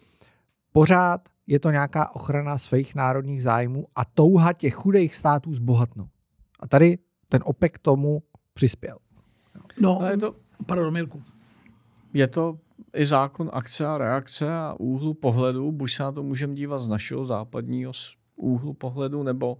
pořád 0.72 1.28
je 1.46 1.60
to 1.60 1.70
nějaká 1.70 2.14
ochrana 2.14 2.58
svých 2.58 2.94
národních 2.94 3.42
zájmů 3.42 3.86
a 3.94 4.04
touha 4.04 4.52
těch 4.52 4.74
chudých 4.74 5.14
států 5.14 5.52
zbohatnout. 5.52 6.08
A 6.60 6.68
tady 6.68 6.98
ten 7.34 7.42
OPEC 7.44 7.72
tomu 7.82 8.22
přispěl. 8.54 8.98
No, 9.80 10.00
Ale 10.00 10.12
je 10.12 10.16
to, 10.16 10.34
pardon, 10.66 10.92
Mirku. 10.92 11.22
Je 12.12 12.28
to 12.28 12.58
i 12.94 13.06
zákon 13.06 13.50
akce 13.52 13.86
a 13.86 13.98
reakce 13.98 14.54
a 14.54 14.74
úhlu 14.78 15.14
pohledu, 15.14 15.72
buď 15.72 15.92
se 15.92 16.02
na 16.02 16.12
to 16.12 16.22
můžeme 16.22 16.54
dívat 16.54 16.78
z 16.78 16.88
našeho 16.88 17.24
západního 17.24 17.92
úhlu 18.36 18.74
pohledu, 18.74 19.22
nebo, 19.22 19.58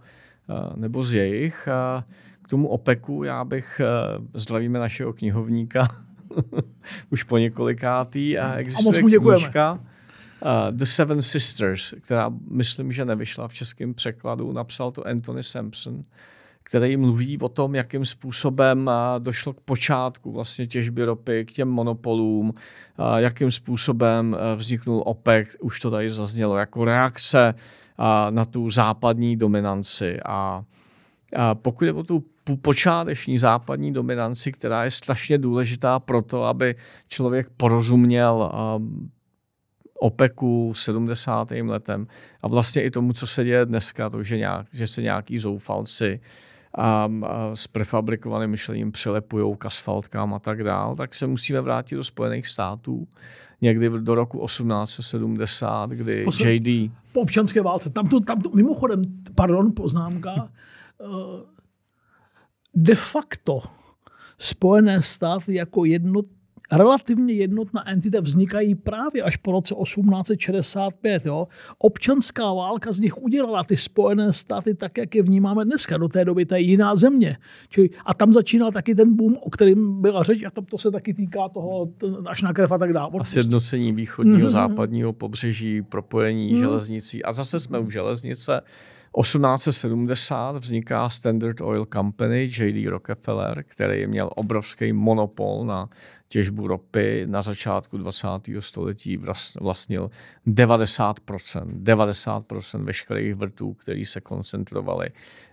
eh, 0.49 0.73
nebo 0.75 1.03
z 1.03 1.13
jejich. 1.13 1.67
A 1.67 2.05
k 2.41 2.47
tomu 2.49 2.67
OPECu 2.67 3.23
já 3.23 3.43
bych, 3.43 3.81
eh, 3.83 4.39
zdravíme 4.39 4.79
našeho 4.79 5.13
knihovníka, 5.13 5.87
už 7.09 7.23
po 7.23 7.37
několikátý 7.37 8.37
a 8.37 8.53
existuje 8.53 9.17
a 9.17 9.19
knížka 9.19 9.73
uh, 9.73 9.79
The 10.71 10.85
Seven 10.85 11.21
Sisters, 11.21 11.93
která 12.01 12.31
myslím, 12.49 12.91
že 12.91 13.05
nevyšla 13.05 13.47
v 13.47 13.53
českém 13.53 13.93
překladu, 13.93 14.51
napsal 14.51 14.91
to 14.91 15.07
Anthony 15.07 15.43
Sampson 15.43 16.03
který 16.67 16.97
mluví 16.97 17.37
o 17.37 17.49
tom, 17.49 17.75
jakým 17.75 18.05
způsobem 18.05 18.91
došlo 19.19 19.53
k 19.53 19.61
počátku 19.61 20.31
vlastně 20.31 20.67
těžby 20.67 21.03
ropy, 21.03 21.45
k 21.45 21.51
těm 21.51 21.69
monopolům, 21.69 22.53
jakým 23.17 23.51
způsobem 23.51 24.37
vzniknul 24.55 25.03
OPEC, 25.05 25.47
už 25.59 25.79
to 25.79 25.91
tady 25.91 26.09
zaznělo, 26.09 26.57
jako 26.57 26.85
reakce 26.85 27.53
na 28.29 28.45
tu 28.45 28.69
západní 28.69 29.37
dominanci. 29.37 30.19
A 30.25 30.63
pokud 31.53 31.85
je 31.85 31.93
o 31.93 32.03
tu 32.03 32.23
počáteční 32.61 33.37
západní 33.37 33.93
dominanci, 33.93 34.51
která 34.51 34.83
je 34.83 34.91
strašně 34.91 35.37
důležitá 35.37 35.99
pro 35.99 36.21
to, 36.21 36.43
aby 36.43 36.75
člověk 37.07 37.49
porozuměl 37.57 38.51
OPECu 39.99 40.73
70. 40.73 41.51
letem 41.51 42.07
a 42.43 42.47
vlastně 42.47 42.81
i 42.81 42.91
tomu, 42.91 43.13
co 43.13 43.27
se 43.27 43.43
děje 43.43 43.65
dneska, 43.65 44.09
to, 44.09 44.23
že, 44.23 44.37
nějak, 44.37 44.67
že 44.73 44.87
se 44.87 45.01
nějaký 45.01 45.37
zoufalci 45.37 46.19
a, 46.77 47.09
a 47.23 47.55
s 47.55 47.67
prefabrikovaným 47.67 48.49
myšlením 48.49 48.91
přilepují 48.91 49.55
k 49.57 49.65
asfaltkám 49.65 50.33
a 50.33 50.39
tak 50.39 50.63
dál, 50.63 50.95
tak 50.95 51.13
se 51.13 51.27
musíme 51.27 51.61
vrátit 51.61 51.95
do 51.95 52.03
Spojených 52.03 52.47
států 52.47 53.07
někdy 53.61 53.89
do 53.89 54.15
roku 54.15 54.45
1870, 54.45 55.89
kdy 55.89 56.25
Posl- 56.25 56.47
JD... 56.47 56.91
Po 57.13 57.21
občanské 57.21 57.61
válce. 57.61 57.89
Tam 57.89 58.07
to, 58.07 58.19
tam 58.19 58.41
to, 58.41 58.49
mimochodem, 58.49 59.03
pardon, 59.35 59.71
poznámka, 59.75 60.33
eh, 61.01 61.05
de 62.73 62.95
facto 62.95 63.61
Spojené 64.37 65.01
státy 65.01 65.53
jako 65.53 65.85
jednot, 65.85 66.25
relativně 66.71 67.33
jednotná 67.33 67.89
entita 67.89 68.21
vznikají 68.21 68.75
právě 68.75 69.23
až 69.23 69.35
po 69.37 69.51
roce 69.51 69.75
1865. 69.83 71.25
Jo. 71.25 71.47
Občanská 71.77 72.53
válka 72.53 72.93
z 72.93 72.99
nich 72.99 73.17
udělala 73.17 73.63
ty 73.63 73.77
Spojené 73.77 74.33
státy 74.33 74.75
tak, 74.75 74.97
jak 74.97 75.15
je 75.15 75.23
vnímáme 75.23 75.65
dneska. 75.65 75.97
Do 75.97 76.07
té 76.07 76.25
doby 76.25 76.45
to 76.45 76.55
je 76.55 76.61
jiná 76.61 76.95
země. 76.95 77.37
Čili, 77.69 77.89
a 78.05 78.13
tam 78.13 78.33
začínal 78.33 78.71
taky 78.71 78.95
ten 78.95 79.15
boom, 79.15 79.37
o 79.41 79.49
kterém 79.49 80.01
byla 80.01 80.23
řeč, 80.23 80.43
a 80.43 80.51
tam 80.51 80.65
to 80.65 80.77
se 80.77 80.91
taky 80.91 81.13
týká 81.13 81.49
toho 81.49 81.89
až 82.27 82.41
na 82.41 82.53
krev 82.53 82.71
a 82.71 82.77
tak 82.77 82.93
dále. 82.93 83.11
A 83.19 83.23
sjednocení 83.23 83.93
východního, 83.93 84.47
mm-hmm. 84.47 84.51
západního 84.51 85.13
pobřeží, 85.13 85.81
propojení 85.81 86.53
mm-hmm. 86.53 86.59
železnicí. 86.59 87.23
A 87.23 87.33
zase 87.33 87.59
jsme 87.59 87.79
u 87.79 87.89
železnice. 87.89 88.61
1870 89.21 90.57
vzniká 90.57 91.09
Standard 91.09 91.61
Oil 91.61 91.85
Company, 91.93 92.49
J.D. 92.59 92.89
Rockefeller, 92.89 93.63
který 93.67 94.07
měl 94.07 94.29
obrovský 94.35 94.93
monopol 94.93 95.65
na 95.65 95.89
těžbu 96.27 96.67
ropy. 96.67 97.23
Na 97.29 97.41
začátku 97.41 97.97
20. 97.97 98.27
století 98.59 99.19
vlastnil 99.61 100.09
90%, 100.47 101.83
90% 101.83 102.83
veškerých 102.83 103.35
vrtů, 103.35 103.73
které 103.73 104.05
se 104.05 104.21
koncentrovaly 104.21 105.09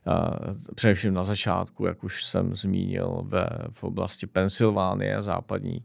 uh, 0.07 0.75
především 0.75 1.15
na 1.15 1.25
začátku, 1.25 1.87
jak 1.87 2.05
už 2.05 2.25
jsem 2.25 2.55
zmínil, 2.55 3.23
ve, 3.27 3.49
v 3.71 3.85
oblasti 3.85 4.27
Pensylvánie, 4.27 5.23
západní 5.23 5.83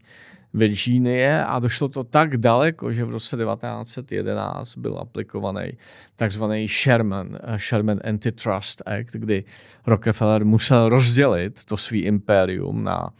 Virginie 0.54 1.44
a 1.44 1.58
došlo 1.58 1.88
to 1.88 2.04
tak 2.04 2.36
daleko, 2.36 2.92
že 2.92 3.04
v 3.04 3.10
roce 3.10 3.36
1911 3.36 4.76
byl 4.76 4.98
aplikovaný 4.98 5.72
takzvaný 6.16 6.68
Sherman, 6.68 7.38
eh, 7.42 7.58
Sherman 7.58 8.00
Antitrust 8.04 8.82
Act, 8.86 9.12
kdy 9.12 9.44
Rockefeller 9.86 10.44
musel 10.44 10.88
rozdělit 10.88 11.64
to 11.64 11.76
svý 11.76 12.00
impérium 12.00 12.84
na, 12.84 13.10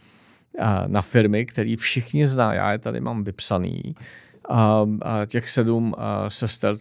eh, 0.59 0.83
na 0.87 1.01
firmy, 1.01 1.45
které 1.45 1.75
všichni 1.77 2.27
zná. 2.27 2.53
Já 2.53 2.71
je 2.71 2.79
tady 2.79 2.99
mám 2.99 3.23
vypsaný. 3.23 3.95
A, 4.49 4.85
a 5.01 5.25
těch 5.25 5.49
sedm 5.49 5.95
a, 5.97 6.29
sester 6.29 6.75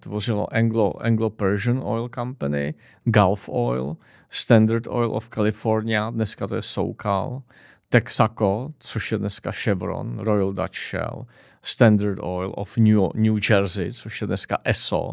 tvořilo 0.00 0.54
Anglo, 0.54 1.02
Anglo-Persian 1.02 1.80
Oil 1.84 2.08
Company, 2.14 2.74
Gulf 3.04 3.48
Oil, 3.48 3.96
Standard 4.28 4.86
Oil 4.88 5.16
of 5.16 5.28
California, 5.28 6.10
dneska 6.10 6.46
to 6.46 6.54
je 6.54 6.62
SoCal, 6.62 7.42
Texaco, 7.94 8.72
což 8.78 9.12
je 9.12 9.18
dneska 9.18 9.52
Chevron, 9.52 10.18
Royal 10.18 10.52
Dutch 10.52 10.76
Shell, 10.90 11.26
Standard 11.62 12.18
Oil 12.22 12.52
of 12.56 12.76
New, 12.76 13.00
New 13.14 13.38
Jersey, 13.50 13.92
což 13.92 14.20
je 14.20 14.26
dneska 14.26 14.58
ESO, 14.64 15.12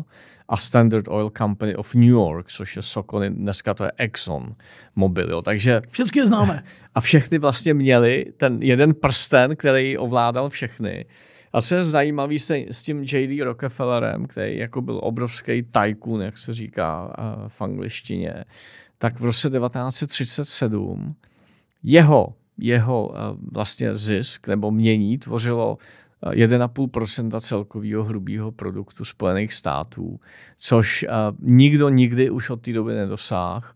a 0.50 0.58
Standard 0.58 1.08
Oil 1.08 1.32
Company 1.38 1.76
of 1.76 1.96
New 1.96 2.10
York, 2.10 2.52
což 2.52 2.76
je 2.76 2.82
Sokony, 2.82 3.30
dneska 3.30 3.74
to 3.74 3.84
je 3.84 3.92
Exxon 3.98 4.56
Mobil. 4.96 5.30
Jo. 5.30 5.42
Takže, 5.42 5.82
všechny 5.90 6.28
známe. 6.28 6.64
A 6.96 7.02
všechny 7.02 7.38
vlastně 7.38 7.74
měli 7.74 8.26
ten 8.38 8.64
jeden 8.64 8.94
prsten, 8.94 9.56
který 9.56 9.98
ovládal 9.98 10.50
všechny. 10.50 11.06
A 11.54 11.62
co 11.62 11.76
je 11.76 11.84
zajímavé 11.84 12.36
s 12.70 12.84
tím 12.84 13.04
J.D. 13.04 13.44
Rockefellerem, 13.44 14.26
který 14.26 14.58
jako 14.58 14.82
byl 14.82 15.00
obrovský 15.04 15.64
tycoon, 15.64 16.22
jak 16.22 16.38
se 16.38 16.54
říká 16.54 17.16
v 17.48 17.62
angličtině, 17.62 18.46
tak 18.98 19.20
v 19.20 19.26
roce 19.26 19.50
1937 19.50 21.16
jeho 21.84 22.34
jeho 22.58 23.14
eh, 23.16 23.20
vlastně 23.54 23.96
zisk 23.96 24.48
nebo 24.48 24.72
mění 24.72 25.18
tvořilo 25.18 25.78
1,5 26.26 27.36
eh, 27.38 27.42
celkového 27.42 28.04
hrubého 28.04 28.52
produktu 28.52 29.06
Spojených 29.06 29.54
států, 29.54 30.20
což 30.58 31.06
uh, 31.10 31.10
nikdo 31.40 31.90
nikdy 31.90 32.30
už 32.30 32.50
od 32.50 32.62
té 32.62 32.74
doby 32.74 32.94
nedosáhl. 32.94 33.68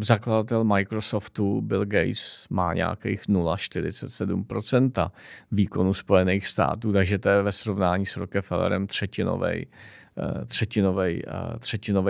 Zakladatel 0.00 0.64
Microsoftu 0.64 1.60
Bill 1.60 1.84
Gates 1.84 2.46
má 2.50 2.74
nějakých 2.74 3.20
0,47% 3.28 5.10
výkonu 5.52 5.94
Spojených 5.94 6.46
států, 6.46 6.92
takže 6.92 7.18
to 7.18 7.28
je 7.28 7.42
ve 7.42 7.52
srovnání 7.52 8.06
s 8.06 8.16
Rockefellerem 8.16 8.86
třetinový 8.86 9.66
Eh, 10.18 10.44
třetinový, 10.44 11.22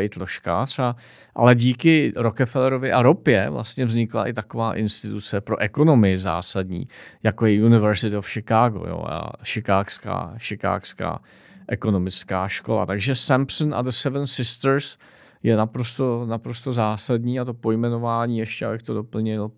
eh, 0.05 0.09
troškář. 0.09 0.79
A, 0.79 0.97
ale 1.35 1.55
díky 1.55 2.13
Rockefellerovi 2.17 2.93
a 2.93 3.03
ropě 3.03 3.51
vlastně 3.51 3.85
vznikla 3.85 4.27
i 4.27 4.33
taková 4.33 4.75
instituce 4.75 5.41
pro 5.41 5.59
ekonomii 5.59 6.19
zásadní, 6.19 6.89
jako 7.23 7.47
je 7.47 7.65
University 7.65 8.17
of 8.17 8.29
Chicago, 8.29 8.87
jo, 8.89 9.05
a 9.09 9.33
Chicagská, 9.45 10.35
Chicagská 10.39 11.21
ekonomická 11.69 12.49
škola. 12.49 12.87
Takže 12.87 13.15
Sampson 13.15 13.75
a 13.75 13.83
the 13.83 13.91
Seven 13.91 14.27
Sisters 14.27 14.99
je 15.43 15.57
naprosto, 15.57 16.27
naprosto 16.27 16.73
zásadní 16.73 17.41
a 17.41 17.45
to 17.45 17.55
pojmenování, 17.55 18.39
ještě 18.39 18.67
abych 18.67 18.83
to 18.83 18.95
doplnil, 18.95 19.51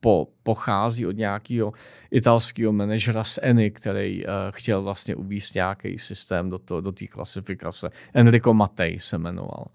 po, 0.00 0.28
pochází 0.42 1.06
od 1.06 1.16
nějakého 1.16 1.72
italského 2.10 2.72
manažera 2.72 3.24
z 3.24 3.38
Eny, 3.42 3.70
který 3.70 4.24
uh, 4.24 4.30
chtěl 4.50 4.82
vlastně 4.82 5.16
uvíct 5.16 5.54
nějaký 5.54 5.98
systém 5.98 6.48
do, 6.48 6.58
to, 6.58 6.80
do 6.80 6.92
té 6.92 7.06
klasifikace. 7.06 7.90
Enrico 8.14 8.54
Matej 8.54 8.98
se 8.98 9.18
jmenoval. 9.18 9.66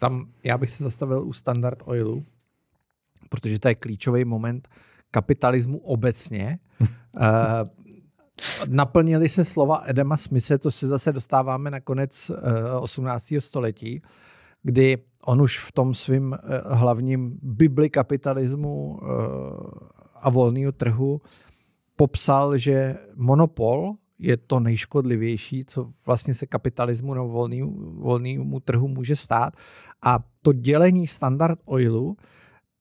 Tam 0.00 0.28
já 0.44 0.58
bych 0.58 0.70
se 0.70 0.84
zastavil 0.84 1.22
u 1.22 1.32
Standard 1.32 1.82
Oilu, 1.84 2.24
protože 3.28 3.58
to 3.58 3.68
je 3.68 3.74
klíčový 3.74 4.24
moment 4.24 4.68
kapitalismu 5.10 5.78
obecně. 5.78 6.58
uh, 6.80 6.88
naplnili 8.68 9.28
se 9.28 9.44
slova 9.44 9.82
Edema 9.86 10.16
Smise, 10.16 10.58
to 10.58 10.70
se 10.70 10.88
zase 10.88 11.12
dostáváme 11.12 11.70
na 11.70 11.80
konec 11.80 12.30
uh, 12.30 12.36
18. 12.80 13.34
století, 13.38 14.02
kdy 14.64 14.98
on 15.24 15.42
už 15.42 15.58
v 15.58 15.72
tom 15.72 15.94
svém 15.94 16.34
eh, 16.34 16.38
hlavním 16.74 17.38
bibli 17.42 17.90
kapitalismu 17.90 18.98
eh, 18.98 19.06
a 20.14 20.30
volného 20.30 20.72
trhu 20.72 21.20
popsal, 21.96 22.58
že 22.58 22.96
monopol 23.16 23.94
je 24.20 24.36
to 24.36 24.60
nejškodlivější, 24.60 25.64
co 25.64 25.88
vlastně 26.06 26.34
se 26.34 26.46
kapitalismu 26.46 27.14
nebo 27.14 27.48
volnému 27.98 28.60
trhu 28.60 28.88
může 28.88 29.16
stát. 29.16 29.54
A 30.02 30.18
to 30.42 30.52
dělení 30.52 31.06
standard 31.06 31.58
oilu 31.64 32.16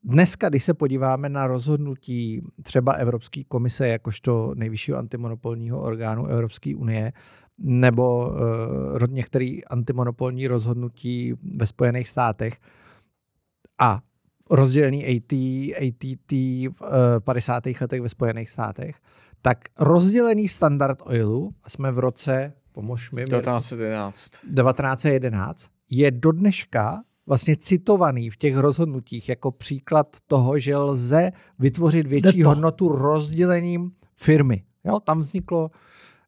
Dneska, 0.06 0.49
když 0.49 0.64
se 0.64 0.74
podíváme 0.74 1.30
na 1.30 1.47
rozhodnutí 1.47 2.41
třeba 2.64 2.93
Evropské 2.93 3.43
komise 3.43 3.88
jakožto 3.88 4.54
nejvyššího 4.56 4.97
antimonopolního 4.97 5.82
orgánu 5.82 6.26
Evropské 6.26 6.76
unie, 6.76 7.14
nebo 7.58 8.30
uh, 8.30 9.08
některé 9.10 9.58
antimonopolní 9.70 10.47
rozhodnutí 10.47 11.34
ve 11.58 11.68
Spojených 11.68 12.10
státech 12.10 12.58
a 13.80 13.99
rozdělený 14.51 15.06
AT, 15.06 15.34
ATT 15.88 16.32
v 16.32 16.82
uh, 16.82 16.88
50. 17.20 17.64
letech 17.82 18.01
ve 18.01 18.10
Spojených 18.10 18.49
státech, 18.49 18.95
tak 19.41 19.58
rozdělený 19.80 20.47
standard 20.47 21.01
oilu, 21.06 21.54
a 21.64 21.70
jsme 21.70 21.91
v 21.91 21.99
roce, 21.99 22.54
pomož 22.72 23.12
mi, 23.12 23.24
1911. 23.24 24.30
1911, 24.30 25.68
je 25.89 26.12
do 26.12 26.32
dneška 26.32 27.04
vlastně 27.28 27.57
citovaný 27.57 28.30
v 28.30 28.38
těch 28.38 28.57
rozhodnutích 28.57 29.30
jako 29.30 29.51
příklad 29.51 30.17
toho, 30.28 30.59
že 30.59 30.78
lze 30.78 31.32
vytvořit 31.59 32.07
větší 32.07 32.43
hodnotu 32.43 32.89
rozdělením 32.89 33.91
firmy. 34.15 34.63
Jo, 34.84 34.99
tam 34.99 35.19
vzniklo 35.19 35.71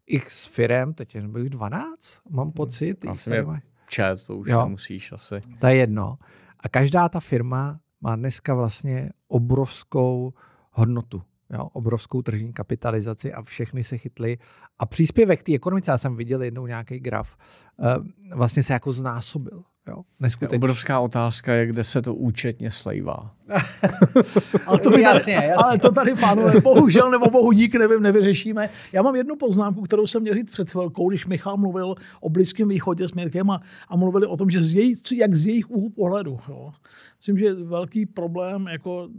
x 0.08 0.46
firm, 0.46 0.94
teď 0.94 1.18
bych 1.18 1.50
12, 1.50 2.20
mám 2.30 2.52
pocit. 2.52 3.06
Asi 3.08 3.30
je 3.30 3.46
čet, 3.90 4.26
to 4.28 4.38
už 4.38 4.48
jo, 4.48 4.64
nemusíš 4.64 5.12
asi. 5.12 5.36
To 5.60 5.68
je 5.68 5.76
jedno. 5.76 6.18
A 6.60 6.70
každá 6.70 7.10
ta 7.10 7.20
firma 7.20 7.80
má 8.02 8.16
dneska 8.16 8.54
vlastně 8.54 9.10
obrovskou 9.28 10.34
hodnotu. 10.72 11.22
Jo, 11.54 11.64
obrovskou 11.74 12.22
tržní 12.22 12.54
kapitalizaci 12.54 13.34
a 13.34 13.44
všechny 13.44 13.84
se 13.84 13.98
chytly. 13.98 14.38
A 14.80 14.86
příspěvek 14.86 15.44
té 15.44 15.54
ekonomice, 15.54 15.92
já 15.92 15.98
jsem 15.98 16.16
viděl 16.16 16.44
jednou 16.44 16.68
nějaký 16.68 17.00
graf, 17.00 17.38
eh, 17.80 18.36
vlastně 18.36 18.64
se 18.64 18.74
jako 18.74 18.94
znásobil. 18.94 19.64
Jo, 19.88 20.04
neskutečně. 20.20 20.58
Obrovská 20.58 21.00
otázka 21.00 21.54
je, 21.54 21.66
kde 21.68 21.84
se 21.84 22.02
to 22.02 22.16
účetně 22.16 22.72
slejvá. 22.72 23.32
ale, 24.66 24.80
to 24.80 24.98
jasně, 25.00 25.34
jasně. 25.34 25.54
ale 25.54 25.78
to 25.78 25.92
tady, 25.92 26.14
pánové, 26.22 26.62
bohužel 26.62 27.12
nebo 27.12 27.30
bohu 27.30 27.52
dík, 27.52 27.76
nevím, 27.76 28.02
nevyřešíme. 28.02 28.70
Já 28.94 29.02
mám 29.02 29.16
jednu 29.16 29.36
poznámku, 29.36 29.82
kterou 29.82 30.08
jsem 30.08 30.22
měl 30.22 30.34
říct 30.34 30.52
před 30.52 30.70
chvilkou, 30.70 31.10
když 31.10 31.26
Michal 31.26 31.58
mluvil 31.58 31.96
o 32.22 32.30
Blízkém 32.30 32.68
východě 32.68 33.08
s 33.08 33.12
Mirkem 33.12 33.52
a, 33.52 33.62
a 33.90 33.96
mluvili 33.96 34.28
o 34.28 34.38
tom, 34.38 34.50
že 34.50 34.64
z 34.64 34.74
jej, 34.74 34.96
jak 35.18 35.36
z 35.36 35.46
jejich 35.46 35.70
úhlu 35.72 35.90
pohledu. 35.90 36.40
Jo. 36.50 36.74
Myslím, 37.18 37.38
že 37.38 37.54
velký 37.54 38.06
problém 38.06 38.68
jako 38.68 39.10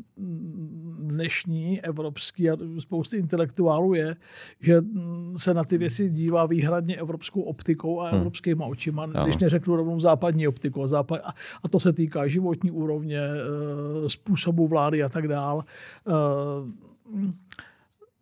dnešní 0.98 1.80
evropský 1.80 2.50
a 2.50 2.56
spousty 2.78 3.16
intelektuálů 3.16 3.94
je, 3.94 4.16
že 4.60 4.82
se 5.36 5.54
na 5.54 5.64
ty 5.64 5.78
věci 5.78 6.10
dívá 6.10 6.46
výhradně 6.46 6.96
evropskou 6.96 7.42
optikou 7.42 8.00
a 8.00 8.08
hmm. 8.08 8.16
evropskýma 8.18 8.66
očima, 8.66 9.02
když 9.24 9.36
neřeknu 9.36 9.76
rovnou 9.76 10.00
západní 10.00 10.48
optikou. 10.56 10.82
A, 10.82 10.86
západ, 10.86 11.20
a, 11.24 11.32
a 11.62 11.68
to 11.68 11.80
se 11.80 11.92
týká 11.92 12.26
životní 12.26 12.70
úrovně, 12.70 13.20
eh, 13.20 14.08
způsobu 14.08 14.66
vlády 14.66 15.02
a 15.02 15.08
tak 15.08 15.28
dál. 15.28 15.62
Eh, 15.62 16.12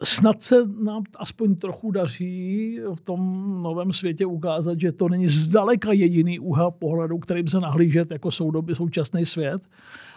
snad 0.03 0.43
se 0.43 0.67
nám 0.67 1.03
aspoň 1.17 1.55
trochu 1.57 1.91
daří 1.91 2.81
v 2.95 3.01
tom 3.01 3.19
novém 3.63 3.93
světě 3.93 4.27
ukázat, 4.27 4.81
že 4.81 4.93
to 4.93 5.09
není 5.09 5.27
zdaleka 5.27 5.93
jediný 5.93 6.39
úhel 6.39 6.71
pohledu, 6.71 7.19
kterým 7.19 7.49
se 7.49 7.61
nahlížet 7.61 8.11
jako 8.11 8.31
soudoby, 8.31 8.75
současný 8.75 9.25
svět. 9.25 9.63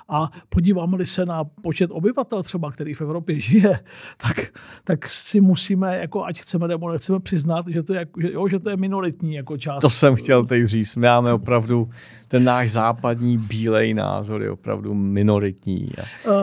A 0.10 0.30
podíváme-li 0.50 1.06
se 1.06 1.26
na 1.26 1.44
počet 1.44 1.92
obyvatel 1.92 2.44
třeba, 2.44 2.72
který 2.72 2.94
v 2.94 3.02
Evropě 3.02 3.40
žije, 3.40 3.80
tak, 4.18 4.52
tak 4.84 5.10
si 5.10 5.42
musíme, 5.42 5.98
jako 5.98 6.26
ať 6.26 6.40
chceme 6.40 6.68
nebo 6.68 6.92
nechceme 6.92 7.20
přiznat, 7.20 7.68
že 7.68 7.84
to 7.84 7.94
je, 7.94 8.08
že, 8.18 8.32
jo, 8.34 8.48
že 8.48 8.60
to 8.60 8.70
je 8.70 8.78
minoritní 8.78 9.34
jako 9.34 9.58
část. 9.58 9.82
To 9.82 9.90
jsem 9.90 10.16
chtěl 10.16 10.46
teď 10.46 10.66
říct. 10.66 10.96
My 10.96 11.08
máme 11.08 11.34
opravdu 11.34 11.90
ten 12.28 12.44
náš 12.44 12.72
západní 12.72 13.38
bílej 13.38 13.94
názor 13.94 14.42
je 14.42 14.52
opravdu 14.52 14.94
minoritní. 14.94 15.92
Uh, 16.28 16.34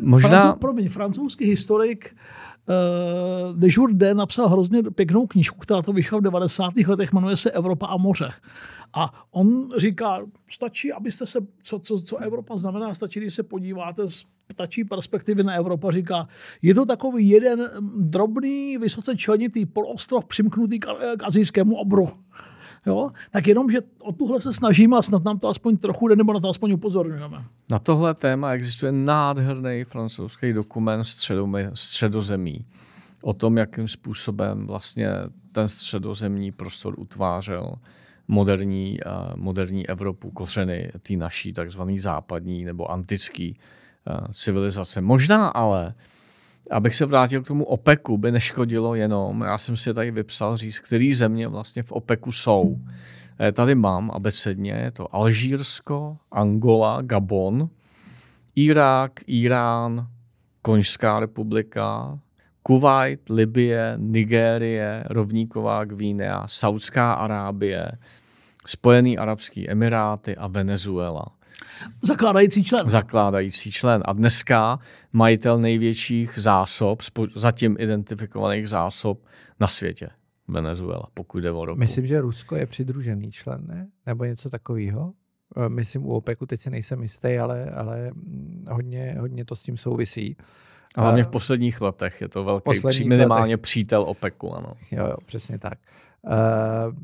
Možná... 0.00 0.28
Francouz, 0.28 0.58
promiň, 0.60 0.88
francouzský 0.88 1.46
historik 1.46 2.14
uh, 2.14 2.51
de 3.52 3.68
Jourdain 3.70 4.16
napsal 4.16 4.48
hrozně 4.48 4.82
pěknou 4.82 5.26
knížku, 5.26 5.58
která 5.58 5.82
to 5.82 5.92
vyšla 5.92 6.18
v 6.18 6.22
90. 6.22 6.74
letech, 6.86 7.12
jmenuje 7.12 7.36
se 7.36 7.50
Evropa 7.50 7.86
a 7.86 7.96
moře. 7.96 8.28
A 8.94 9.26
on 9.30 9.68
říká, 9.76 10.20
stačí, 10.50 10.92
abyste 10.92 11.26
se, 11.26 11.38
co, 11.62 11.78
co, 11.78 11.98
co 11.98 12.16
Evropa 12.16 12.56
znamená, 12.56 12.94
stačí, 12.94 13.20
když 13.20 13.34
se 13.34 13.42
podíváte 13.42 14.08
z 14.08 14.24
ptačí 14.46 14.84
perspektivy 14.84 15.42
na 15.42 15.54
Evropa, 15.54 15.90
říká, 15.90 16.28
je 16.62 16.74
to 16.74 16.86
takový 16.86 17.28
jeden 17.28 17.70
drobný, 17.96 18.78
vysoce 18.78 19.16
členitý 19.16 19.66
poloostrov 19.66 20.24
přimknutý 20.24 20.78
k, 20.78 20.86
k 21.18 21.22
azijskému 21.24 21.76
obru. 21.76 22.08
Jo? 22.86 23.10
Tak 23.30 23.46
jenom, 23.46 23.70
že 23.70 23.78
o 23.98 24.12
tuhle 24.12 24.40
se 24.40 24.52
snažíme 24.52 24.96
a 24.96 25.02
snad 25.02 25.24
nám 25.24 25.38
to 25.38 25.48
aspoň 25.48 25.76
trochu 25.76 26.08
jde, 26.08 26.16
nebo 26.16 26.32
na 26.32 26.40
to 26.40 26.48
aspoň 26.48 26.72
upozorňujeme. 26.72 27.38
Na 27.70 27.78
tohle 27.78 28.14
téma 28.14 28.52
existuje 28.52 28.92
nádherný 28.92 29.84
francouzský 29.84 30.52
dokument 30.52 31.04
středozemí 31.74 32.64
o 33.22 33.32
tom, 33.32 33.56
jakým 33.56 33.88
způsobem 33.88 34.66
vlastně 34.66 35.08
ten 35.52 35.68
středozemní 35.68 36.52
prostor 36.52 36.94
utvářel 36.98 37.74
moderní, 38.28 38.98
uh, 39.06 39.36
moderní 39.36 39.88
Evropu, 39.88 40.30
kořeny 40.30 40.92
té 41.08 41.16
naší 41.16 41.52
takzvané 41.52 41.98
západní 41.98 42.64
nebo 42.64 42.90
antické 42.90 43.50
uh, 43.50 44.26
civilizace. 44.32 45.00
Možná 45.00 45.48
ale, 45.48 45.94
abych 46.70 46.94
se 46.94 47.06
vrátil 47.06 47.42
k 47.42 47.46
tomu 47.46 47.64
OPECu, 47.64 48.18
by 48.18 48.32
neškodilo 48.32 48.94
jenom, 48.94 49.40
já 49.40 49.58
jsem 49.58 49.76
si 49.76 49.94
tady 49.94 50.10
vypsal 50.10 50.56
říct, 50.56 50.80
který 50.80 51.14
země 51.14 51.48
vlastně 51.48 51.82
v 51.82 51.92
OPECu 51.92 52.32
jsou. 52.32 52.76
Eh, 53.40 53.52
tady 53.52 53.74
mám 53.74 54.10
abecedně, 54.10 54.72
je 54.72 54.90
to 54.90 55.14
Alžírsko, 55.14 56.16
Angola, 56.30 57.02
Gabon, 57.02 57.68
Irák, 58.54 59.12
Irán, 59.26 60.06
Konžská 60.62 61.20
republika, 61.20 62.18
Kuwait, 62.62 63.28
Libie, 63.28 63.94
Nigérie, 63.96 65.04
Rovníková 65.06 65.84
Gvínea, 65.84 66.44
Saudská 66.46 67.12
Arábie, 67.12 67.92
Spojený 68.66 69.18
arabský 69.18 69.70
emiráty 69.70 70.36
a 70.36 70.46
Venezuela. 70.46 71.26
Zakládající 72.02 72.64
člen. 72.64 72.88
Zakládající 72.88 73.72
člen. 73.72 74.02
A 74.04 74.12
dneska 74.12 74.78
majitel 75.12 75.58
největších 75.58 76.38
zásob, 76.38 77.02
zatím 77.34 77.76
identifikovaných 77.78 78.68
zásob 78.68 79.24
na 79.60 79.68
světě. 79.68 80.08
Venezuela, 80.48 81.06
pokud 81.14 81.38
jde 81.38 81.50
o 81.50 81.64
ropu. 81.64 81.78
Myslím, 81.78 82.06
že 82.06 82.20
Rusko 82.20 82.56
je 82.56 82.66
přidružený 82.66 83.32
člen, 83.32 83.66
ne? 83.66 83.88
Nebo 84.06 84.24
něco 84.24 84.50
takového. 84.50 85.12
Eh, 85.56 85.68
myslím 85.68 86.06
u 86.06 86.08
OPECu, 86.08 86.46
teď 86.46 86.60
si 86.60 86.70
nejsem 86.70 87.02
jistý, 87.02 87.38
ale, 87.38 87.70
ale 87.70 88.10
mm, 88.14 88.66
hodně, 88.70 89.16
hodně 89.20 89.44
to 89.44 89.56
s 89.56 89.62
tím 89.62 89.76
souvisí. 89.76 90.36
A 90.96 91.00
hlavně 91.02 91.24
v 91.24 91.28
posledních 91.28 91.80
letech 91.80 92.20
je 92.20 92.28
to 92.28 92.44
velký, 92.44 92.70
při, 92.88 93.04
minimálně 93.04 93.54
letech. 93.54 93.62
přítel 93.62 94.02
OPECu. 94.02 94.52
Ano. 94.54 94.74
Jo, 94.90 95.06
jo, 95.06 95.16
přesně 95.26 95.58
tak. 95.58 95.78
Uh, 96.22 96.94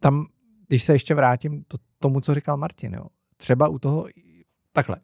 tam, 0.00 0.26
když 0.68 0.82
se 0.82 0.92
ještě 0.92 1.14
vrátím 1.14 1.64
to, 1.68 1.78
tomu, 2.06 2.20
co 2.20 2.34
říkal 2.34 2.56
Martin, 2.56 2.94
jo, 2.94 3.06
třeba 3.36 3.68
u 3.68 3.78
toho, 3.78 4.06
takhle, 4.72 4.96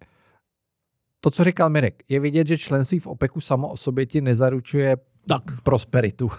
to, 1.20 1.30
co 1.30 1.44
říkal 1.44 1.70
Mirek, 1.70 2.02
je 2.08 2.20
vidět, 2.20 2.46
že 2.46 2.58
členství 2.58 2.98
v 2.98 3.06
OPECu 3.06 3.40
samo 3.40 3.68
o 3.68 3.76
sobě 3.76 4.06
ti 4.06 4.20
nezaručuje 4.20 4.96
tak. 5.28 5.42
prosperitu. 5.62 6.30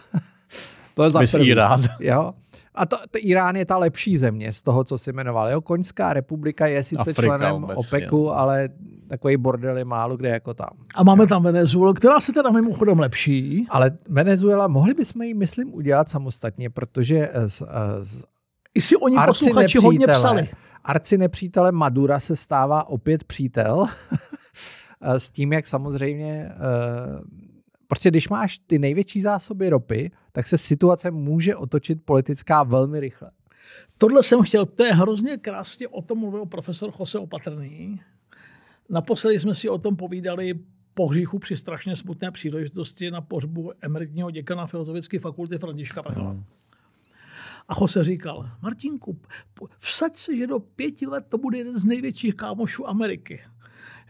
to 0.93 1.03
je 1.03 1.09
za 1.09 1.39
Irán. 1.39 1.81
Jo? 1.99 2.33
A 2.75 2.85
to, 2.85 2.97
to 3.11 3.19
Irán 3.21 3.55
je 3.55 3.65
ta 3.65 3.77
lepší 3.77 4.17
země 4.17 4.53
z 4.53 4.61
toho, 4.61 4.83
co 4.83 4.97
si 4.97 5.13
jmenoval. 5.13 5.49
Jo? 5.49 5.61
Koňská 5.61 6.13
republika 6.13 6.67
je 6.67 6.83
sice 6.83 7.01
Afrika 7.01 7.21
členem 7.21 7.63
obecně. 7.63 7.97
OPECu, 7.97 8.31
ale 8.31 8.69
takový 9.07 9.37
bordel 9.37 9.77
je 9.77 9.85
málo 9.85 10.17
kde 10.17 10.29
jako 10.29 10.53
tam. 10.53 10.69
A 10.95 11.03
máme 11.03 11.27
tam 11.27 11.43
Venezuelu, 11.43 11.93
která 11.93 12.19
se 12.19 12.33
teda 12.33 12.49
mimochodem 12.49 12.99
lepší. 12.99 13.67
Ale 13.69 13.91
Venezuela, 14.09 14.67
mohli 14.67 14.93
bychom 14.93 15.21
ji, 15.21 15.33
myslím, 15.33 15.73
udělat 15.73 16.09
samostatně, 16.09 16.69
protože 16.69 17.31
z, 17.45 17.63
z 18.01 18.23
I 18.75 18.81
si 18.81 18.95
oni 18.95 19.17
posluchači 19.25 19.77
hodně 19.77 20.07
psali. 20.07 20.49
Arci 20.83 21.17
nepřítele 21.17 21.71
Madura 21.71 22.19
se 22.19 22.35
stává 22.35 22.87
opět 22.89 23.23
přítel 23.23 23.85
s 25.01 25.29
tím, 25.29 25.53
jak 25.53 25.67
samozřejmě 25.67 26.51
Prostě 27.93 28.09
když 28.09 28.29
máš 28.29 28.57
ty 28.57 28.79
největší 28.79 29.21
zásoby 29.21 29.69
ropy, 29.69 30.11
tak 30.31 30.47
se 30.47 30.57
situace 30.57 31.11
může 31.11 31.55
otočit 31.55 32.05
politická 32.05 32.63
velmi 32.63 32.99
rychle. 32.99 33.31
Tohle 33.97 34.23
jsem 34.23 34.41
chtěl, 34.41 34.65
to 34.65 34.83
je 34.83 34.93
hrozně 34.93 35.37
krásně, 35.37 35.87
o 35.87 36.01
tom 36.01 36.19
mluvil 36.19 36.45
profesor 36.45 36.93
Jose 36.99 37.19
Opatrný. 37.19 37.99
Naposledy 38.89 39.39
jsme 39.39 39.55
si 39.55 39.69
o 39.69 39.77
tom 39.77 39.95
povídali 39.95 40.53
po 40.93 41.07
hříchu 41.07 41.39
při 41.39 41.57
strašně 41.57 41.95
smutné 41.95 42.31
příležitosti 42.31 43.11
na 43.11 43.21
pohřbu 43.21 43.71
emeritního 43.81 44.31
děkana 44.31 44.67
Filozofické 44.67 45.19
fakulty 45.19 45.57
Františka 45.57 46.01
Vrhla. 46.01 46.31
Hmm. 46.31 46.43
A 47.67 47.73
Jose 47.81 48.03
říkal, 48.03 48.49
Martinku, 48.61 49.19
vsaď 49.77 50.17
se, 50.17 50.35
že 50.37 50.47
do 50.47 50.59
pěti 50.59 51.07
let 51.07 51.25
to 51.29 51.37
bude 51.37 51.57
jeden 51.57 51.79
z 51.79 51.85
největších 51.85 52.35
kámošů 52.35 52.89
Ameriky. 52.89 53.39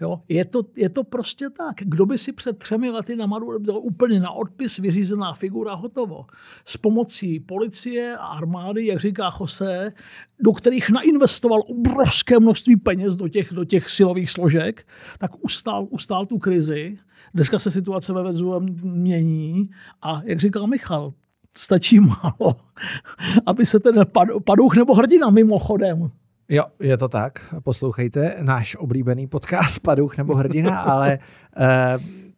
Jo? 0.01 0.22
Je, 0.30 0.45
to, 0.45 0.62
je 0.76 0.89
to 0.89 1.04
prostě 1.04 1.49
tak. 1.49 1.76
Kdo 1.80 2.06
by 2.06 2.18
si 2.18 2.32
před 2.32 2.58
třemi 2.58 2.89
lety 2.89 3.16
na 3.16 3.26
Maduro 3.26 3.60
byl 3.60 3.78
úplně 3.78 4.20
na 4.20 4.32
odpis 4.32 4.78
vyřízená 4.78 5.34
figura 5.34 5.74
hotovo. 5.74 6.26
S 6.66 6.78
pomocí 6.78 7.39
policie 7.39 8.18
a 8.18 8.26
armády, 8.26 8.86
jak 8.86 8.99
říká 8.99 9.32
Jose, 9.39 9.91
do 10.39 10.51
kterých 10.51 10.89
nainvestoval 10.89 11.62
obrovské 11.68 12.39
množství 12.39 12.76
peněz 12.76 13.16
do 13.16 13.28
těch, 13.28 13.54
do 13.54 13.66
těch 13.66 13.89
silových 13.89 14.32
složek, 14.32 14.88
tak 15.20 15.43
ustál, 15.43 15.88
ustál 15.89 16.26
tu 16.26 16.39
krizi. 16.39 16.97
Dneska 17.34 17.60
se 17.60 17.72
situace 17.72 18.14
ve 18.14 18.24
Venezuele 18.24 18.60
mění 18.84 19.70
a 20.01 20.22
jak 20.26 20.39
říkal 20.39 20.68
Michal, 20.68 21.14
stačí 21.58 21.99
málo, 21.99 22.56
aby 23.45 23.66
se 23.66 23.80
ten 23.80 24.06
padouch 24.45 24.76
nebo 24.76 24.95
hrdina 24.95 25.30
mimochodem 25.30 26.12
Jo, 26.49 26.64
je 26.80 26.97
to 26.97 27.10
tak. 27.10 27.56
Poslouchejte 27.64 28.36
náš 28.41 28.76
oblíbený 28.76 29.28
podcast 29.28 29.80
Paduch 29.84 30.18
nebo 30.18 30.36
Hrdina, 30.36 30.80
ale 30.80 31.20
eh, 31.58 31.97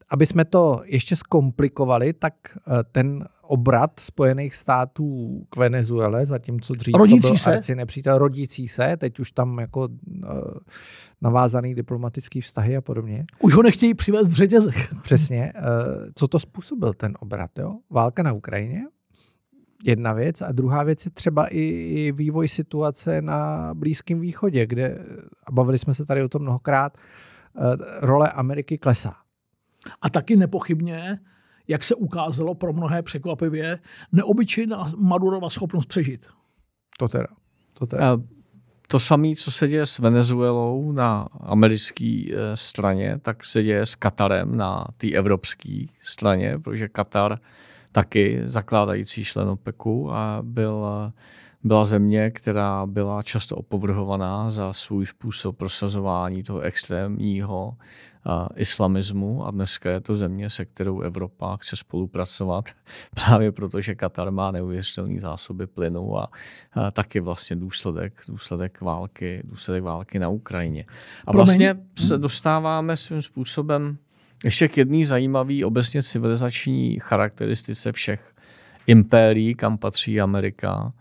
aby 0.10 0.26
jsme 0.26 0.46
to 0.46 0.82
ještě 0.86 1.16
zkomplikovali, 1.16 2.14
tak 2.14 2.34
eh, 2.56 2.84
ten 2.92 3.26
obrat 3.42 4.00
Spojených 4.00 4.56
států 4.56 5.42
k 5.50 5.56
Venezuele, 5.56 6.26
zatímco 6.26 6.74
dřív 6.74 6.96
rodící 6.96 7.22
to 7.22 7.28
byl 7.28 7.38
se. 7.38 7.54
arci 7.54 7.76
nepřítel, 7.76 8.18
rodící 8.18 8.68
se, 8.68 8.98
teď 8.98 9.20
už 9.20 9.32
tam 9.32 9.60
jako 9.60 9.88
eh, 10.24 10.28
navázaný 11.22 11.76
diplomatický 11.76 12.42
vztahy 12.42 12.78
a 12.78 12.82
podobně. 12.82 13.26
Už 13.40 13.56
ho 13.56 13.64
nechtějí 13.64 13.94
přivést 13.94 14.30
v 14.30 14.34
řetězech. 14.34 14.94
Přesně. 15.02 15.54
Eh, 15.56 15.62
co 16.16 16.28
to 16.28 16.40
způsobil 16.40 16.94
ten 16.94 17.14
obrat? 17.20 17.52
Jo? 17.60 17.76
Válka 17.90 18.24
na 18.24 18.34
Ukrajině, 18.34 18.82
jedna 19.86 20.14
věc. 20.14 20.42
A 20.42 20.52
druhá 20.52 20.84
věc 20.84 21.06
je 21.06 21.12
třeba 21.12 21.48
i, 21.48 22.12
vývoj 22.12 22.48
situace 22.48 23.22
na 23.22 23.70
Blízkém 23.74 24.20
východě, 24.20 24.66
kde, 24.66 25.06
a 25.48 25.52
bavili 25.52 25.78
jsme 25.78 25.94
se 25.94 26.06
tady 26.06 26.24
o 26.24 26.30
tom 26.30 26.42
mnohokrát, 26.42 26.98
eh, 26.98 27.62
role 28.02 28.30
Ameriky 28.30 28.78
klesá. 28.78 29.16
A 30.02 30.10
taky 30.10 30.36
nepochybně, 30.36 31.20
jak 31.68 31.84
se 31.84 31.96
ukázalo 31.96 32.56
pro 32.56 32.74
mnohé 32.74 33.02
překvapivě, 33.02 33.80
neobyčejná 34.12 34.86
Madurova 34.98 35.50
schopnost 35.50 35.86
přežít. 35.86 36.26
To 37.00 37.08
teda. 37.08 37.28
To 37.74 37.86
teda. 37.86 38.18
To 38.88 39.00
samé, 39.00 39.36
co 39.36 39.52
se 39.52 39.68
děje 39.68 39.86
s 39.86 40.00
Venezuelou 40.00 40.92
na 40.92 41.28
americké 41.40 42.26
eh, 42.30 42.36
straně, 42.54 43.20
tak 43.22 43.46
se 43.46 43.64
děje 43.64 43.86
s 43.86 43.96
Katarem 43.96 44.58
na 44.58 44.86
té 44.98 45.12
evropské 45.12 45.86
straně, 46.02 46.60
protože 46.60 46.88
Katar 46.88 47.40
taky 47.96 48.42
zakládající 48.46 49.24
člen 49.24 49.50
OPECu 49.50 50.12
a 50.12 50.40
byl, 50.42 50.86
byla 51.64 51.86
země, 51.86 52.32
která 52.32 52.86
byla 52.86 53.24
často 53.24 53.56
opovrhovaná 53.56 54.52
za 54.52 54.74
svůj 54.74 55.06
způsob 55.06 55.58
prosazování 55.58 56.44
toho 56.44 56.60
extrémního 56.60 57.68
uh, 58.26 58.48
islamismu 58.56 59.46
a 59.46 59.52
dneska 59.52 59.90
je 59.90 60.02
to 60.02 60.16
země, 60.16 60.50
se 60.50 60.66
kterou 60.66 61.02
Evropa 61.02 61.58
chce 61.58 61.76
spolupracovat 61.76 62.70
právě 63.26 63.52
protože 63.52 63.96
Katar 63.96 64.32
má 64.32 64.52
neuvěřitelné 64.52 65.20
zásoby 65.20 65.68
plynu 65.68 66.18
a, 66.18 66.30
a 66.74 66.92
taky 66.92 67.20
vlastně 67.20 67.56
důsledek, 67.56 68.22
důsledek, 68.28 68.82
války, 68.82 69.42
důsledek 69.46 69.84
války 69.84 70.20
na 70.20 70.30
Ukrajině. 70.30 70.86
A 71.26 71.32
vlastně 71.32 71.76
se 72.00 72.18
dostáváme 72.18 72.98
svým 72.98 73.22
způsobem 73.22 73.98
ještě 74.44 74.68
k 74.68 74.78
jedné 74.78 75.06
zajímavé 75.06 75.66
obecně 75.66 76.04
civilizační 76.04 77.00
charakteristice 77.00 77.92
všech 77.92 78.34
impérií, 78.88 79.56
kam 79.56 79.78
patří 79.78 80.22
Amerika. 80.22 80.94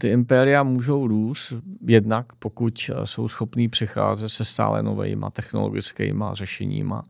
Ty 0.00 0.08
impéria 0.08 0.62
můžou 0.62 1.06
růst 1.06 1.54
jednak, 1.86 2.26
pokud 2.38 2.90
jsou 3.04 3.28
schopní 3.28 3.68
přicházet 3.68 4.28
se 4.28 4.44
stále 4.44 4.82
novými 4.82 5.26
technologickými 5.32 6.24
řešeníma 6.32 7.02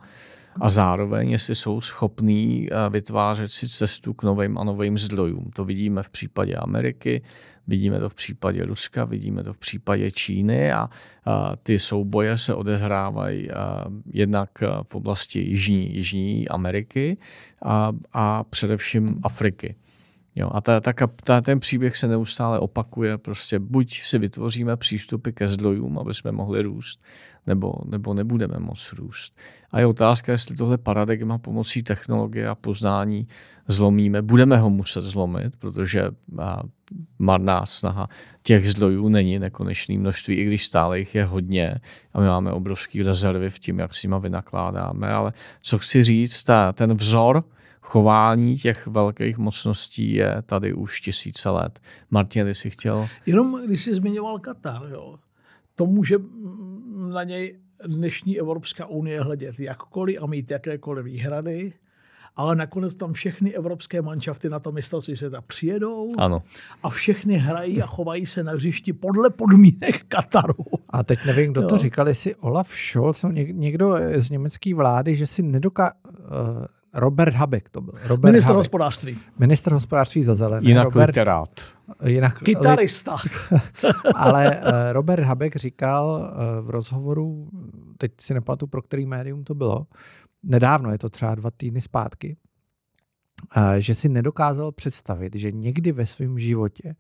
a 0.61 0.70
zároveň, 0.70 1.30
jestli 1.30 1.54
jsou 1.54 1.80
schopní 1.80 2.68
eh, 2.70 2.90
vytvářet 2.90 3.52
si 3.52 3.68
cestu 3.68 4.14
k 4.14 4.22
novým 4.22 4.59
a 4.59 4.64
novým 4.64 4.98
zdrojům. 4.98 5.50
To 5.54 5.64
vidíme 5.64 6.02
v 6.02 6.11
případě 6.11 6.54
Ameriky, 6.54 7.22
vidíme 7.66 8.00
to 8.00 8.09
v 8.09 8.14
případě 8.14 8.64
Ruska, 8.64 9.04
vidíme 9.04 9.44
to 9.44 9.52
v 9.52 9.59
případě 9.59 10.11
Číny 10.11 10.72
a, 10.72 10.90
ty 11.62 11.78
souboje 11.78 12.38
se 12.38 12.54
odehrávají 12.54 13.48
jednak 14.12 14.50
v 14.82 14.94
oblasti 14.94 15.40
Jižní, 15.40 15.94
Jižní 15.94 16.48
Ameriky 16.48 17.16
a, 17.62 17.92
a 18.12 18.44
především 18.44 19.20
Afriky. 19.22 19.74
Jo, 20.38 20.50
a 20.52 20.61
ta, 20.61 20.80
ta, 20.80 20.92
ta, 21.24 21.40
ten 21.40 21.61
příběh 21.61 21.96
se 21.96 22.09
neustále 22.09 22.59
opakuje. 22.59 23.18
Prostě 23.18 23.59
buď 23.59 24.00
si 24.00 24.18
vytvoříme 24.18 24.76
přístupy 24.76 25.30
ke 25.30 25.48
zdrojům, 25.48 25.98
aby 25.98 26.14
jsme 26.14 26.32
mohli 26.32 26.62
růst, 26.62 27.02
nebo, 27.49 27.74
nebo 27.84 28.14
nebudeme 28.14 28.59
moc 28.59 28.92
růst. 28.92 29.38
A 29.70 29.80
je 29.80 29.86
otázka, 29.86 30.32
jestli 30.32 30.57
tohle 30.57 30.78
paradigma 30.78 31.38
pomocí 31.38 31.82
technologie 31.82 32.49
a 32.49 32.55
poznání 32.55 33.26
zlomíme. 33.68 34.22
Budeme 34.22 34.57
ho 34.57 34.70
muset 34.70 35.01
zlomit, 35.01 35.57
protože 35.57 36.11
marná 37.18 37.66
snaha 37.66 38.09
těch 38.42 38.68
zdrojů 38.68 39.09
není 39.09 39.38
nekonečné 39.38 39.99
množství, 39.99 40.34
i 40.34 40.44
když 40.44 40.64
stále 40.64 40.99
jich 40.99 41.14
je 41.14 41.24
hodně 41.24 41.74
a 42.12 42.20
my 42.20 42.26
máme 42.26 42.53
obrovský 42.53 43.03
rezervy 43.03 43.51
v 43.51 43.59
tím, 43.59 43.78
jak 43.78 43.94
si 43.94 44.09
ma 44.09 44.18
vynakládáme. 44.18 45.09
Ale 45.12 45.32
co 45.62 45.78
chci 45.78 46.05
říct, 46.05 46.44
ta, 46.44 46.72
ten 46.72 46.94
vzor, 46.94 47.44
chování 47.80 48.57
těch 48.57 48.86
velkých 48.86 49.38
mocností 49.38 50.12
je 50.12 50.42
tady 50.46 50.74
už 50.74 51.01
tisíce 51.01 51.51
let. 51.51 51.80
Martin, 52.11 52.49
jsi 52.49 52.70
chtěl? 52.70 53.09
Jenom 53.26 53.66
když 53.66 53.82
jsi 53.82 53.94
zmiňoval 53.94 54.38
Katar, 54.38 54.82
jo, 54.90 55.16
to 55.78 55.86
může 55.86 56.16
na 57.12 57.24
něj 57.24 57.58
dnešní 57.86 58.38
Evropská 58.38 58.86
unie 58.86 59.22
hledět 59.22 59.60
jakkoliv 59.60 60.22
a 60.22 60.26
mít 60.26 60.50
jakékoliv 60.50 61.04
výhrady, 61.04 61.72
ale 62.36 62.56
nakonec 62.56 62.94
tam 62.94 63.12
všechny 63.12 63.54
evropské 63.54 64.02
manšafty 64.02 64.48
na 64.48 64.58
to 64.58 64.72
mistrovství 64.72 65.16
světa 65.16 65.40
přijedou 65.40 66.12
ano. 66.18 66.42
a 66.82 66.90
všechny 66.90 67.36
hrají 67.36 67.82
a 67.82 67.86
chovají 67.86 68.26
se 68.26 68.44
na 68.44 68.52
hřišti 68.52 68.92
podle 68.92 69.30
podmínek 69.30 70.04
Kataru. 70.08 70.64
A 70.90 71.02
teď 71.02 71.18
nevím, 71.26 71.52
kdo 71.52 71.60
jo. 71.60 71.68
to 71.68 71.78
říkal, 71.78 72.08
jestli 72.08 72.34
Olaf 72.34 72.68
Scholz, 72.68 73.24
někdo 73.52 73.94
z 74.16 74.30
německé 74.30 74.74
vlády, 74.74 75.16
že 75.16 75.26
si 75.26 75.42
nedoká... 75.42 75.92
Robert 76.95 77.34
Habeck 77.34 77.68
to 77.68 77.80
byl. 77.80 77.95
Robert 78.07 78.32
Minister 78.32 78.53
Habeck. 78.53 78.59
hospodářství. 78.59 79.18
Minister 79.39 79.72
hospodářství 79.72 80.22
za 80.22 80.34
zelené. 80.34 80.68
Jinak 80.68 80.84
Robert, 80.84 81.09
literát. 81.09 81.49
Jinak, 82.05 82.43
Kytarista. 82.43 83.16
ale 84.14 84.57
uh, 84.57 84.72
Robert 84.93 85.22
Habeck 85.22 85.57
říkal 85.57 86.32
uh, 86.32 86.66
v 86.66 86.70
rozhovoru, 86.70 87.49
teď 87.99 88.12
si 88.20 88.34
nepamatuju, 88.34 88.68
pro 88.68 88.82
který 88.82 89.07
médium 89.07 89.45
to 89.45 89.55
bylo, 89.55 89.86
nedávno, 90.43 90.91
je 90.91 90.99
to 90.99 91.09
třeba 91.09 91.34
dva 91.34 91.51
týdny 91.57 91.80
zpátky, 91.80 92.36
uh, 93.57 93.62
že 93.78 93.95
si 93.95 94.09
nedokázal 94.09 94.72
představit, 94.72 95.36
že 95.36 95.53
někdy 95.53 95.93
ve 95.93 96.07
svém 96.07 96.39
životě 96.39 96.95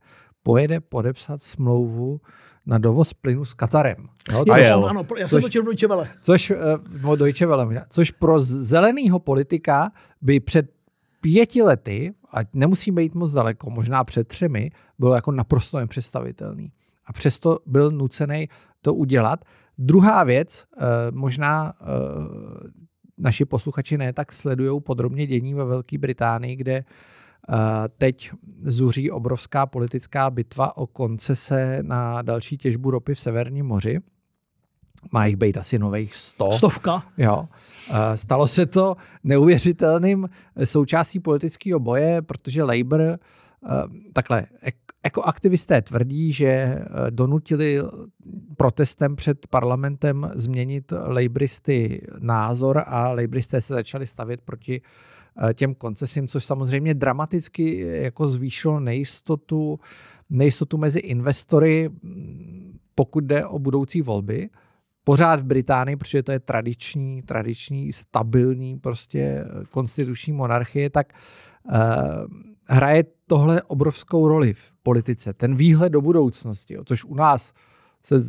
pojede 0.48 0.80
podepsat 0.80 1.42
smlouvu 1.42 2.20
na 2.66 2.78
dovoz 2.78 3.12
plynu 3.12 3.44
s 3.44 3.54
Katarem. 3.54 4.08
No, 4.32 4.44
což, 4.44 4.60
jel. 4.60 4.86
ano, 4.86 5.06
já 5.18 5.28
jsem 5.28 5.42
točil 5.42 5.62
Deutsche 5.62 5.86
Welle. 5.86 6.08
Což, 6.22 6.52
uh, 7.04 7.16
Deutsche 7.16 7.46
Welle, 7.46 7.84
což 7.88 8.10
pro 8.10 8.40
zeleného 8.40 9.18
politika 9.18 9.92
by 10.20 10.40
před 10.40 10.70
pěti 11.20 11.62
lety, 11.62 12.14
a 12.32 12.38
nemusíme 12.52 13.02
jít 13.02 13.14
moc 13.14 13.32
daleko, 13.32 13.70
možná 13.70 14.04
před 14.04 14.28
třemi, 14.28 14.70
bylo 14.98 15.14
jako 15.14 15.32
naprosto 15.32 15.78
nepředstavitelný. 15.78 16.72
A 17.06 17.12
přesto 17.12 17.58
byl 17.66 17.90
nucený 17.90 18.48
to 18.82 18.94
udělat. 18.94 19.44
Druhá 19.78 20.24
věc, 20.24 20.64
uh, 20.76 20.82
možná 21.10 21.72
uh, 21.80 21.86
naši 23.18 23.44
posluchači 23.44 23.98
ne 23.98 24.12
tak 24.12 24.32
sledují 24.32 24.80
podrobně 24.80 25.26
dění 25.26 25.54
ve 25.54 25.64
Velké 25.64 25.98
Británii, 25.98 26.56
kde 26.56 26.84
Teď 27.98 28.30
zuří 28.62 29.10
obrovská 29.10 29.66
politická 29.66 30.30
bitva 30.30 30.76
o 30.76 30.86
koncese 30.86 31.78
na 31.82 32.22
další 32.22 32.58
těžbu 32.58 32.90
ropy 32.90 33.14
v 33.14 33.20
Severním 33.20 33.66
moři. 33.66 34.00
Má 35.12 35.26
jich 35.26 35.36
být 35.36 35.56
asi 35.56 35.78
nových 35.78 36.16
sto. 36.16 36.52
Stovka. 36.52 37.02
Jo. 37.18 37.48
Stalo 38.14 38.46
se 38.46 38.66
to 38.66 38.96
neuvěřitelným 39.24 40.28
součástí 40.64 41.20
politického 41.20 41.80
boje, 41.80 42.22
protože 42.22 42.62
Labour, 42.62 43.18
takhle, 44.12 44.46
ekoaktivisté 45.02 45.82
tvrdí, 45.82 46.32
že 46.32 46.78
donutili 47.10 47.78
protestem 48.56 49.16
před 49.16 49.46
parlamentem 49.46 50.30
změnit 50.34 50.92
Labouristy 51.06 52.06
názor 52.18 52.82
a 52.86 53.12
Labouristé 53.12 53.60
se 53.60 53.74
začali 53.74 54.06
stavět 54.06 54.40
proti 54.40 54.80
uh, 54.80 54.86
Eh, 54.90 55.17
těm 55.54 55.74
koncesím, 55.74 56.28
což 56.28 56.44
samozřejmě 56.44 56.94
dramaticky 56.94 57.78
jako 58.02 58.28
zvýšilo 58.28 58.80
nejistotu, 58.80 59.80
nejistotu 60.30 60.78
mezi 60.78 60.98
investory, 60.98 61.88
mm, 61.88 62.78
pokud 62.94 63.24
jde 63.24 63.46
o 63.46 63.58
budoucí 63.58 64.02
volby. 64.02 64.50
Pořád 65.04 65.40
v 65.40 65.44
Británii, 65.44 65.96
protože 65.96 66.22
to 66.22 66.32
je 66.32 66.40
tradiční, 66.40 67.22
tradiční, 67.22 67.92
stabilní 67.92 68.78
prostě 68.78 69.20
eh, 69.20 69.46
konstituční 69.70 70.32
monarchie, 70.32 70.90
tak 70.90 71.12
hraje 72.68 73.04
tohle 73.26 73.62
obrovskou 73.62 74.28
roli 74.28 74.54
v 74.54 74.74
politice. 74.82 75.32
Ten 75.32 75.56
výhled 75.56 75.90
do 75.90 76.00
budoucnosti, 76.00 76.74
jo, 76.74 76.84
což 76.84 77.04
u 77.04 77.14
nás 77.14 77.52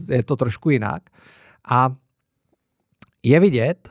je 0.09 0.23
to 0.23 0.35
trošku 0.35 0.69
jinak. 0.69 1.09
A 1.69 1.95
je 3.23 3.39
vidět, 3.39 3.89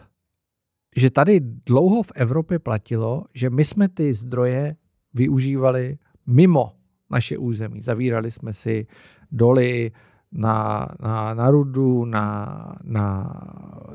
že 0.99 1.11
tady 1.11 1.40
dlouho 1.66 2.03
v 2.03 2.12
Evropě 2.14 2.59
platilo, 2.59 3.24
že 3.34 3.51
my 3.51 3.64
jsme 3.64 3.88
ty 3.88 4.14
zdroje 4.14 4.76
využívali 5.14 5.99
mimo 6.26 6.72
naše 7.11 7.38
území. 7.38 7.82
Zavírali 7.82 8.30
jsme 8.30 8.53
si 8.53 8.86
doly 9.32 9.92
na, 10.32 10.88
na, 11.01 11.34
na 11.34 11.51
rudu, 11.51 12.05
na, 12.05 12.76
na, 12.84 13.34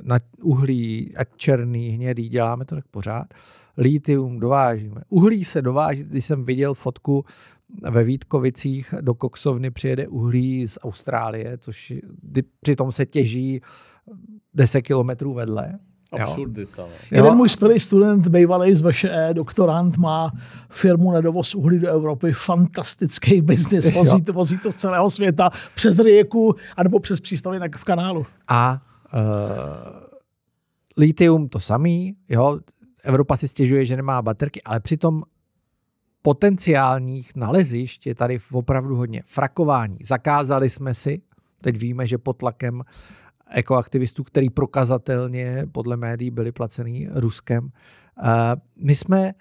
na 0.01 0.19
uhlí, 0.41 1.15
ať 1.15 1.27
černý, 1.35 1.89
hnědý, 1.89 2.29
děláme 2.29 2.65
to 2.65 2.75
tak 2.75 2.87
pořád. 2.87 3.27
Lítium 3.77 4.39
dovážíme. 4.39 5.01
Uhlí 5.09 5.43
se 5.43 5.61
dováží, 5.61 6.03
když 6.03 6.25
jsem 6.25 6.43
viděl 6.43 6.73
fotku 6.73 7.25
ve 7.91 8.03
Vítkovicích 8.03 8.93
do 9.01 9.13
koksovny 9.13 9.71
přijede 9.71 10.07
uhlí 10.07 10.67
z 10.67 10.79
Austrálie, 10.81 11.57
což 11.57 11.93
přitom 12.61 12.91
se 12.91 13.05
těží 13.05 13.61
10 14.53 14.81
kilometrů 14.81 15.33
vedle. 15.33 15.79
Absurdita. 16.21 16.81
Jo. 16.81 16.87
Jeden 17.11 17.35
můj 17.35 17.49
skvělý 17.49 17.79
student, 17.79 18.27
bývalý 18.27 18.75
z 18.75 18.81
VŠE, 18.81 19.29
doktorant, 19.33 19.97
má 19.97 20.31
firmu 20.69 21.11
na 21.11 21.21
dovoz 21.21 21.55
uhlí 21.55 21.79
do 21.79 21.87
Evropy, 21.87 22.31
fantastický 22.31 23.41
biznis, 23.41 23.93
vozí, 23.93 24.21
to, 24.21 24.33
vozí 24.33 24.57
to 24.57 24.71
z 24.71 24.75
celého 24.75 25.09
světa 25.09 25.49
přes 25.75 25.99
rieku 25.99 26.55
anebo 26.77 26.99
přes 26.99 27.19
přístavy 27.19 27.59
v 27.77 27.83
kanálu. 27.83 28.25
A 28.47 28.81
uh, 29.13 29.19
litium 30.97 31.49
to 31.49 31.59
samý, 31.59 32.15
jo, 32.29 32.59
Evropa 33.03 33.37
si 33.37 33.47
stěžuje, 33.47 33.85
že 33.85 33.95
nemá 33.95 34.21
baterky, 34.21 34.61
ale 34.63 34.79
přitom 34.79 35.23
potenciálních 36.21 37.35
nalezišť 37.35 38.07
je 38.07 38.15
tady 38.15 38.37
opravdu 38.51 38.95
hodně. 38.95 39.23
Frakování. 39.25 39.97
Zakázali 40.03 40.69
jsme 40.69 40.93
si, 40.93 41.21
teď 41.61 41.77
víme, 41.77 42.07
že 42.07 42.17
pod 42.17 42.37
tlakem 42.37 42.81
ekoaktivistů, 43.53 44.23
který 44.23 44.49
prokazatelně 44.49 45.65
podle 45.71 45.97
médií 45.97 46.31
byli 46.31 46.51
placený 46.51 47.07
Ruskem. 47.11 47.69
My 48.75 48.95
jsme 48.95 49.33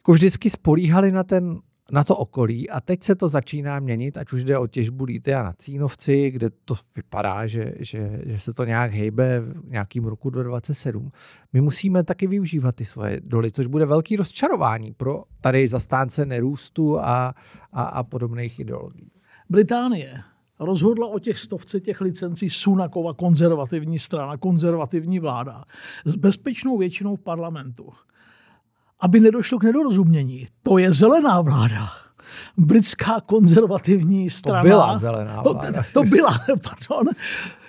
jako 0.00 0.12
vždycky 0.12 0.50
spolíhali 0.50 1.12
na 1.12 1.24
ten 1.24 1.60
na 1.92 2.04
to 2.04 2.16
okolí 2.16 2.70
a 2.70 2.80
teď 2.80 3.02
se 3.02 3.14
to 3.14 3.28
začíná 3.28 3.80
měnit, 3.80 4.16
ať 4.16 4.32
už 4.32 4.44
jde 4.44 4.58
o 4.58 4.66
těžbu 4.66 5.04
lítia 5.04 5.42
na 5.42 5.52
Cínovci, 5.52 6.30
kde 6.30 6.50
to 6.64 6.74
vypadá, 6.96 7.46
že, 7.46 7.72
že, 7.78 8.20
že 8.26 8.38
se 8.38 8.52
to 8.52 8.64
nějak 8.64 8.92
hejbe 8.92 9.40
v 9.40 9.68
nějakým 9.68 10.04
roku 10.04 10.30
do 10.30 10.42
27. 10.42 11.10
My 11.52 11.60
musíme 11.60 12.04
taky 12.04 12.26
využívat 12.26 12.74
ty 12.74 12.84
svoje 12.84 13.20
doly, 13.24 13.52
což 13.52 13.66
bude 13.66 13.86
velký 13.86 14.16
rozčarování 14.16 14.92
pro 14.92 15.24
tady 15.40 15.68
zastánce 15.68 16.26
nerůstu 16.26 17.00
a, 17.00 17.34
a, 17.72 17.82
a 17.82 18.02
podobných 18.02 18.60
ideologií. 18.60 19.10
Británie 19.48 20.22
rozhodla 20.60 21.06
o 21.06 21.18
těch 21.18 21.38
stovce 21.38 21.80
těch 21.80 22.00
licencí 22.00 22.50
Sunakova 22.50 23.14
konzervativní 23.14 23.98
strana, 23.98 24.36
konzervativní 24.36 25.18
vláda 25.18 25.64
s 26.04 26.14
bezpečnou 26.14 26.78
většinou 26.78 27.16
v 27.16 27.20
parlamentu. 27.20 27.88
Aby 29.00 29.20
nedošlo 29.20 29.58
k 29.58 29.62
nedorozumění, 29.62 30.46
to 30.62 30.78
je 30.78 30.92
zelená 30.92 31.40
vláda. 31.40 31.88
Britská 32.56 33.20
konzervativní 33.20 34.30
strana. 34.30 34.62
To 34.62 34.68
byla 34.68 34.98
zelená 34.98 35.42
vláda. 35.42 35.72
To, 35.72 35.82
to 35.92 36.02
byla, 36.02 36.30
pardon. 36.46 37.14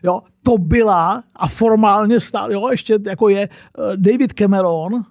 Jo, 0.04 0.22
to 0.44 0.58
byla 0.58 1.24
a 1.36 1.48
formálně 1.48 2.20
stále, 2.20 2.54
jo, 2.54 2.70
ještě 2.72 3.00
jako 3.06 3.30
je 3.30 3.42
eh, 3.42 3.98
David 3.98 4.34
Cameron, 4.34 5.06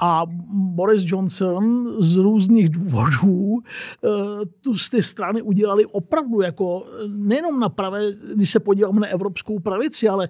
a 0.00 0.26
Boris 0.52 1.02
Johnson 1.04 1.94
z 2.02 2.16
různých 2.16 2.68
důvodů 2.68 3.58
eh, 3.58 4.08
tu 4.60 4.74
z 4.74 4.90
ty 4.90 5.02
strany 5.02 5.42
udělali 5.42 5.86
opravdu 5.86 6.40
jako 6.40 6.86
nejenom 7.06 7.60
na 7.60 7.68
pravé, 7.68 8.02
když 8.34 8.50
se 8.50 8.60
podíváme 8.60 9.00
na 9.00 9.06
evropskou 9.06 9.58
pravici, 9.58 10.08
ale 10.08 10.28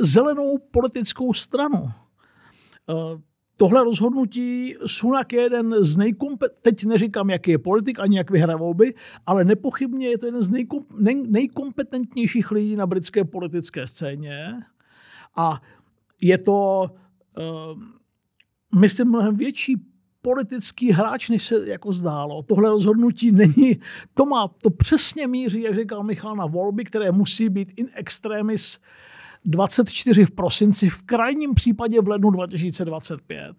zelenou 0.00 0.58
politickou 0.70 1.32
stranu. 1.32 1.84
Eh, 2.90 2.94
tohle 3.56 3.84
rozhodnutí 3.84 4.74
Sunak 4.86 5.32
je 5.32 5.42
jeden 5.42 5.74
z 5.84 5.96
nejkompetentnějších, 5.96 6.62
teď 6.62 6.84
neříkám, 6.84 7.30
jaký 7.30 7.50
je 7.50 7.58
politik, 7.58 8.00
ani 8.00 8.16
jak 8.16 8.30
vyhraje 8.30 8.56
volby, 8.56 8.94
ale 9.26 9.44
nepochybně 9.44 10.08
je 10.08 10.18
to 10.18 10.26
jeden 10.26 10.42
z 10.42 10.50
nejkom, 10.50 10.84
nej, 10.98 11.26
nejkompetentnějších 11.28 12.50
lidí 12.50 12.76
na 12.76 12.86
britské 12.86 13.24
politické 13.24 13.86
scéně. 13.86 14.54
A 15.36 15.60
je 16.20 16.38
to 16.38 16.86
uh, 17.38 17.82
myslím, 18.74 19.08
mnohem 19.08 19.36
větší 19.36 19.76
politický 20.22 20.92
hráč, 20.92 21.28
než 21.28 21.42
se 21.42 21.68
jako 21.68 21.92
zdálo. 21.92 22.42
Tohle 22.42 22.68
rozhodnutí 22.68 23.32
není, 23.32 23.80
to 24.14 24.26
má, 24.26 24.48
to 24.62 24.70
přesně 24.70 25.26
míří, 25.26 25.62
jak 25.62 25.74
říkal 25.74 26.02
Michal, 26.02 26.36
na 26.36 26.46
volby, 26.46 26.84
které 26.84 27.12
musí 27.12 27.48
být 27.48 27.72
in 27.76 27.88
extremis 27.94 28.80
24 29.44 30.24
v 30.24 30.30
prosinci, 30.30 30.88
v 30.88 31.02
krajním 31.02 31.54
případě 31.54 32.00
v 32.00 32.08
lednu 32.08 32.30
2025. 32.30 33.56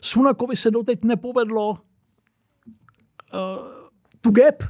Sunakovi 0.00 0.56
se 0.56 0.70
doteď 0.70 1.04
nepovedlo 1.04 1.70
uh, 1.70 1.78
tu 4.20 4.30
gap, 4.30 4.62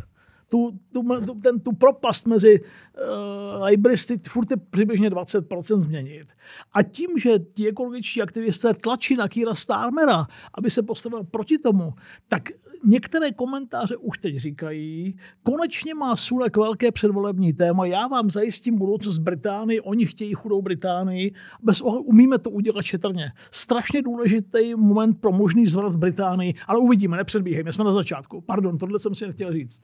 tu, 0.50 0.70
tu, 0.92 1.02
tu, 1.26 1.34
ten, 1.34 1.60
tu 1.60 1.72
propast 1.72 2.26
mezi 2.26 2.60
uh, 2.60 3.64
libristy 3.64 4.20
furt 4.28 4.50
je 4.50 4.56
přibližně 4.56 5.10
20% 5.10 5.80
změnit. 5.80 6.26
A 6.72 6.82
tím, 6.82 7.18
že 7.18 7.38
ti 7.38 7.68
ekologičtí 7.68 8.22
aktivisté 8.22 8.74
tlačí 8.74 9.16
na 9.16 9.28
Kýra 9.28 9.54
Starmera, 9.54 10.26
aby 10.54 10.70
se 10.70 10.82
postavil 10.82 11.24
proti 11.24 11.58
tomu, 11.58 11.92
tak 12.28 12.42
některé 12.84 13.32
komentáře 13.32 13.96
už 13.96 14.18
teď 14.18 14.36
říkají, 14.36 15.16
konečně 15.42 15.94
má 15.94 16.16
Sunak 16.16 16.56
velké 16.56 16.92
předvolební 16.92 17.52
téma, 17.52 17.86
já 17.86 18.06
vám 18.06 18.30
zajistím 18.30 18.78
budoucnost 18.78 19.18
Británii, 19.18 19.80
oni 19.80 20.06
chtějí 20.06 20.34
chudou 20.34 20.62
Británii, 20.62 21.32
bez 21.62 21.80
ohledu 21.80 22.04
umíme 22.04 22.38
to 22.38 22.50
udělat 22.50 22.82
šetrně. 22.82 23.32
Strašně 23.50 24.02
důležitý 24.02 24.74
moment 24.74 25.20
pro 25.20 25.32
možný 25.32 25.66
zvrat 25.66 25.96
Británii, 25.96 26.54
ale 26.66 26.78
uvidíme, 26.78 27.16
nepředbíhejme, 27.16 27.72
jsme 27.72 27.84
na 27.84 27.92
začátku. 27.92 28.40
Pardon, 28.40 28.78
tohle 28.78 28.98
jsem 28.98 29.14
si 29.14 29.26
nechtěl 29.26 29.52
říct. 29.52 29.82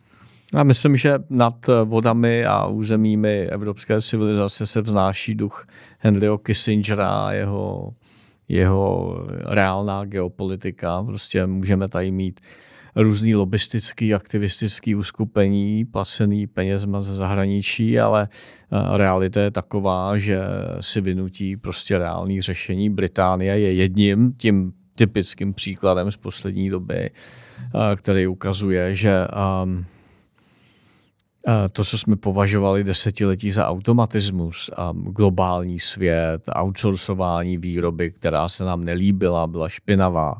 Já 0.54 0.62
myslím, 0.62 0.96
že 0.96 1.18
nad 1.30 1.66
vodami 1.84 2.46
a 2.46 2.66
územími 2.66 3.42
evropské 3.42 4.02
civilizace 4.02 4.66
se 4.66 4.80
vznáší 4.80 5.34
duch 5.34 5.66
Henryho 5.98 6.38
Kissingera 6.38 7.08
a 7.08 7.32
jeho, 7.32 7.94
jeho 8.48 9.16
reálná 9.44 10.04
geopolitika. 10.04 11.02
Prostě 11.02 11.46
můžeme 11.46 11.88
tady 11.88 12.10
mít 12.10 12.40
různý 12.96 13.34
lobistický, 13.34 14.14
aktivistický 14.14 14.94
uskupení, 14.94 15.84
placený 15.84 16.46
penězma 16.46 17.02
ze 17.02 17.14
zahraničí, 17.14 18.00
ale 18.00 18.28
eh, 18.30 18.96
realita 18.96 19.40
je 19.40 19.50
taková, 19.50 20.18
že 20.18 20.40
si 20.80 21.00
vynutí 21.00 21.56
prostě 21.56 21.98
reálný 21.98 22.40
řešení. 22.40 22.90
Británie 22.90 23.58
je 23.58 23.72
jedním 23.72 24.32
tím 24.32 24.72
typickým 24.94 25.54
příkladem 25.54 26.10
z 26.10 26.16
poslední 26.16 26.70
doby, 26.70 27.10
eh, 27.10 27.96
který 27.96 28.26
ukazuje, 28.26 28.94
že 28.94 29.26
um, 29.64 29.84
to, 31.72 31.84
co 31.84 31.98
jsme 31.98 32.16
považovali 32.16 32.84
desetiletí 32.84 33.50
za 33.50 33.68
automatismus, 33.68 34.70
a 34.76 34.92
globální 34.94 35.80
svět, 35.80 36.42
outsourcování 36.56 37.56
výroby, 37.56 38.10
která 38.10 38.48
se 38.48 38.64
nám 38.64 38.84
nelíbila, 38.84 39.46
byla 39.46 39.68
špinavá 39.68 40.34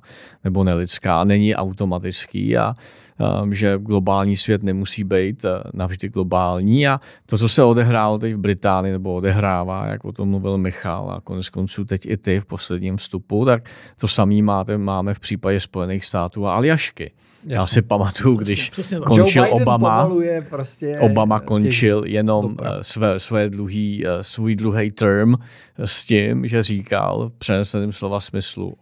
nebo 0.45 0.65
nelidská, 0.65 1.25
není 1.25 1.55
automatický 1.55 2.57
a 2.57 2.69
Um, 2.69 3.06
že 3.51 3.79
globální 3.79 4.37
svět 4.37 4.63
nemusí 4.63 5.05
být 5.05 5.45
uh, 5.45 5.51
navždy 5.73 6.09
globální 6.09 6.89
a 6.89 7.01
to, 7.27 7.39
co 7.39 7.49
se 7.49 7.65
odehrálo 7.65 8.19
teď 8.19 8.35
v 8.35 8.39
Británii 8.39 8.93
nebo 8.93 9.15
odehrává, 9.15 9.87
jak 9.87 10.05
o 10.05 10.13
tom 10.13 10.29
mluvil 10.29 10.59
Michal 10.59 11.11
a 11.11 11.21
konec 11.21 11.49
konců 11.49 11.85
teď 11.85 12.07
i 12.07 12.17
ty 12.17 12.41
v 12.41 12.47
posledním 12.47 12.97
vstupu, 12.97 13.45
tak 13.45 13.71
to 14.01 14.09
samý 14.09 14.43
máte, 14.43 14.79
máme 14.79 15.15
v 15.15 15.21
případě 15.21 15.61
Spojených 15.61 16.05
států 16.05 16.47
a 16.47 16.55
Aljašky. 16.55 17.11
Jasně. 17.47 17.55
Já 17.55 17.67
si 17.67 17.83
pamatuju, 17.83 18.37
když 18.37 18.71
přesně, 18.71 19.01
přesně 19.01 19.23
končil 19.23 19.47
Obama, 19.51 20.11
prostě 20.51 20.99
Obama 20.99 21.41
končil 21.41 22.03
jenom 22.07 22.45
uh, 22.45 22.55
své, 22.83 23.21
své 23.21 23.51
dluhý, 23.51 24.05
uh, 24.05 24.11
svůj 24.21 24.57
druhý 24.57 24.91
term 24.91 25.35
s 25.85 26.05
tím, 26.05 26.49
že 26.49 26.63
říkal 26.63 27.29
v 27.29 27.33
přeneseném 27.39 27.93
slova 27.93 28.21
smyslu 28.21 28.75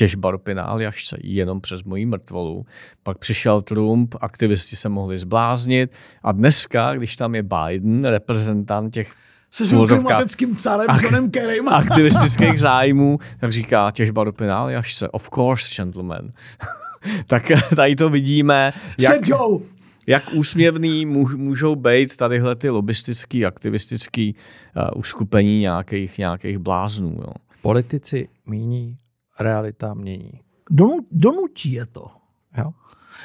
těžba 0.00 0.30
ropy 0.30 0.54
na 0.54 0.64
Aljašce 0.64 1.16
jenom 1.22 1.60
přes 1.60 1.82
moji 1.84 2.06
mrtvolu. 2.06 2.66
Pak 3.02 3.18
přišel 3.18 3.60
Trump, 3.62 4.14
aktivisti 4.20 4.76
se 4.76 4.88
mohli 4.88 5.18
zbláznit 5.18 5.92
a 6.22 6.32
dneska, 6.32 6.94
když 6.94 7.16
tam 7.16 7.34
je 7.34 7.42
Biden, 7.42 8.04
reprezentant 8.04 8.94
těch 8.94 9.10
se 9.50 9.66
svým 9.66 9.86
klimatickým 9.86 10.56
carem 10.56 10.86
ak- 10.86 11.02
Johnem 11.02 11.30
Kerrym. 11.30 11.68
aktivistických 11.82 12.60
zájmů, 12.60 13.18
tak 13.40 13.52
říká 13.52 13.90
těžba 13.90 14.24
ropy 14.24 14.46
na 14.46 14.58
Aljašce. 14.58 15.08
Of 15.08 15.30
course, 15.34 15.74
gentlemen. 15.76 16.32
tak 17.26 17.42
tady 17.76 17.96
to 17.96 18.08
vidíme. 18.10 18.72
Jak, 18.98 19.20
jak 20.06 20.32
úsměvný 20.32 21.06
můžou 21.36 21.74
být 21.74 22.16
tadyhle 22.16 22.56
ty 22.56 22.70
lobistický, 22.70 23.46
aktivistický 23.46 24.34
uh, 24.76 24.82
uskupení 24.96 25.60
nějakých, 25.60 26.18
nějakých 26.18 26.58
bláznů. 26.58 27.16
Jo. 27.18 27.32
Politici 27.62 28.28
míní 28.46 28.96
realita 29.40 29.94
mění. 29.94 30.40
donutí 31.10 31.72
je 31.72 31.86
to. 31.86 32.10
Jo. 32.58 32.72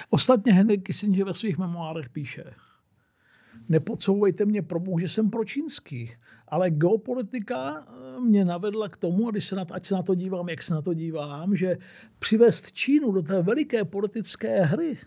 Ostatně 0.10 0.54
Henry 0.54 0.78
Kissinger 0.78 1.26
ve 1.26 1.34
svých 1.34 1.58
memoárech 1.58 2.10
píše, 2.10 2.44
nepodsouvejte 3.70 4.46
mě 4.46 4.62
pro 4.62 4.80
Bůh, 4.80 5.02
že 5.02 5.10
jsem 5.10 5.30
pročínský, 5.30 6.12
ale 6.48 6.72
geopolitika 6.72 7.88
eh, 7.88 8.20
mě 8.20 8.46
navedla 8.46 8.90
k 8.90 8.98
tomu, 8.98 9.32
když 9.32 9.46
se 9.46 9.56
na 9.56 9.66
ať 9.72 9.86
se 9.86 9.96
na 9.96 10.04
to 10.04 10.16
dívám, 10.16 10.50
jak 10.50 10.64
se 10.64 10.74
na 10.74 10.82
to 10.82 10.94
dívám, 10.94 11.56
že 11.56 11.78
přivést 12.20 12.72
Čínu 12.72 13.12
do 13.12 13.22
té 13.22 13.42
veliké 13.42 13.86
politické 13.86 14.62
hry 14.62 14.98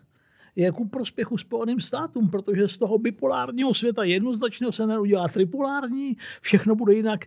je 0.56 0.72
ku 0.72 0.88
prospěchu 0.88 1.38
Spojeným 1.38 1.80
státům, 1.80 2.30
protože 2.30 2.68
z 2.68 2.78
toho 2.78 2.98
bipolárního 2.98 3.74
světa 3.74 4.04
jednoznačného 4.04 4.72
se 4.72 4.86
neudělá 4.86 5.28
tripolární, 5.28 6.16
všechno 6.40 6.74
bude 6.74 6.94
jinak, 6.94 7.24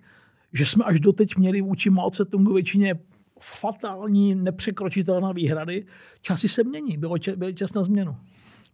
že 0.53 0.65
jsme 0.65 0.83
až 0.83 0.99
doteď 0.99 1.37
měli 1.37 1.61
vůči 1.61 1.89
Mao 1.89 2.09
Tse-tungu 2.09 2.53
většině 2.53 2.95
fatální, 3.41 4.35
nepřekročitelné 4.35 5.33
výhrady. 5.33 5.85
Časy 6.21 6.49
se 6.49 6.63
mění, 6.63 6.97
bylo, 6.97 7.17
čas, 7.17 7.35
byl 7.35 7.51
čas 7.51 7.73
na 7.73 7.83
změnu. 7.83 8.15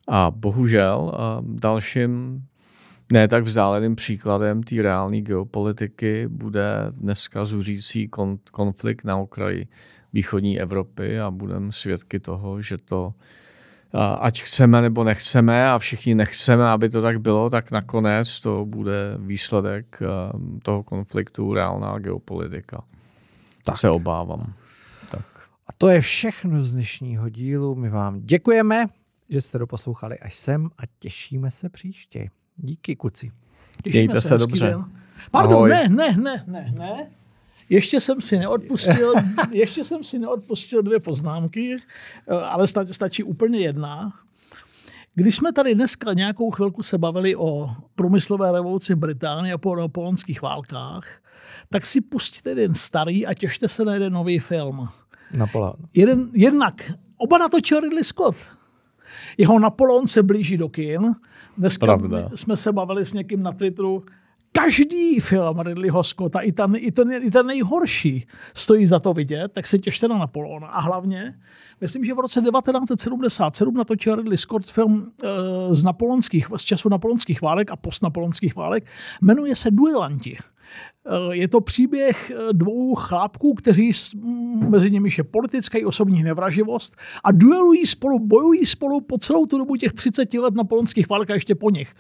A 0.08 0.32
bohužel 0.32 1.12
dalším 1.42 2.44
ne 3.12 3.28
tak 3.28 3.44
vzdáleným 3.44 3.96
příkladem 3.96 4.64
té 4.64 4.82
reálné 4.82 5.22
geopolitiky 5.22 6.28
bude 6.28 6.66
dneska 6.92 7.46
zuřící 7.46 8.10
konflikt 8.52 9.06
na 9.06 9.18
okraji 9.18 9.68
východní 10.14 10.60
Evropy 10.60 11.20
a 11.20 11.32
budeme 11.32 11.72
svědky 11.72 12.20
toho, 12.20 12.62
že 12.62 12.78
to 12.78 13.14
ať 14.20 14.42
chceme 14.42 14.82
nebo 14.82 15.04
nechceme 15.04 15.70
a 15.70 15.80
všichni 15.80 16.16
nechceme, 16.16 16.68
aby 16.68 16.90
to 16.90 17.02
tak 17.02 17.22
bylo, 17.22 17.50
tak 17.50 17.72
nakonec 17.72 18.40
to 18.40 18.66
bude 18.66 19.18
výsledek 19.18 20.00
toho 20.64 20.84
konfliktu 20.84 21.54
reálná 21.54 22.00
geopolitika. 22.00 22.84
Tak 23.66 23.78
se 23.78 23.90
obávám. 23.90 24.54
To 25.78 25.90
je 25.90 26.02
všechno 26.02 26.62
z 26.62 26.74
dnešního 26.74 27.30
dílu. 27.30 27.76
My 27.76 27.90
vám 27.90 28.22
děkujeme, 28.22 28.88
že 29.30 29.42
jste 29.42 29.58
doposlouchali 29.58 30.20
až 30.20 30.36
sem 30.36 30.70
a 30.78 30.82
těšíme 31.00 31.52
se 31.52 31.70
příště. 31.70 32.30
Díky, 32.56 32.96
kuci. 32.96 33.32
Těšíme 33.84 34.02
Mějte 34.02 34.22
se, 34.22 34.28
se 34.28 34.38
dobře. 34.38 34.66
Den. 34.66 34.86
Pardon, 35.32 35.54
Ahoj. 35.54 35.70
ne, 35.70 35.90
ne, 35.90 36.18
ne, 36.18 36.44
ne, 36.48 36.74
ne. 36.78 37.12
Ještě 37.70 38.02
jsem 38.02 38.22
si 38.22 38.38
neodpustil, 38.38 39.14
ještě 39.52 39.86
jsem 39.86 40.04
si 40.04 40.20
neodpustil 40.20 40.82
dvě 40.82 41.00
poznámky, 41.00 41.78
ale 42.44 42.68
stačí 42.68 43.24
úplně 43.24 43.60
jedna. 43.60 44.14
Když 45.16 45.36
jsme 45.36 45.54
tady 45.54 45.76
dneska 45.76 46.14
nějakou 46.14 46.52
chvilku 46.52 46.84
se 46.84 46.98
bavili 46.98 47.36
o 47.36 47.70
průmyslové 47.96 48.52
revoluci 48.52 48.94
v 48.94 48.98
Británii 48.98 49.54
a 49.54 49.58
po 49.58 49.76
napoleonských 49.76 50.42
válkách, 50.42 51.22
tak 51.70 51.86
si 51.86 52.02
pustíte 52.02 52.50
jeden 52.50 52.74
starý 52.74 53.26
a 53.26 53.34
těšte 53.34 53.68
se 53.68 53.86
na 53.86 53.94
jeden 53.94 54.14
nový 54.14 54.40
film. 54.40 54.90
Napoleon. 55.34 55.76
Jeden, 55.96 56.30
jednak 56.34 56.92
oba 57.18 57.38
natočil 57.38 57.80
Ridley 57.80 58.04
Scott. 58.04 58.36
Jeho 59.38 59.60
Napoleon 59.60 60.08
se 60.08 60.24
blíží 60.24 60.58
do 60.58 60.70
kin. 60.70 61.16
Dneska 61.58 61.86
Pravda. 61.86 62.30
jsme 62.36 62.58
se 62.58 62.72
bavili 62.72 63.06
s 63.06 63.14
někým 63.14 63.44
na 63.44 63.52
Twitteru, 63.52 64.04
každý 64.52 65.20
film 65.20 65.60
Ridleyho 65.60 66.04
Scotta, 66.04 66.40
i 66.40 66.52
ten, 66.52 66.74
i, 66.76 66.92
ten, 66.92 67.12
i 67.12 67.32
ten 67.32 67.48
nejhorší, 67.48 68.28
stojí 68.54 68.86
za 68.86 69.00
to 69.00 69.14
vidět, 69.14 69.52
tak 69.52 69.68
se 69.68 69.80
těšte 69.80 70.08
na 70.08 70.18
Napoleona. 70.18 70.68
A 70.68 70.80
hlavně, 70.80 71.40
myslím, 71.82 72.06
že 72.06 72.14
v 72.14 72.20
roce 72.20 72.42
1977 72.42 73.74
natočil 73.74 74.16
Ridley 74.16 74.38
Scott 74.38 74.68
film 74.68 75.12
e, 75.24 75.28
z, 75.76 75.84
napoleonských, 75.84 76.48
z 76.56 76.64
času 76.64 76.90
napoleonských 76.90 77.42
válek 77.42 77.72
a 77.72 77.76
postnapoleonských 77.76 78.56
válek. 78.56 78.86
Jmenuje 79.22 79.56
se 79.56 79.72
Duelanti. 79.72 80.38
Eh, 81.08 81.36
je 81.36 81.48
to 81.48 81.62
příběh 81.62 82.32
eh, 82.32 82.54
dvou 82.54 82.96
chlápků, 82.96 83.54
kteří 83.54 83.92
mezi 84.70 84.92
nimi 84.92 85.10
je 85.18 85.24
politická 85.24 85.78
i 85.78 85.86
osobní 85.86 86.24
nevraživost 86.24 86.96
a 87.24 87.32
duelují 87.32 87.86
spolu, 87.86 88.20
bojují 88.20 88.66
spolu 88.66 89.02
po 89.02 89.18
celou 89.18 89.46
tu 89.46 89.58
dobu 89.58 89.76
těch 89.76 89.94
30 89.94 90.34
let 90.34 90.54
na 90.54 90.64
polonských 90.64 91.10
válkách 91.10 91.36
ještě 91.36 91.56
po 91.56 91.70
nich. 91.70 91.94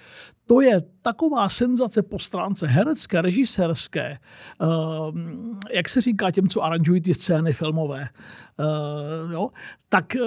To 0.45 0.61
je 0.61 0.81
taková 1.01 1.49
senzace 1.49 2.03
po 2.03 2.19
stránce 2.19 2.67
herecké, 2.67 3.21
režisérské, 3.21 4.17
ehm, 4.61 5.59
jak 5.73 5.89
se 5.89 6.01
říká 6.01 6.31
těm, 6.31 6.47
co 6.47 6.63
aranžují 6.63 7.01
ty 7.01 7.13
scény 7.13 7.53
filmové. 7.53 8.03
Eh, 8.03 9.33
jo? 9.33 9.49
Tak 9.89 10.17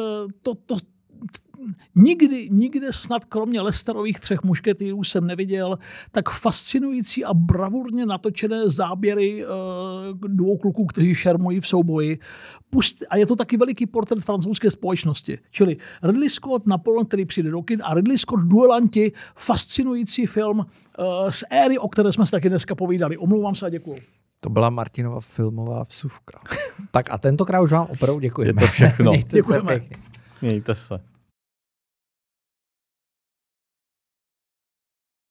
to, 0.42 0.54
to, 0.54 0.76
nikdy, 1.94 2.48
nikdy 2.50 2.92
snad 2.92 3.24
kromě 3.24 3.60
Lesterových 3.60 4.20
třech 4.20 4.42
mušketýrů 4.42 5.04
jsem 5.04 5.26
neviděl 5.26 5.78
tak 6.10 6.30
fascinující 6.30 7.24
a 7.24 7.34
bravurně 7.34 8.06
natočené 8.06 8.70
záběry 8.70 9.44
uh, 9.44 9.50
dvou 10.28 10.56
kluků, 10.56 10.86
kteří 10.86 11.14
šermují 11.14 11.60
v 11.60 11.66
souboji. 11.66 12.18
Pust, 12.70 13.04
a 13.10 13.16
je 13.16 13.26
to 13.26 13.36
taky 13.36 13.56
veliký 13.56 13.86
portrét 13.86 14.24
francouzské 14.24 14.70
společnosti. 14.70 15.38
Čili 15.50 15.76
Ridley 16.02 16.28
Scott, 16.28 16.66
Napoleon, 16.66 17.06
který 17.06 17.24
přijde 17.24 17.50
do 17.50 17.62
kin 17.62 17.82
a 17.84 17.94
Ridley 17.94 18.18
Scott 18.18 18.40
Duelanti, 18.40 19.12
fascinující 19.36 20.26
film 20.26 20.58
uh, 20.58 20.64
z 21.30 21.44
éry, 21.50 21.78
o 21.78 21.88
které 21.88 22.12
jsme 22.12 22.26
se 22.26 22.30
taky 22.32 22.48
dneska 22.48 22.74
povídali. 22.74 23.16
Omlouvám 23.16 23.54
se 23.54 23.66
a 23.66 23.68
děkuju. 23.68 23.98
To 24.40 24.50
byla 24.50 24.70
Martinova 24.70 25.20
filmová 25.20 25.82
vsuvka. 25.82 26.40
tak 26.90 27.10
a 27.10 27.18
tentokrát 27.18 27.60
už 27.60 27.72
vám 27.72 27.86
opravdu 27.90 28.20
děkujeme. 28.20 28.62
Je 28.62 28.66
to 28.66 28.72
všechno. 28.72 29.12
Děkujeme. 29.16 29.80
Mějte 30.42 30.74
se. 30.74 31.00